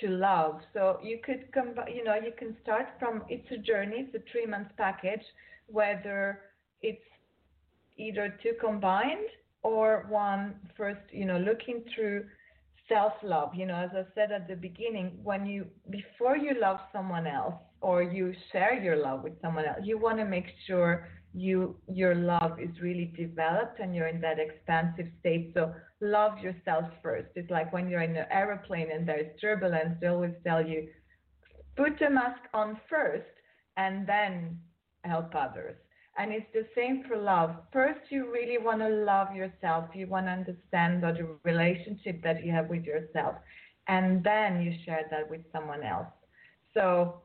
to 0.00 0.08
love. 0.08 0.60
So 0.72 0.98
you 1.02 1.18
could 1.24 1.50
come, 1.52 1.74
you 1.92 2.04
know, 2.04 2.14
you 2.14 2.32
can 2.36 2.56
start 2.62 2.86
from 2.98 3.22
it's 3.28 3.50
a 3.50 3.58
journey, 3.58 4.08
it's 4.08 4.14
a 4.14 4.30
three 4.30 4.46
month 4.46 4.68
package, 4.76 5.22
whether 5.66 6.40
it's 6.82 7.02
either 7.96 8.38
two 8.42 8.52
combined 8.60 9.28
or 9.62 10.06
one 10.08 10.54
first, 10.76 11.00
you 11.10 11.24
know, 11.24 11.38
looking 11.38 11.84
through 11.94 12.24
self 12.88 13.12
love. 13.22 13.54
You 13.54 13.66
know, 13.66 13.76
as 13.76 13.90
I 13.92 14.04
said 14.14 14.32
at 14.32 14.48
the 14.48 14.56
beginning, 14.56 15.18
when 15.22 15.46
you 15.46 15.66
before 15.90 16.36
you 16.36 16.52
love 16.60 16.78
someone 16.92 17.26
else 17.26 17.54
or 17.80 18.02
you 18.02 18.34
share 18.52 18.80
your 18.82 18.96
love 18.96 19.22
with 19.22 19.40
someone 19.42 19.64
else, 19.64 19.80
you 19.82 19.98
want 19.98 20.18
to 20.18 20.24
make 20.24 20.46
sure 20.66 21.06
you 21.34 21.76
your 21.92 22.14
love 22.14 22.58
is 22.60 22.70
really 22.80 23.12
developed 23.16 23.80
and 23.80 23.94
you're 23.94 24.08
in 24.08 24.20
that 24.20 24.38
expansive 24.38 25.06
state. 25.20 25.52
So 25.54 25.72
love 26.00 26.38
yourself 26.38 26.84
first. 27.02 27.28
It's 27.36 27.50
like 27.50 27.72
when 27.72 27.88
you're 27.88 28.02
in 28.02 28.16
an 28.16 28.26
aeroplane 28.30 28.88
and 28.92 29.08
there's 29.08 29.38
turbulence, 29.40 29.96
they 30.00 30.08
always 30.08 30.34
tell 30.44 30.66
you 30.66 30.88
put 31.76 31.98
the 31.98 32.10
mask 32.10 32.40
on 32.52 32.80
first 32.90 33.30
and 33.76 34.06
then 34.06 34.58
help 35.04 35.34
others. 35.34 35.76
And 36.18 36.32
it's 36.32 36.52
the 36.52 36.66
same 36.74 37.04
for 37.06 37.16
love. 37.16 37.54
First, 37.72 38.00
you 38.10 38.32
really 38.32 38.58
want 38.58 38.80
to 38.80 38.88
love 38.88 39.36
yourself. 39.36 39.84
You 39.94 40.08
want 40.08 40.26
to 40.26 40.32
understand 40.32 41.02
the 41.02 41.36
relationship 41.44 42.20
that 42.24 42.44
you 42.44 42.50
have 42.50 42.68
with 42.68 42.82
yourself. 42.82 43.36
And 43.86 44.24
then 44.24 44.60
you 44.60 44.72
share 44.84 45.06
that 45.10 45.30
with 45.30 45.42
someone 45.52 45.84
else. 45.84 46.08
So 46.74 47.22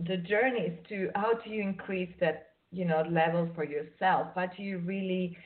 the 0.00 0.18
journey 0.18 0.60
is 0.60 0.86
to 0.90 1.10
how 1.14 1.32
do 1.34 1.50
you 1.50 1.62
increase 1.62 2.12
that 2.20 2.53
you 2.74 2.84
know 2.84 3.02
level 3.10 3.48
for 3.54 3.64
yourself 3.64 4.28
but 4.34 4.58
you 4.58 4.78
really 4.78 5.36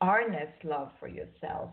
harness 0.00 0.52
love 0.64 0.90
for 0.98 1.08
yourself 1.08 1.70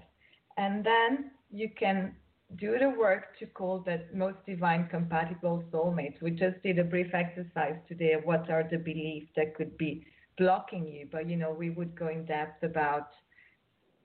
and 0.57 0.85
then 0.85 1.31
you 1.51 1.69
can 1.79 2.13
do 2.57 2.77
the 2.79 2.89
work 2.89 3.37
to 3.37 3.45
call 3.45 3.79
that 3.85 4.13
most 4.13 4.37
divine 4.45 4.87
compatible 4.89 5.63
soulmates 5.71 6.21
we 6.21 6.31
just 6.31 6.61
did 6.63 6.79
a 6.79 6.83
brief 6.83 7.13
exercise 7.13 7.75
today 7.87 8.13
of 8.13 8.23
what 8.23 8.49
are 8.49 8.67
the 8.69 8.77
beliefs 8.77 9.31
that 9.35 9.55
could 9.55 9.77
be 9.77 10.05
blocking 10.37 10.87
you 10.87 11.07
but 11.11 11.29
you 11.29 11.35
know 11.35 11.51
we 11.51 11.69
would 11.69 11.97
go 11.97 12.07
in 12.07 12.25
depth 12.25 12.63
about 12.63 13.09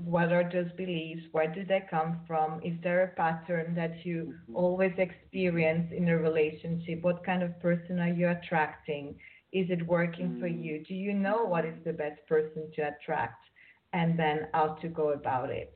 what 0.03 0.32
are 0.32 0.51
those 0.53 0.70
beliefs 0.76 1.22
where 1.32 1.53
do 1.53 1.64
they 1.64 1.82
come 1.88 2.20
from 2.26 2.61
is 2.62 2.74
there 2.82 3.05
a 3.05 3.09
pattern 3.09 3.74
that 3.74 4.05
you 4.05 4.34
mm-hmm. 4.34 4.57
always 4.57 4.92
experience 4.99 5.90
in 5.97 6.09
a 6.09 6.18
relationship 6.18 7.03
what 7.03 7.24
kind 7.24 7.42
of 7.42 7.59
person 7.61 7.99
are 7.99 8.09
you 8.09 8.28
attracting 8.28 9.14
is 9.55 9.70
it 9.70 9.86
working 9.86 10.30
mm. 10.30 10.40
for 10.40 10.48
you? 10.48 10.84
Do 10.86 10.94
you 10.94 11.14
know 11.14 11.44
what 11.44 11.64
is 11.64 11.74
the 11.84 11.92
best 11.92 12.20
person 12.28 12.70
to 12.74 12.82
attract? 12.82 13.44
And 13.92 14.18
then 14.18 14.48
how 14.52 14.76
to 14.82 14.88
go 14.88 15.11
about 15.11 15.50
it. 15.50 15.72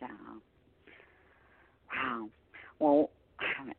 Yeah. 0.00 0.08
Wow. 1.92 2.28
Well, 2.78 3.10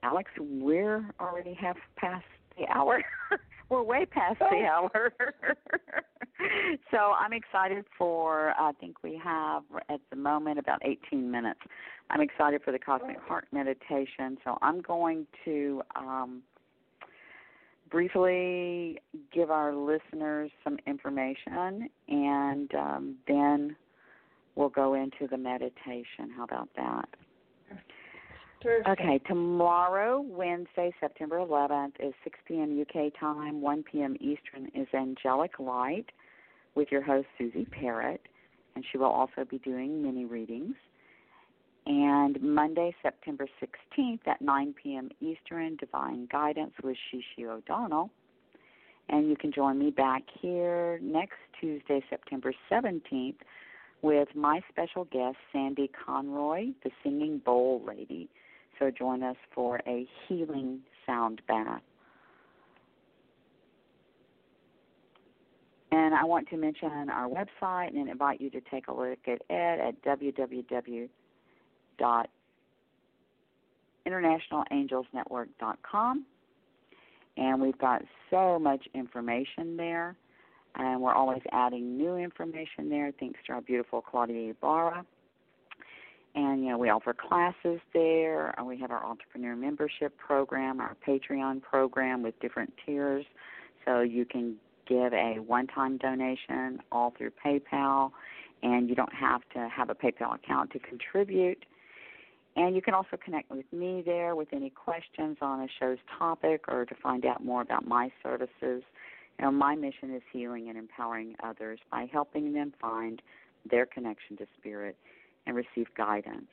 Alex, 0.04 0.30
we're 0.38 1.10
already 1.22 1.54
half 1.54 1.78
past 1.96 2.26
the 2.58 2.66
hour. 2.68 3.02
we're 3.70 3.82
way 3.82 4.06
past 4.06 4.40
the 4.40 4.46
oh. 4.52 4.90
hour. 4.94 5.14
so 6.92 7.14
I'm 7.18 7.32
excited 7.32 7.86
for, 7.98 8.54
I 8.60 8.74
think 8.80 9.04
we 9.04 9.20
have 9.24 9.64
at 9.88 10.02
the 10.10 10.18
moment 10.18 10.60
about 10.60 10.82
18 10.84 11.32
minutes. 11.32 11.62
I'm 12.10 12.20
excited 12.20 12.62
for 12.64 12.74
the 12.74 12.80
Cosmic 12.80 13.20
Heart 13.22 13.48
Meditation. 13.54 14.38
So 14.44 14.58
I'm 14.62 14.82
going 14.82 15.28
to 15.46 15.82
um, 15.96 16.42
briefly 17.96 19.00
give 19.34 19.50
our 19.50 19.74
listeners 19.74 20.52
some 20.66 20.78
information 20.86 21.90
and 22.10 22.76
um, 22.76 23.16
then 23.26 23.74
we'll 24.56 24.68
go 24.68 24.96
into 24.96 25.30
the 25.32 25.38
meditation. 25.38 26.30
How 26.36 26.44
about 26.44 26.68
that? 26.76 27.08
Perfect. 28.62 28.90
Okay, 28.90 29.22
tomorrow, 29.30 30.20
Wednesday, 30.28 30.94
September 31.00 31.38
11th, 31.38 31.94
is 32.02 32.14
6 32.26 32.38
p.m. 32.46 32.82
UK 32.82 33.18
time, 33.18 33.62
1 33.62 33.84
p.m. 33.90 34.18
Eastern, 34.20 34.70
is 34.76 34.88
Angelic 34.94 35.58
Light 35.58 36.08
with 36.76 36.90
your 36.92 37.02
host, 37.02 37.28
Suzi 37.40 37.66
Parrett, 37.70 38.20
and 38.76 38.84
she 38.92 38.98
will 38.98 39.06
also 39.06 39.46
be 39.50 39.60
doing 39.60 40.04
mini 40.04 40.26
readings. 40.26 40.76
And 41.88 42.42
Monday, 42.42 42.96
September 43.04 43.48
16th 43.62 44.22
at 44.26 44.42
9 44.42 44.74
p.m. 44.82 45.10
Eastern, 45.22 45.76
Divine 45.76 46.28
Guidance 46.32 46.74
with 46.84 46.98
Shishi 47.14 47.46
O'Donnell. 47.46 48.10
And 49.08 49.30
you 49.30 49.36
can 49.36 49.52
join 49.52 49.78
me 49.78 49.92
back 49.92 50.24
here 50.42 51.00
next 51.04 51.38
Tuesday, 51.62 52.04
September 52.10 52.54
17th, 52.72 53.36
with 54.02 54.30
my 54.34 54.62
special 54.70 55.06
guest, 55.06 55.38
Sandy 55.54 55.92
Conroy, 56.06 56.70
the 56.84 56.90
singing 57.04 57.38
bowl 57.46 57.84
lady. 57.86 58.30
So 58.80 58.90
join 58.90 59.22
us 59.22 59.38
for 59.54 59.80
a 59.86 60.08
healing 60.28 60.80
sound 61.06 61.42
bath. 61.48 61.82
And 65.92 66.16
I 66.16 66.24
want 66.24 66.50
to 66.50 66.58
mention 66.58 67.10
our 67.12 67.30
website 67.30 67.90
and 67.90 68.10
invite 68.10 68.42
you 68.42 68.50
to 68.50 68.62
take 68.72 68.88
a 68.88 68.92
look 68.92 69.20
at 69.28 69.42
it 69.50 69.80
at 69.80 70.04
www 70.04 71.10
dot 71.98 72.30
internationalangelsnetwork.com 74.08 76.26
and 77.38 77.62
we've 77.62 77.78
got 77.78 78.02
so 78.30 78.60
much 78.60 78.88
information 78.94 79.78
there 79.78 80.16
and 80.78 81.02
we're 81.02 81.14
always 81.14 81.42
adding 81.52 81.98
new 81.98 82.18
information 82.18 82.90
there 82.90 83.12
thanks 83.20 83.40
to 83.48 83.54
our 83.54 83.62
beautiful 83.62 84.02
Claudia 84.02 84.52
Ibarra. 84.52 85.06
And 86.36 86.64
you 86.64 86.70
know, 86.70 86.78
we 86.78 86.90
offer 86.90 87.14
classes 87.14 87.80
there. 87.94 88.60
Uh, 88.60 88.66
we 88.66 88.78
have 88.80 88.92
our 88.92 89.06
entrepreneur 89.06 89.56
membership 89.56 90.18
program, 90.18 90.82
our 90.82 90.98
Patreon 91.08 91.62
program 91.62 92.22
with 92.22 92.38
different 92.42 92.74
tiers. 92.86 93.26
So 93.86 94.02
you 94.02 94.26
can 94.26 94.58
give 94.86 95.14
a 95.14 95.40
one-time 95.40 95.98
donation 95.98 96.82
all 96.92 97.14
through 97.18 97.32
PayPal, 97.44 98.12
and 98.64 98.90
you 98.90 98.96
don't 98.96 99.14
have 99.14 99.42
to 99.54 99.70
have 99.70 99.90
a 99.90 99.96
PayPal 99.96 100.36
account 100.36 100.72
to 100.72 100.80
contribute 100.80 101.66
And 102.56 102.76
you 102.76 102.82
can 102.82 102.94
also 102.94 103.18
connect 103.24 103.52
with 103.52 103.66
me 103.74 104.02
there 104.06 104.36
with 104.36 104.48
any 104.54 104.70
questions 104.70 105.38
on 105.42 105.62
a 105.62 105.68
show's 105.80 105.98
topic 106.18 106.66
or 106.68 106.86
to 106.86 106.96
find 107.04 107.26
out 107.26 107.44
more 107.44 107.62
about 107.62 107.86
my 107.86 108.10
services. 108.24 108.50
You 109.40 109.42
know, 109.42 109.52
my 109.52 109.76
mission 109.76 110.16
is 110.16 110.22
healing 110.32 110.70
and 110.70 110.78
empowering 110.78 111.36
others 111.44 111.80
by 111.92 112.08
helping 112.12 112.54
them 112.54 112.74
find 112.80 113.22
their 113.70 113.86
connection 113.86 114.38
to 114.38 114.46
spirit 114.58 114.96
and 115.46 115.56
receive 115.56 115.88
guidance. 115.98 116.48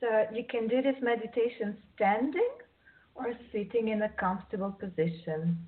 So 0.00 0.24
you 0.32 0.44
can 0.48 0.66
do 0.66 0.82
this 0.82 0.96
meditation 1.02 1.76
standing 1.94 2.48
or 3.14 3.34
sitting 3.52 3.88
in 3.88 4.02
a 4.02 4.08
comfortable 4.08 4.72
position. 4.72 5.58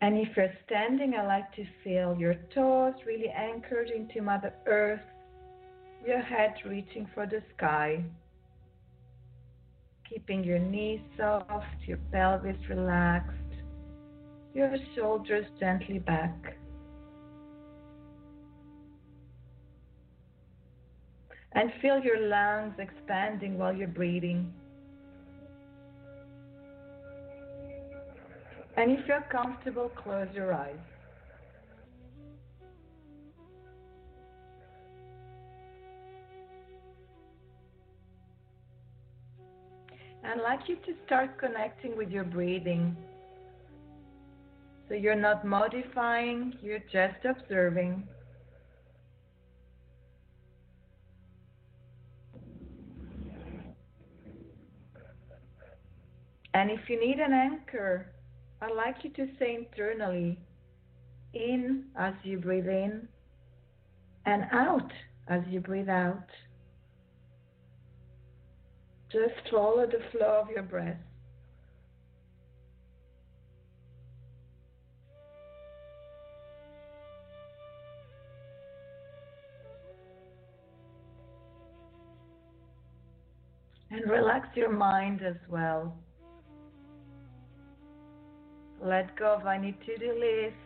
And 0.00 0.18
if 0.18 0.36
you're 0.36 0.52
standing, 0.66 1.14
I 1.14 1.26
like 1.26 1.54
to 1.54 1.64
feel 1.82 2.16
your 2.18 2.34
toes 2.54 2.94
really 3.06 3.28
anchored 3.28 3.90
into 3.90 4.20
Mother 4.20 4.52
Earth, 4.66 5.00
your 6.04 6.20
head 6.20 6.54
reaching 6.66 7.08
for 7.14 7.26
the 7.26 7.42
sky, 7.56 8.04
keeping 10.08 10.44
your 10.44 10.58
knees 10.58 11.00
soft, 11.16 11.66
your 11.86 11.98
pelvis 12.12 12.56
relaxed, 12.68 13.32
your 14.54 14.74
shoulders 14.94 15.46
gently 15.58 15.98
back. 15.98 16.56
And 21.52 21.72
feel 21.80 22.00
your 22.00 22.28
lungs 22.28 22.74
expanding 22.78 23.56
while 23.58 23.74
you're 23.74 23.88
breathing. 23.88 24.52
And 28.76 28.90
if 28.90 29.06
you're 29.08 29.24
comfortable, 29.32 29.88
close 29.88 30.28
your 30.34 30.52
eyes. 30.52 30.76
I'd 40.26 40.42
like 40.42 40.68
you 40.68 40.76
to 40.86 40.94
start 41.06 41.38
connecting 41.38 41.96
with 41.96 42.10
your 42.10 42.24
breathing. 42.24 42.96
So 44.88 44.94
you're 44.94 45.14
not 45.14 45.46
modifying, 45.46 46.54
you're 46.60 46.82
just 46.92 47.24
observing. 47.24 48.02
And 56.54 56.70
if 56.70 56.88
you 56.88 56.98
need 56.98 57.18
an 57.18 57.32
anchor, 57.32 58.06
I'd 58.62 58.74
like 58.74 59.04
you 59.04 59.10
to 59.10 59.28
say 59.38 59.54
internally 59.54 60.38
in 61.34 61.84
as 61.96 62.14
you 62.24 62.38
breathe 62.38 62.66
in 62.66 63.06
and 64.24 64.44
out 64.50 64.90
as 65.28 65.42
you 65.50 65.60
breathe 65.60 65.88
out. 65.88 66.24
Just 69.12 69.50
follow 69.50 69.86
the 69.86 70.00
flow 70.10 70.42
of 70.42 70.50
your 70.50 70.62
breath. 70.62 70.96
And 83.90 84.10
relax 84.10 84.48
your 84.56 84.72
mind 84.72 85.22
as 85.22 85.36
well. 85.48 85.96
Let 88.82 89.16
go 89.16 89.34
of 89.34 89.46
any 89.46 89.72
to 89.72 89.96
do 89.96 90.12
list, 90.12 90.56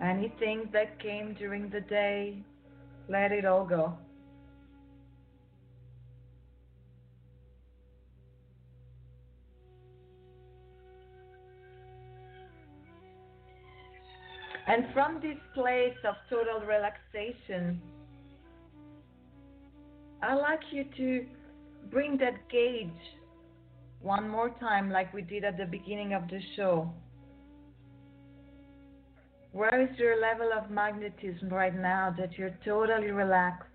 anything 0.00 0.68
that 0.72 1.00
came 1.00 1.34
during 1.34 1.70
the 1.70 1.80
day, 1.80 2.44
let 3.08 3.32
it 3.32 3.44
all 3.44 3.64
go. 3.64 3.94
And 14.70 14.84
from 14.94 15.20
this 15.20 15.36
place 15.52 15.96
of 16.08 16.14
total 16.28 16.60
relaxation, 16.60 17.82
I'd 20.22 20.34
like 20.34 20.60
you 20.70 20.84
to 20.96 21.26
bring 21.90 22.16
that 22.18 22.48
gauge 22.48 23.02
one 24.00 24.28
more 24.28 24.50
time, 24.60 24.88
like 24.88 25.12
we 25.12 25.22
did 25.22 25.42
at 25.42 25.58
the 25.58 25.64
beginning 25.64 26.14
of 26.14 26.28
the 26.28 26.38
show. 26.54 26.88
Where 29.50 29.82
is 29.82 29.98
your 29.98 30.20
level 30.20 30.50
of 30.56 30.70
magnetism 30.70 31.48
right 31.48 31.74
now 31.74 32.14
that 32.16 32.38
you're 32.38 32.56
totally 32.64 33.10
relaxed? 33.10 33.66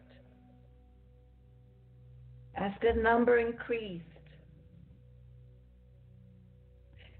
As 2.55 2.71
that 2.83 2.95
number 2.95 3.37
increased, 3.37 4.05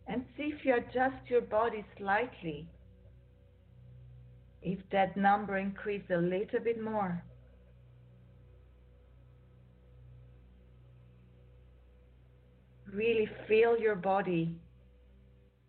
and 0.07 0.23
see 0.37 0.53
if 0.55 0.63
you 0.63 0.75
adjust 0.75 1.27
your 1.27 1.41
body 1.41 1.83
slightly, 1.97 2.69
if 4.65 4.79
that 4.91 5.15
number 5.15 5.57
increased 5.57 6.09
a 6.09 6.17
little 6.17 6.59
bit 6.59 6.81
more. 6.81 7.23
really 12.95 13.29
feel 13.47 13.77
your 13.77 13.95
body. 13.95 14.55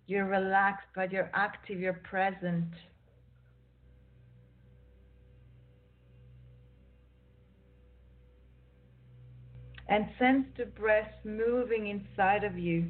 You're 0.07 0.27
relaxed, 0.27 0.87
but 0.95 1.11
you're 1.11 1.31
active, 1.35 1.81
you're 1.81 2.01
present. 2.05 2.69
And 9.89 10.09
sense 10.19 10.47
the 10.57 10.67
breath 10.67 11.13
moving 11.25 11.89
inside 11.89 12.45
of 12.45 12.59
you. 12.59 12.87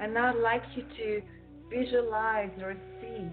And 0.00 0.14
now 0.14 0.32
I'd 0.34 0.40
like 0.40 0.62
you 0.74 0.84
to 0.98 1.22
visualize 1.70 2.50
or 2.62 2.76
see 3.00 3.28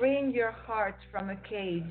freeing 0.00 0.32
your 0.32 0.50
heart 0.50 0.96
from 1.12 1.28
a 1.28 1.36
cage. 1.36 1.84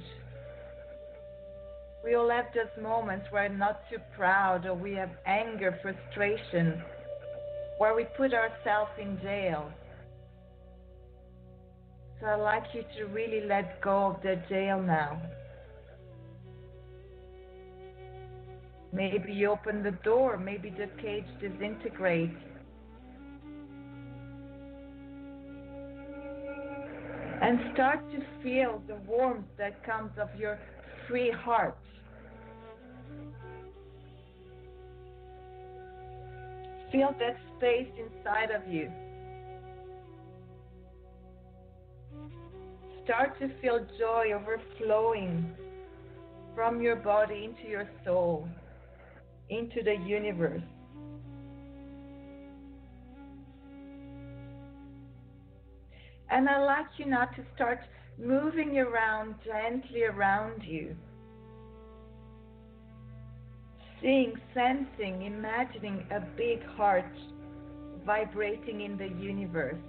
We 2.03 2.15
all 2.15 2.29
have 2.29 2.45
those 2.55 2.83
moments 2.83 3.27
where 3.29 3.47
we're 3.47 3.55
not 3.55 3.81
too 3.89 3.99
proud 4.15 4.65
or 4.65 4.73
we 4.73 4.93
have 4.93 5.11
anger, 5.27 5.77
frustration, 5.81 6.81
where 7.77 7.93
we 7.93 8.05
put 8.17 8.33
ourselves 8.33 8.91
in 8.99 9.19
jail. 9.21 9.71
So 12.19 12.27
I'd 12.27 12.35
like 12.37 12.63
you 12.73 12.83
to 12.97 13.05
really 13.13 13.41
let 13.45 13.79
go 13.81 14.07
of 14.07 14.21
the 14.23 14.41
jail 14.49 14.81
now. 14.81 15.21
Maybe 18.91 19.31
you 19.31 19.51
open 19.51 19.83
the 19.83 19.91
door, 20.03 20.37
maybe 20.37 20.69
the 20.69 20.89
cage 21.01 21.25
disintegrates. 21.39 22.35
and 27.41 27.57
start 27.73 28.01
to 28.11 28.19
feel 28.43 28.83
the 28.85 28.97
warmth 29.07 29.45
that 29.57 29.81
comes 29.85 30.11
of 30.19 30.27
your 30.37 30.59
free 31.07 31.31
heart. 31.31 31.77
Feel 36.91 37.15
that 37.17 37.37
space 37.55 37.87
inside 37.97 38.51
of 38.51 38.67
you. 38.67 38.91
start 43.09 43.39
to 43.39 43.49
feel 43.59 43.83
joy 43.97 44.27
overflowing 44.35 45.51
from 46.53 46.79
your 46.79 46.95
body 46.95 47.43
into 47.43 47.67
your 47.67 47.89
soul, 48.05 48.47
into 49.49 49.83
the 49.83 49.95
universe. 50.05 50.61
And 56.31 56.47
I'd 56.47 56.63
like 56.63 56.85
you 56.97 57.05
now 57.05 57.25
to 57.25 57.43
start 57.55 57.79
moving 58.19 58.77
around 58.77 59.35
gently 59.43 60.03
around 60.03 60.63
you. 60.63 60.95
Seeing, 64.01 64.33
sensing, 64.53 65.23
imagining 65.23 66.05
a 66.11 66.21
big 66.37 66.63
heart 66.77 67.11
vibrating 68.05 68.81
in 68.81 68.97
the 68.97 69.09
universe. 69.21 69.81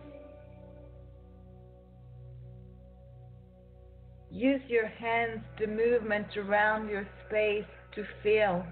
Use 4.30 4.62
your 4.68 4.86
hands, 4.86 5.40
the 5.58 5.66
movement 5.66 6.36
around 6.36 6.88
your 6.88 7.06
space 7.26 7.64
to 7.94 8.04
feel. 8.22 8.64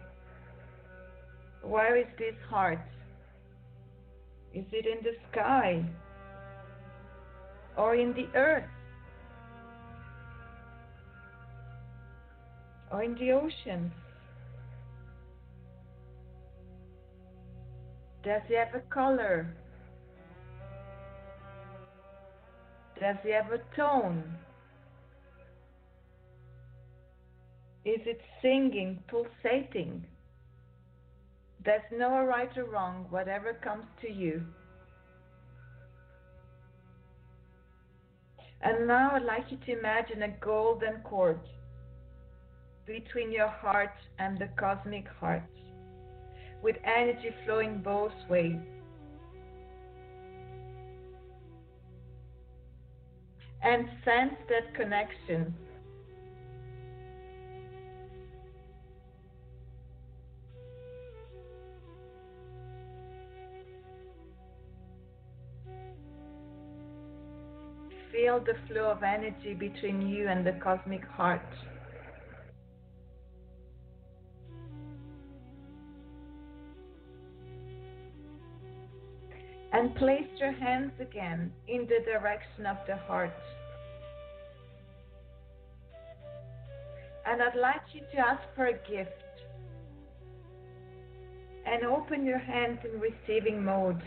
Where 1.69 1.99
is 1.99 2.07
this 2.19 2.35
heart? 2.49 2.81
Is 4.55 4.65
it 4.73 4.87
in 4.87 5.05
the 5.05 5.13
sky? 5.31 5.85
Or 7.77 7.95
in 7.95 8.15
the 8.15 8.27
earth? 8.35 8.65
Or 12.91 13.03
in 13.03 13.15
the 13.17 13.33
ocean? 13.33 13.93
Does 18.25 18.41
he 18.49 18.55
have 18.55 18.75
a 18.75 18.81
color? 18.89 19.55
Does 22.99 23.17
he 23.23 23.31
have 23.31 23.53
a 23.53 23.61
tone? 23.77 24.25
Is 27.85 28.01
it 28.07 28.23
singing, 28.41 29.03
pulsating? 29.09 30.07
There's 31.65 31.83
no 31.93 32.25
right 32.25 32.57
or 32.57 32.65
wrong, 32.65 33.07
whatever 33.11 33.53
comes 33.53 33.85
to 34.03 34.11
you. 34.11 34.43
And 38.63 38.87
now 38.87 39.13
I'd 39.13 39.23
like 39.23 39.51
you 39.51 39.59
to 39.67 39.79
imagine 39.79 40.23
a 40.23 40.29
golden 40.41 41.01
cord 41.05 41.41
between 42.87 43.31
your 43.31 43.49
heart 43.49 43.95
and 44.19 44.39
the 44.39 44.49
cosmic 44.59 45.07
heart, 45.21 45.43
with 46.63 46.77
energy 46.85 47.31
flowing 47.45 47.83
both 47.85 48.13
ways. 48.29 48.57
And 53.63 53.89
sense 54.05 54.35
that 54.49 54.75
connection 54.75 55.55
feel 68.19 68.41
the 68.41 68.55
flow 68.67 68.91
of 68.91 69.05
energy 69.05 69.55
between 69.55 70.09
you 70.09 70.27
and 70.27 70.45
the 70.45 70.53
cosmic 70.53 71.05
heart. 71.05 71.41
And 79.73 79.95
place 79.95 80.27
your 80.41 80.51
hands 80.51 80.93
again 81.01 81.53
in 81.69 81.83
the 81.83 82.01
direction 82.05 82.67
of 82.67 82.79
the 82.89 82.97
heart. 82.97 83.31
And 87.25 87.41
I'd 87.41 87.55
like 87.55 87.83
you 87.93 88.01
to 88.01 88.19
ask 88.19 88.43
for 88.57 88.67
a 88.67 88.73
gift. 88.73 89.13
And 91.67 91.85
open 91.85 92.25
your 92.25 92.39
hands 92.39 92.79
in 92.83 92.99
receiving 92.99 93.63
mode. 93.63 94.03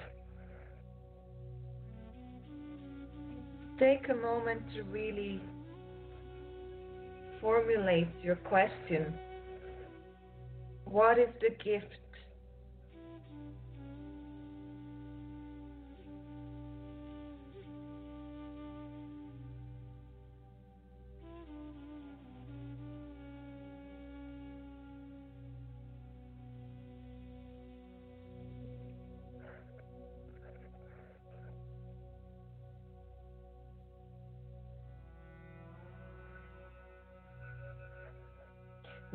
Take 3.81 4.09
a 4.09 4.13
moment 4.13 4.61
to 4.75 4.83
really 4.83 5.41
formulate 7.41 8.07
your 8.23 8.35
question. 8.35 9.11
What 10.85 11.17
is 11.17 11.29
the 11.41 11.49
gift? 11.63 12.10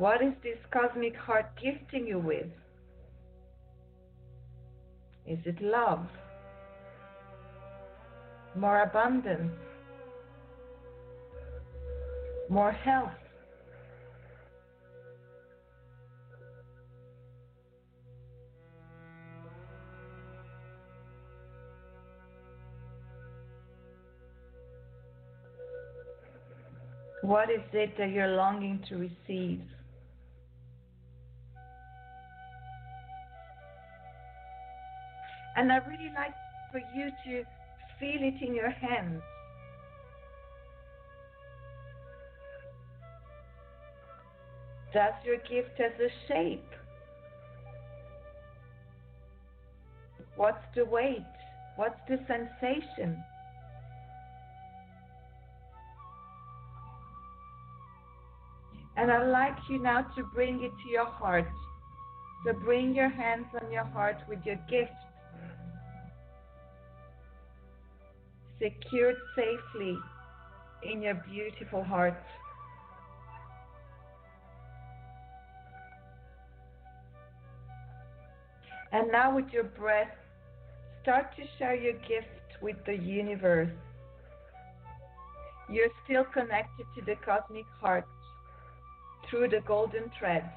What 0.07 0.21
is 0.21 0.35
this 0.41 0.57
cosmic 0.71 1.17
heart 1.17 1.47
gifting 1.61 2.07
you 2.07 2.17
with? 2.17 2.47
Is 5.25 5.39
it 5.43 5.61
love? 5.61 6.07
More 8.55 8.83
abundance? 8.83 9.51
More 12.49 12.71
health? 12.71 13.11
What 27.23 27.49
is 27.49 27.59
it 27.73 27.97
that 27.97 28.11
you're 28.11 28.37
longing 28.37 28.81
to 28.87 28.95
receive? 28.95 29.59
And 35.57 35.71
I 35.71 35.77
really 35.77 36.11
like 36.13 36.35
for 36.71 36.79
you 36.95 37.09
to 37.25 37.43
feel 37.99 38.21
it 38.21 38.45
in 38.47 38.53
your 38.53 38.69
hands. 38.69 39.23
Does 44.93 45.13
your 45.25 45.37
gift 45.37 45.79
has 45.79 45.93
a 45.99 46.09
shape? 46.27 46.69
What's 50.35 50.63
the 50.75 50.85
weight? 50.85 51.25
What's 51.75 51.99
the 52.07 52.19
sensation? 52.27 53.23
And 58.95 59.11
I'd 59.11 59.29
like 59.29 59.57
you 59.69 59.79
now 59.81 60.03
to 60.15 60.23
bring 60.35 60.63
it 60.63 60.71
to 60.83 60.89
your 60.89 61.05
heart. 61.05 61.49
So 62.45 62.53
bring 62.53 62.93
your 62.93 63.09
hands 63.09 63.47
on 63.59 63.71
your 63.71 63.85
heart 63.85 64.17
with 64.29 64.39
your 64.45 64.57
gift 64.69 64.93
secured 68.61 69.15
safely 69.35 69.97
in 70.83 71.01
your 71.01 71.15
beautiful 71.29 71.83
heart. 71.83 72.21
And 78.91 79.11
now, 79.11 79.35
with 79.35 79.45
your 79.51 79.65
breath, 79.65 80.15
start 81.03 81.35
to 81.35 81.43
share 81.57 81.75
your 81.75 81.93
gift 81.93 82.61
with 82.61 82.77
the 82.85 82.95
universe. 82.95 83.69
You're 85.69 85.89
still 86.05 86.23
connected 86.23 86.85
to 86.97 87.05
the 87.05 87.15
cosmic 87.23 87.65
heart 87.81 88.05
through 89.29 89.49
the 89.49 89.59
golden 89.67 90.09
thread. 90.17 90.49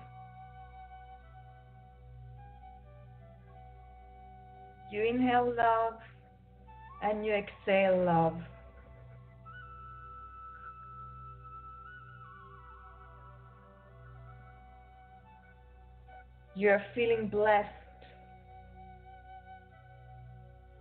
You 4.93 5.05
inhale 5.05 5.53
love 5.57 5.95
and 7.03 7.25
you 7.25 7.33
exhale 7.33 8.05
love. 8.05 8.37
You're 16.55 16.83
feeling 16.95 17.29
blessed 17.29 17.69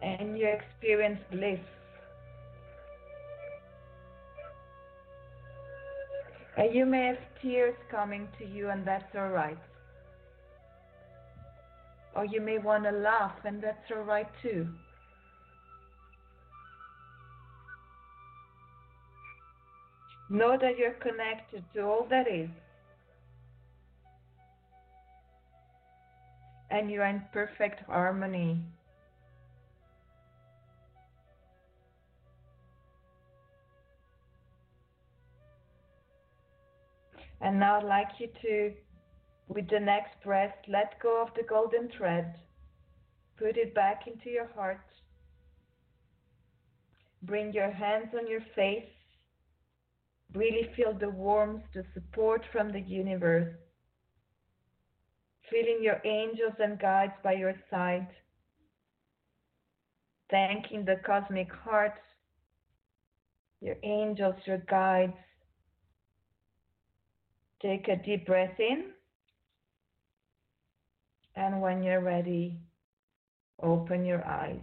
and 0.02 0.38
you 0.38 0.48
experience 0.48 1.20
bliss. 1.32 1.60
And 6.58 6.76
you 6.76 6.86
may 6.86 7.06
have 7.06 7.18
tears 7.42 7.76
coming 7.90 8.28
to 8.38 8.46
you, 8.46 8.70
and 8.70 8.86
that's 8.86 9.16
all 9.16 9.30
right. 9.30 9.58
Or 12.16 12.26
you 12.26 12.42
may 12.42 12.58
want 12.58 12.84
to 12.84 12.92
laugh, 12.92 13.36
and 13.46 13.64
that's 13.64 13.90
all 13.96 14.04
right 14.04 14.28
too. 14.42 14.68
Know 20.32 20.58
that 20.62 20.78
you're 20.78 20.92
connected 20.92 21.64
to 21.74 21.82
all 21.82 22.06
that 22.12 22.28
is. 22.28 22.50
And 26.70 26.92
you're 26.92 27.06
in 27.06 27.24
perfect 27.34 27.84
harmony. 27.88 28.62
And 37.42 37.60
now 37.60 37.78
I'd 37.78 37.86
like 37.86 38.10
you 38.20 38.28
to, 38.44 38.74
with 39.48 39.68
the 39.68 39.80
next 39.80 40.22
breath, 40.24 40.54
let 40.68 41.00
go 41.02 41.24
of 41.24 41.30
the 41.36 41.44
golden 41.44 41.90
thread. 41.98 42.36
Put 43.38 43.58
it 43.58 43.74
back 43.74 44.06
into 44.06 44.30
your 44.30 44.50
heart. 44.54 44.86
Bring 47.24 47.52
your 47.52 47.72
hands 47.72 48.10
on 48.14 48.30
your 48.30 48.42
face 48.56 48.86
Really 50.36 50.70
feel 50.76 50.94
the 50.94 51.10
warmth, 51.10 51.64
the 51.74 51.84
support 51.94 52.44
from 52.52 52.72
the 52.72 52.82
universe. 52.82 53.54
Feeling 55.50 55.80
your 55.82 56.00
angels 56.06 56.54
and 56.60 56.80
guides 56.80 57.14
by 57.24 57.34
your 57.34 57.56
side. 57.72 58.08
Thanking 60.30 60.86
the 60.86 60.98
cosmic 61.04 61.52
heart, 61.52 62.00
your 63.62 63.78
angels, 63.82 64.36
your 64.46 64.60
guides. 64.70 65.18
Take 67.62 67.88
a 67.88 67.96
deep 67.96 68.28
breath 68.28 68.60
in. 68.60 68.92
And 71.36 71.62
when 71.62 71.82
you're 71.82 72.02
ready, 72.02 72.60
open 73.62 74.06
your 74.06 74.26
eyes. 74.26 74.60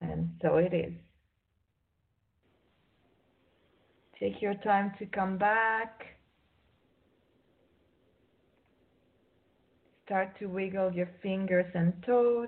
And 0.00 0.30
so 0.40 0.56
it 0.56 0.72
is. 0.72 0.94
Take 4.22 4.40
your 4.40 4.54
time 4.54 4.92
to 5.00 5.06
come 5.06 5.36
back. 5.36 6.04
Start 10.04 10.38
to 10.38 10.46
wiggle 10.46 10.92
your 10.92 11.08
fingers 11.20 11.66
and 11.74 11.92
toes. 12.06 12.46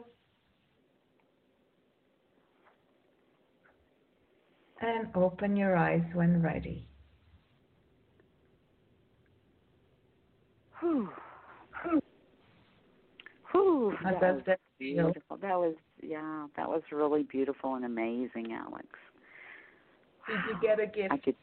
And 4.81 5.09
open 5.17 5.57
your 5.57 5.75
eyes 5.77 6.05
when 6.13 6.41
ready. 6.41 6.87
Whew. 10.79 11.09
Whew. 13.51 13.95
That 14.05 14.21
was 14.21 14.43
that 14.47 14.61
beautiful. 14.79 15.39
That 15.39 15.59
was 15.59 15.75
yeah, 16.01 16.47
that 16.57 16.69
was 16.69 16.83
really 16.93 17.25
beautiful 17.25 17.75
and 17.75 17.85
amazing, 17.85 18.53
Alex. 18.53 18.87
Did 20.29 20.37
you 20.49 20.61
get 20.63 20.79
a 20.79 20.87
gift? 20.87 21.13
I 21.13 21.17
could 21.17 21.37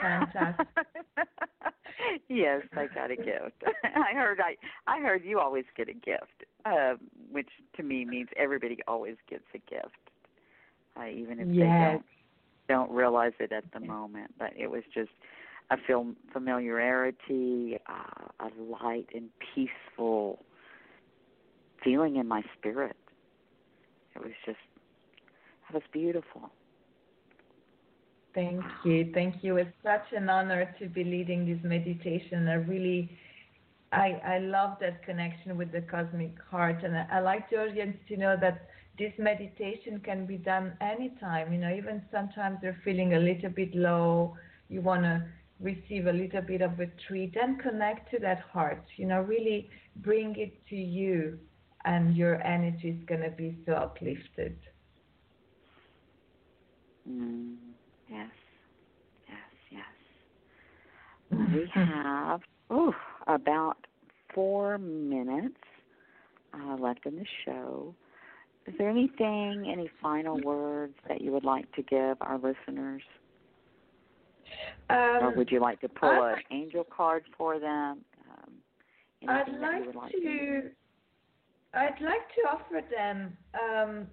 Fantastic. 0.00 0.66
yes, 2.28 2.62
I 2.76 2.86
got 2.94 3.10
a 3.10 3.16
gift. 3.16 3.62
I 3.84 4.14
heard 4.14 4.40
I 4.40 4.56
I 4.86 5.00
heard 5.00 5.24
you 5.24 5.38
always 5.38 5.64
get 5.76 5.88
a 5.88 5.92
gift, 5.92 6.44
uh, 6.64 6.94
which 7.30 7.48
to 7.76 7.82
me 7.82 8.04
means 8.04 8.28
everybody 8.36 8.78
always 8.88 9.16
gets 9.28 9.44
a 9.54 9.58
gift, 9.58 10.10
uh, 10.96 11.06
even 11.06 11.40
if 11.40 11.48
yes. 11.48 11.56
they 11.56 11.92
don't 11.92 12.04
don't 12.68 12.90
realize 12.90 13.32
it 13.40 13.52
at 13.52 13.64
the 13.72 13.80
moment. 13.80 14.34
But 14.38 14.52
it 14.56 14.70
was 14.70 14.82
just 14.94 15.10
a 15.70 15.76
feel 15.86 16.14
familiarity, 16.32 17.78
uh, 17.88 18.46
a 18.46 18.50
light 18.60 19.08
and 19.14 19.28
peaceful 19.54 20.44
feeling 21.82 22.16
in 22.16 22.26
my 22.26 22.42
spirit. 22.58 22.96
It 24.14 24.22
was 24.22 24.32
just 24.44 24.58
that 25.68 25.74
was 25.74 25.82
beautiful. 25.92 26.50
Thank 28.34 28.64
you. 28.84 29.10
Thank 29.12 29.42
you. 29.42 29.56
It's 29.56 29.72
such 29.82 30.12
an 30.16 30.28
honor 30.28 30.74
to 30.78 30.88
be 30.88 31.02
leading 31.02 31.46
this 31.46 31.62
meditation. 31.64 32.48
I 32.48 32.54
really 32.54 33.10
I 33.92 34.20
I 34.24 34.38
love 34.38 34.78
that 34.80 35.02
connection 35.04 35.56
with 35.56 35.72
the 35.72 35.80
cosmic 35.80 36.34
heart 36.48 36.84
and 36.84 36.96
I, 36.96 37.06
I 37.10 37.20
like 37.20 37.50
the 37.50 37.56
audience 37.56 37.96
to 38.08 38.16
know 38.16 38.36
that 38.40 38.68
this 38.98 39.12
meditation 39.18 40.00
can 40.04 40.26
be 40.26 40.36
done 40.36 40.74
anytime. 40.80 41.52
You 41.52 41.58
know, 41.58 41.74
even 41.74 42.02
sometimes 42.12 42.58
you're 42.62 42.78
feeling 42.84 43.14
a 43.14 43.18
little 43.18 43.50
bit 43.50 43.74
low, 43.74 44.36
you 44.68 44.80
wanna 44.80 45.26
receive 45.58 46.06
a 46.06 46.12
little 46.12 46.42
bit 46.42 46.60
of 46.62 46.78
a 46.78 46.86
treat 47.08 47.34
and 47.36 47.58
connect 47.60 48.10
to 48.12 48.20
that 48.20 48.40
heart. 48.52 48.84
You 48.96 49.06
know, 49.06 49.22
really 49.22 49.68
bring 49.96 50.36
it 50.36 50.54
to 50.68 50.76
you 50.76 51.38
and 51.84 52.16
your 52.16 52.40
energy 52.46 52.90
is 52.90 53.04
gonna 53.06 53.30
be 53.30 53.56
so 53.66 53.72
uplifted. 53.72 54.56
Mm. 57.08 57.69
Yes, 58.10 58.30
yes, 59.28 59.82
yes. 61.30 61.38
we 61.54 61.70
have 61.74 62.40
oh 62.70 62.92
about 63.26 63.76
four 64.34 64.78
minutes 64.78 65.56
uh, 66.54 66.76
left 66.76 67.06
in 67.06 67.16
the 67.16 67.26
show. 67.44 67.94
Is 68.66 68.74
there 68.78 68.90
anything, 68.90 69.70
any 69.72 69.90
final 70.02 70.38
words 70.40 70.94
that 71.08 71.20
you 71.20 71.32
would 71.32 71.44
like 71.44 71.70
to 71.72 71.82
give 71.82 72.16
our 72.20 72.36
listeners? 72.36 73.02
Um, 74.90 74.98
or 75.20 75.30
would 75.30 75.50
you 75.50 75.60
like 75.60 75.80
to 75.80 75.88
pull 75.88 76.10
I'd 76.10 76.38
an 76.38 76.42
angel 76.50 76.84
card 76.84 77.24
for 77.38 77.58
them? 77.58 78.04
Um, 78.28 78.52
I'd 79.28 79.48
like, 79.60 79.94
like, 79.94 80.12
to, 80.12 80.20
to. 80.20 80.62
I'd 81.74 82.00
like 82.00 82.26
to 82.34 82.50
offer 82.50 82.80
them 82.90 83.36
um, 83.54 84.06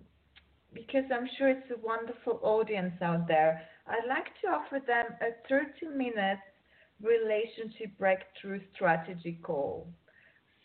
because 0.73 1.03
I'm 1.13 1.27
sure 1.37 1.49
it's 1.49 1.69
a 1.71 1.85
wonderful 1.85 2.39
audience 2.43 2.93
out 3.01 3.27
there. 3.27 3.61
I'd 3.89 4.07
like 4.07 4.27
to 4.41 4.47
offer 4.49 4.81
them 4.85 5.05
a 5.21 5.31
30 5.47 5.95
minute 5.95 6.39
relationship 7.01 7.97
breakthrough 7.97 8.59
strategy 8.75 9.39
call. 9.43 9.87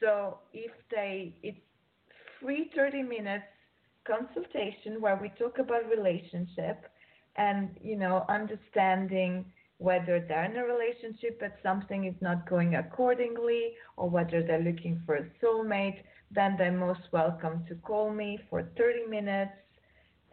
So 0.00 0.38
if 0.52 0.72
they, 0.90 1.34
it's 1.42 1.60
free 2.40 2.70
30 2.74 3.02
minutes 3.02 3.44
consultation 4.04 5.00
where 5.00 5.16
we 5.16 5.28
talk 5.38 5.58
about 5.58 5.88
relationship 5.88 6.86
and, 7.36 7.70
you 7.80 7.96
know, 7.96 8.24
understanding 8.28 9.44
whether 9.78 10.24
they're 10.26 10.44
in 10.44 10.56
a 10.56 10.64
relationship 10.64 11.38
but 11.40 11.56
something 11.62 12.04
is 12.04 12.14
not 12.20 12.48
going 12.48 12.74
accordingly 12.74 13.72
or 13.96 14.10
whether 14.10 14.42
they're 14.42 14.62
looking 14.62 15.00
for 15.06 15.16
a 15.16 15.26
soulmate, 15.42 16.02
then 16.30 16.56
they're 16.58 16.72
most 16.72 17.12
welcome 17.12 17.64
to 17.68 17.74
call 17.76 18.12
me 18.12 18.38
for 18.50 18.64
30 18.76 19.06
minutes 19.08 19.52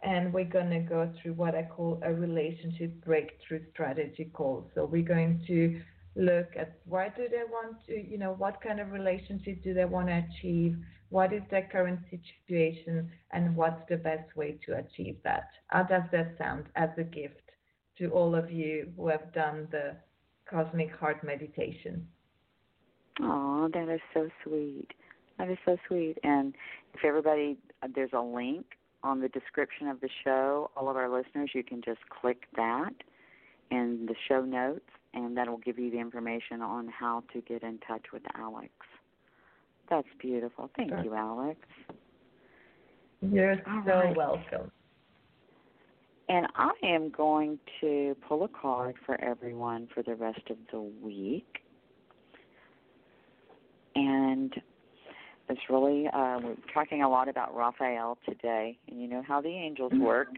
and 0.02 0.32
we're 0.32 0.44
going 0.44 0.70
to 0.70 0.80
go 0.80 1.12
through 1.20 1.34
what 1.34 1.54
I 1.54 1.62
call 1.62 2.00
a 2.02 2.12
relationship 2.12 3.04
breakthrough 3.04 3.60
strategy 3.72 4.30
call. 4.32 4.70
So 4.74 4.84
we're 4.84 5.02
going 5.02 5.42
to 5.46 5.80
look 6.16 6.48
at 6.58 6.78
why 6.86 7.08
do 7.16 7.28
they 7.30 7.42
want 7.48 7.76
to, 7.86 7.92
you 7.92 8.18
know, 8.18 8.32
what 8.32 8.60
kind 8.60 8.80
of 8.80 8.92
relationship 8.92 9.62
do 9.62 9.74
they 9.74 9.84
want 9.84 10.08
to 10.08 10.24
achieve, 10.30 10.76
what 11.10 11.32
is 11.32 11.42
their 11.50 11.68
current 11.70 12.00
situation, 12.10 13.10
and 13.32 13.54
what's 13.54 13.82
the 13.88 13.96
best 13.96 14.34
way 14.36 14.58
to 14.66 14.78
achieve 14.78 15.16
that. 15.24 15.48
How 15.68 15.82
does 15.82 16.02
that 16.12 16.34
sound 16.38 16.64
as 16.76 16.90
a 16.96 17.04
gift 17.04 17.50
to 17.98 18.10
all 18.10 18.34
of 18.34 18.50
you 18.50 18.90
who 18.96 19.08
have 19.08 19.32
done 19.32 19.68
the 19.70 19.96
Cosmic 20.48 20.90
Heart 20.96 21.22
meditation? 21.22 22.06
Oh, 23.20 23.68
that 23.72 23.88
is 23.88 24.00
so 24.14 24.28
sweet. 24.44 24.88
That 25.38 25.50
is 25.50 25.58
so 25.64 25.76
sweet. 25.86 26.16
And 26.22 26.54
if 26.94 27.04
everybody, 27.04 27.58
there's 27.94 28.12
a 28.12 28.20
link 28.20 28.64
on 29.02 29.20
the 29.20 29.28
description 29.28 29.88
of 29.88 30.00
the 30.00 30.08
show, 30.24 30.70
all 30.76 30.88
of 30.88 30.96
our 30.96 31.08
listeners, 31.08 31.50
you 31.54 31.64
can 31.64 31.82
just 31.82 32.00
click 32.08 32.44
that 32.56 32.94
in 33.70 34.06
the 34.06 34.14
show 34.28 34.42
notes, 34.42 34.90
and 35.14 35.36
that 35.36 35.48
will 35.48 35.58
give 35.58 35.78
you 35.78 35.90
the 35.90 35.98
information 35.98 36.60
on 36.60 36.88
how 36.88 37.22
to 37.32 37.40
get 37.40 37.62
in 37.62 37.78
touch 37.78 38.06
with 38.12 38.22
Alex. 38.34 38.72
That's 39.88 40.08
beautiful. 40.20 40.70
Thank 40.76 40.92
you, 41.04 41.14
Alex. 41.14 41.60
You're 43.20 43.52
all 43.66 43.82
so 43.84 43.90
right. 43.90 44.16
welcome. 44.16 44.70
And 46.28 46.46
I 46.54 46.70
am 46.84 47.10
going 47.10 47.58
to 47.80 48.16
pull 48.28 48.44
a 48.44 48.48
card 48.48 48.94
for 49.04 49.20
everyone 49.20 49.88
for 49.92 50.02
the 50.04 50.14
rest 50.14 50.42
of 50.48 50.56
the 50.70 50.80
week. 50.80 51.58
And 53.96 54.54
it's 55.50 55.60
really 55.68 56.06
uh, 56.08 56.38
we're 56.42 56.56
talking 56.72 57.02
a 57.02 57.08
lot 57.08 57.28
about 57.28 57.54
Raphael 57.54 58.18
today, 58.26 58.78
and 58.88 59.00
you 59.00 59.08
know 59.08 59.22
how 59.26 59.40
the 59.40 59.48
angels 59.48 59.92
Mm-hmm. 59.92 60.02
work. 60.04 60.28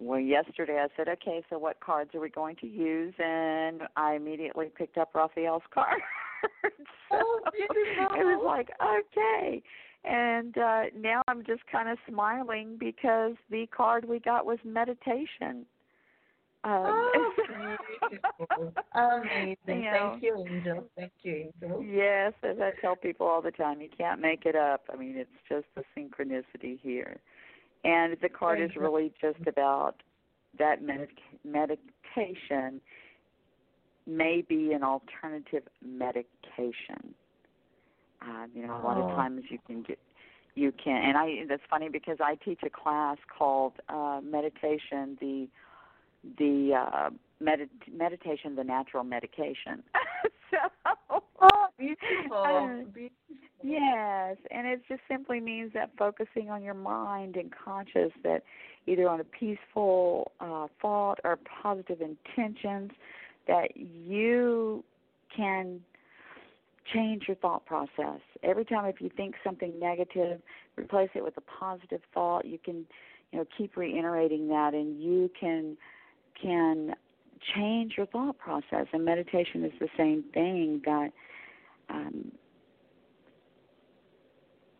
Well, 0.00 0.18
yesterday 0.20 0.78
I 0.82 0.88
said, 0.96 1.08
okay, 1.08 1.42
so 1.48 1.56
what 1.58 1.78
cards 1.80 2.10
are 2.14 2.20
we 2.20 2.28
going 2.28 2.56
to 2.56 2.66
use? 2.66 3.14
And 3.18 3.82
I 3.96 4.14
immediately 4.14 4.66
picked 4.76 4.98
up 4.98 5.14
Raphael's 5.14 5.62
card. 5.72 6.00
so 7.08 7.16
Oh. 7.16 7.40
It 7.54 8.24
was 8.24 8.42
like, 8.44 8.70
okay. 8.82 9.62
And 10.04 10.58
uh, 10.58 10.82
now 10.98 11.22
I'm 11.28 11.44
just 11.46 11.62
kind 11.70 11.88
of 11.88 11.96
smiling 12.08 12.76
because 12.78 13.32
the 13.50 13.66
card 13.74 14.04
we 14.06 14.18
got 14.18 14.44
was 14.44 14.58
meditation. 14.64 15.64
Um, 16.64 16.84
Oh. 16.86 17.32
Amazing. 18.94 19.56
You 19.66 19.90
know. 19.90 20.10
Thank 20.12 20.22
you, 20.22 20.46
Angel. 20.48 20.84
Thank 20.96 21.12
you, 21.22 21.50
Angel. 21.62 21.82
Yes, 21.82 22.32
as 22.42 22.56
I 22.60 22.72
tell 22.80 22.96
people 22.96 23.26
all 23.26 23.42
the 23.42 23.50
time, 23.50 23.80
you 23.80 23.88
can't 23.96 24.20
make 24.20 24.44
it 24.46 24.56
up. 24.56 24.82
I 24.92 24.96
mean, 24.96 25.16
it's 25.16 25.30
just 25.48 25.66
the 25.74 25.82
synchronicity 25.96 26.78
here. 26.80 27.18
And 27.84 28.16
the 28.22 28.28
card 28.28 28.60
is 28.60 28.70
you. 28.74 28.80
really 28.80 29.12
just 29.20 29.46
about 29.46 29.96
that 30.58 30.82
medic- 30.82 31.18
medication 31.44 32.80
may 34.06 34.42
be 34.48 34.72
an 34.72 34.82
alternative 34.82 35.64
medication. 35.84 37.14
Um, 38.22 38.50
you 38.54 38.66
know, 38.66 38.76
a 38.76 38.82
lot 38.82 38.96
Oh. 38.96 39.08
of 39.08 39.16
times 39.16 39.42
you 39.50 39.58
can 39.66 39.82
get 39.82 39.98
you 40.56 40.70
can 40.72 41.02
and 41.02 41.16
I 41.18 41.44
that's 41.48 41.64
funny 41.68 41.88
because 41.88 42.18
I 42.20 42.36
teach 42.36 42.60
a 42.64 42.70
class 42.70 43.18
called 43.36 43.72
uh 43.88 44.20
meditation 44.22 45.18
the 45.20 45.48
the 46.38 46.74
uh 46.74 47.10
med- 47.40 47.68
meditation 47.92 48.54
the 48.56 48.64
natural 48.64 49.04
medication. 49.04 49.82
so 50.50 51.20
Oh, 51.44 51.66
beautiful. 51.78 52.36
Uh, 52.36 52.84
beautiful. 52.92 53.16
Yes, 53.62 54.36
and 54.50 54.66
it 54.66 54.82
just 54.88 55.00
simply 55.08 55.40
means 55.40 55.72
that 55.72 55.90
focusing 55.98 56.50
on 56.50 56.62
your 56.62 56.74
mind 56.74 57.36
and 57.36 57.50
conscious 57.64 58.12
that 58.22 58.42
either 58.86 59.08
on 59.08 59.20
a 59.20 59.24
peaceful 59.24 60.32
uh, 60.40 60.66
thought 60.82 61.18
or 61.24 61.38
positive 61.62 62.00
intentions, 62.02 62.90
that 63.46 63.74
you 63.76 64.84
can 65.34 65.80
change 66.92 67.24
your 67.26 67.36
thought 67.36 67.64
process. 67.64 68.20
Every 68.42 68.66
time 68.66 68.84
if 68.84 69.00
you 69.00 69.10
think 69.16 69.36
something 69.42 69.72
negative, 69.80 70.42
replace 70.76 71.08
it 71.14 71.24
with 71.24 71.36
a 71.38 71.42
positive 71.42 72.02
thought. 72.12 72.44
You 72.44 72.58
can, 72.58 72.84
you 73.32 73.38
know, 73.38 73.46
keep 73.56 73.78
reiterating 73.78 74.48
that 74.48 74.74
and 74.74 75.02
you 75.02 75.30
can 75.38 75.78
can 76.40 76.94
change 77.54 77.94
your 77.96 78.06
thought 78.06 78.38
process. 78.38 78.86
And 78.92 79.04
meditation 79.04 79.64
is 79.64 79.72
the 79.80 79.88
same 79.96 80.24
thing 80.32 80.82
that 80.84 81.10
um, 81.90 82.32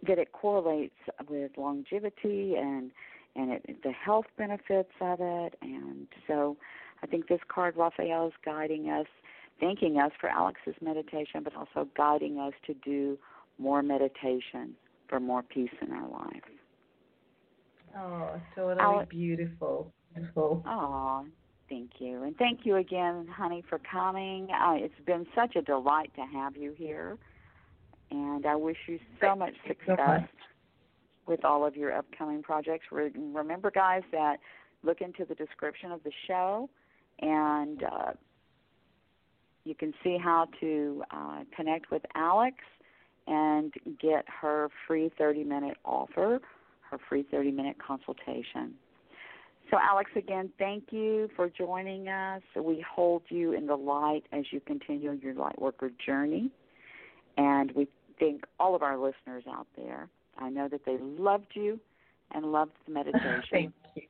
that 0.06 0.18
it 0.18 0.32
correlates 0.32 0.94
with 1.28 1.52
longevity 1.56 2.54
and 2.56 2.90
and 3.36 3.52
it, 3.52 3.82
the 3.82 3.92
health 3.92 4.26
benefits 4.38 4.92
of 5.00 5.18
it. 5.20 5.54
And 5.60 6.06
so, 6.26 6.56
I 7.02 7.06
think 7.06 7.28
this 7.28 7.40
card 7.48 7.76
Raphael 7.76 8.28
is 8.28 8.32
guiding 8.44 8.90
us, 8.90 9.06
thanking 9.60 9.98
us 9.98 10.12
for 10.20 10.28
Alex's 10.28 10.74
meditation, 10.80 11.42
but 11.42 11.54
also 11.56 11.88
guiding 11.96 12.38
us 12.38 12.52
to 12.66 12.74
do 12.74 13.18
more 13.58 13.82
meditation 13.82 14.74
for 15.08 15.20
more 15.20 15.42
peace 15.42 15.70
in 15.82 15.92
our 15.92 16.08
life. 16.08 16.42
Oh, 17.96 18.40
totally 18.54 18.80
Alex- 18.80 19.10
beautiful. 19.10 19.92
Beautiful. 20.14 20.62
Oh, 20.66 21.26
thank 21.74 21.90
you. 21.98 22.22
And 22.22 22.36
thank 22.36 22.60
you 22.64 22.76
again, 22.76 23.26
honey, 23.26 23.62
for 23.68 23.80
coming. 23.90 24.48
Uh, 24.50 24.74
it's 24.76 24.94
been 25.06 25.26
such 25.34 25.56
a 25.56 25.62
delight 25.62 26.12
to 26.16 26.22
have 26.22 26.56
you 26.56 26.72
here. 26.76 27.18
And 28.10 28.46
I 28.46 28.54
wish 28.54 28.76
you 28.86 28.98
so 29.20 29.34
much 29.34 29.54
so 29.66 29.68
success 29.68 29.98
much. 29.98 30.30
with 31.26 31.44
all 31.44 31.66
of 31.66 31.76
your 31.76 31.92
upcoming 31.92 32.42
projects. 32.42 32.86
Re- 32.92 33.10
Remember, 33.14 33.70
guys, 33.70 34.02
that 34.12 34.36
look 34.84 35.00
into 35.00 35.24
the 35.24 35.34
description 35.34 35.90
of 35.90 36.02
the 36.04 36.12
show 36.28 36.68
and 37.20 37.82
uh, 37.82 38.12
you 39.64 39.74
can 39.74 39.94
see 40.04 40.18
how 40.22 40.46
to 40.60 41.02
uh, 41.10 41.40
connect 41.56 41.90
with 41.90 42.02
Alex 42.14 42.58
and 43.26 43.72
get 44.00 44.26
her 44.28 44.68
free 44.86 45.10
30 45.16 45.44
minute 45.44 45.78
offer, 45.84 46.40
her 46.90 46.98
free 47.08 47.24
30 47.28 47.50
minute 47.50 47.76
consultation. 47.84 48.74
So, 49.74 49.80
Alex, 49.82 50.08
again, 50.14 50.50
thank 50.56 50.92
you 50.92 51.28
for 51.34 51.50
joining 51.50 52.06
us. 52.06 52.42
We 52.54 52.84
hold 52.88 53.22
you 53.28 53.54
in 53.54 53.66
the 53.66 53.74
light 53.74 54.22
as 54.30 54.44
you 54.52 54.60
continue 54.60 55.18
your 55.20 55.34
light 55.34 55.60
worker 55.60 55.90
journey. 56.06 56.52
And 57.38 57.72
we 57.72 57.88
thank 58.20 58.44
all 58.60 58.76
of 58.76 58.84
our 58.84 58.96
listeners 58.96 59.42
out 59.50 59.66
there. 59.76 60.08
I 60.38 60.48
know 60.48 60.68
that 60.68 60.82
they 60.86 60.98
loved 61.00 61.48
you 61.54 61.80
and 62.30 62.52
loved 62.52 62.70
the 62.86 62.92
meditation. 62.94 63.42
Thank 63.50 63.72
you. 63.96 64.02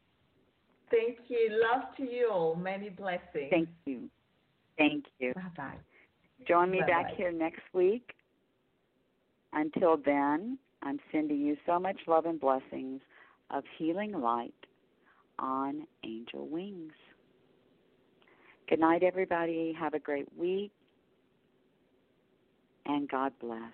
Thank 0.91 1.19
you. 1.29 1.63
Love 1.73 1.97
to 1.97 2.03
you 2.03 2.29
all. 2.31 2.57
Many 2.57 2.91
blessings. 2.91 3.49
Thank 3.49 3.71
you. 3.87 4.11
Thank 4.77 5.07
you. 5.19 5.33
Bye 5.33 5.43
bye. 5.57 5.75
Join 6.47 6.71
me 6.71 6.81
back 6.81 7.05
Bye-bye. 7.05 7.15
here 7.17 7.33
next 7.33 7.63
week. 7.73 8.13
Until 9.55 9.97
then, 9.97 10.59
I'm 10.83 11.01
sending 11.11 11.41
you 11.41 11.57
so 11.65 11.79
much 11.79 11.97
love 12.07 12.27
and 12.27 12.39
blessings 12.39 13.01
of 13.51 13.65
healing 13.79 14.13
light 14.13 14.53
on 15.39 15.87
angel 16.05 16.47
wings. 16.49 16.93
Good 18.69 18.81
night, 18.81 19.03
everybody. 19.03 19.75
Have 19.79 19.95
a 19.95 19.99
great 19.99 20.29
week. 20.37 20.73
And 22.87 23.09
God 23.09 23.33
bless. 23.41 23.73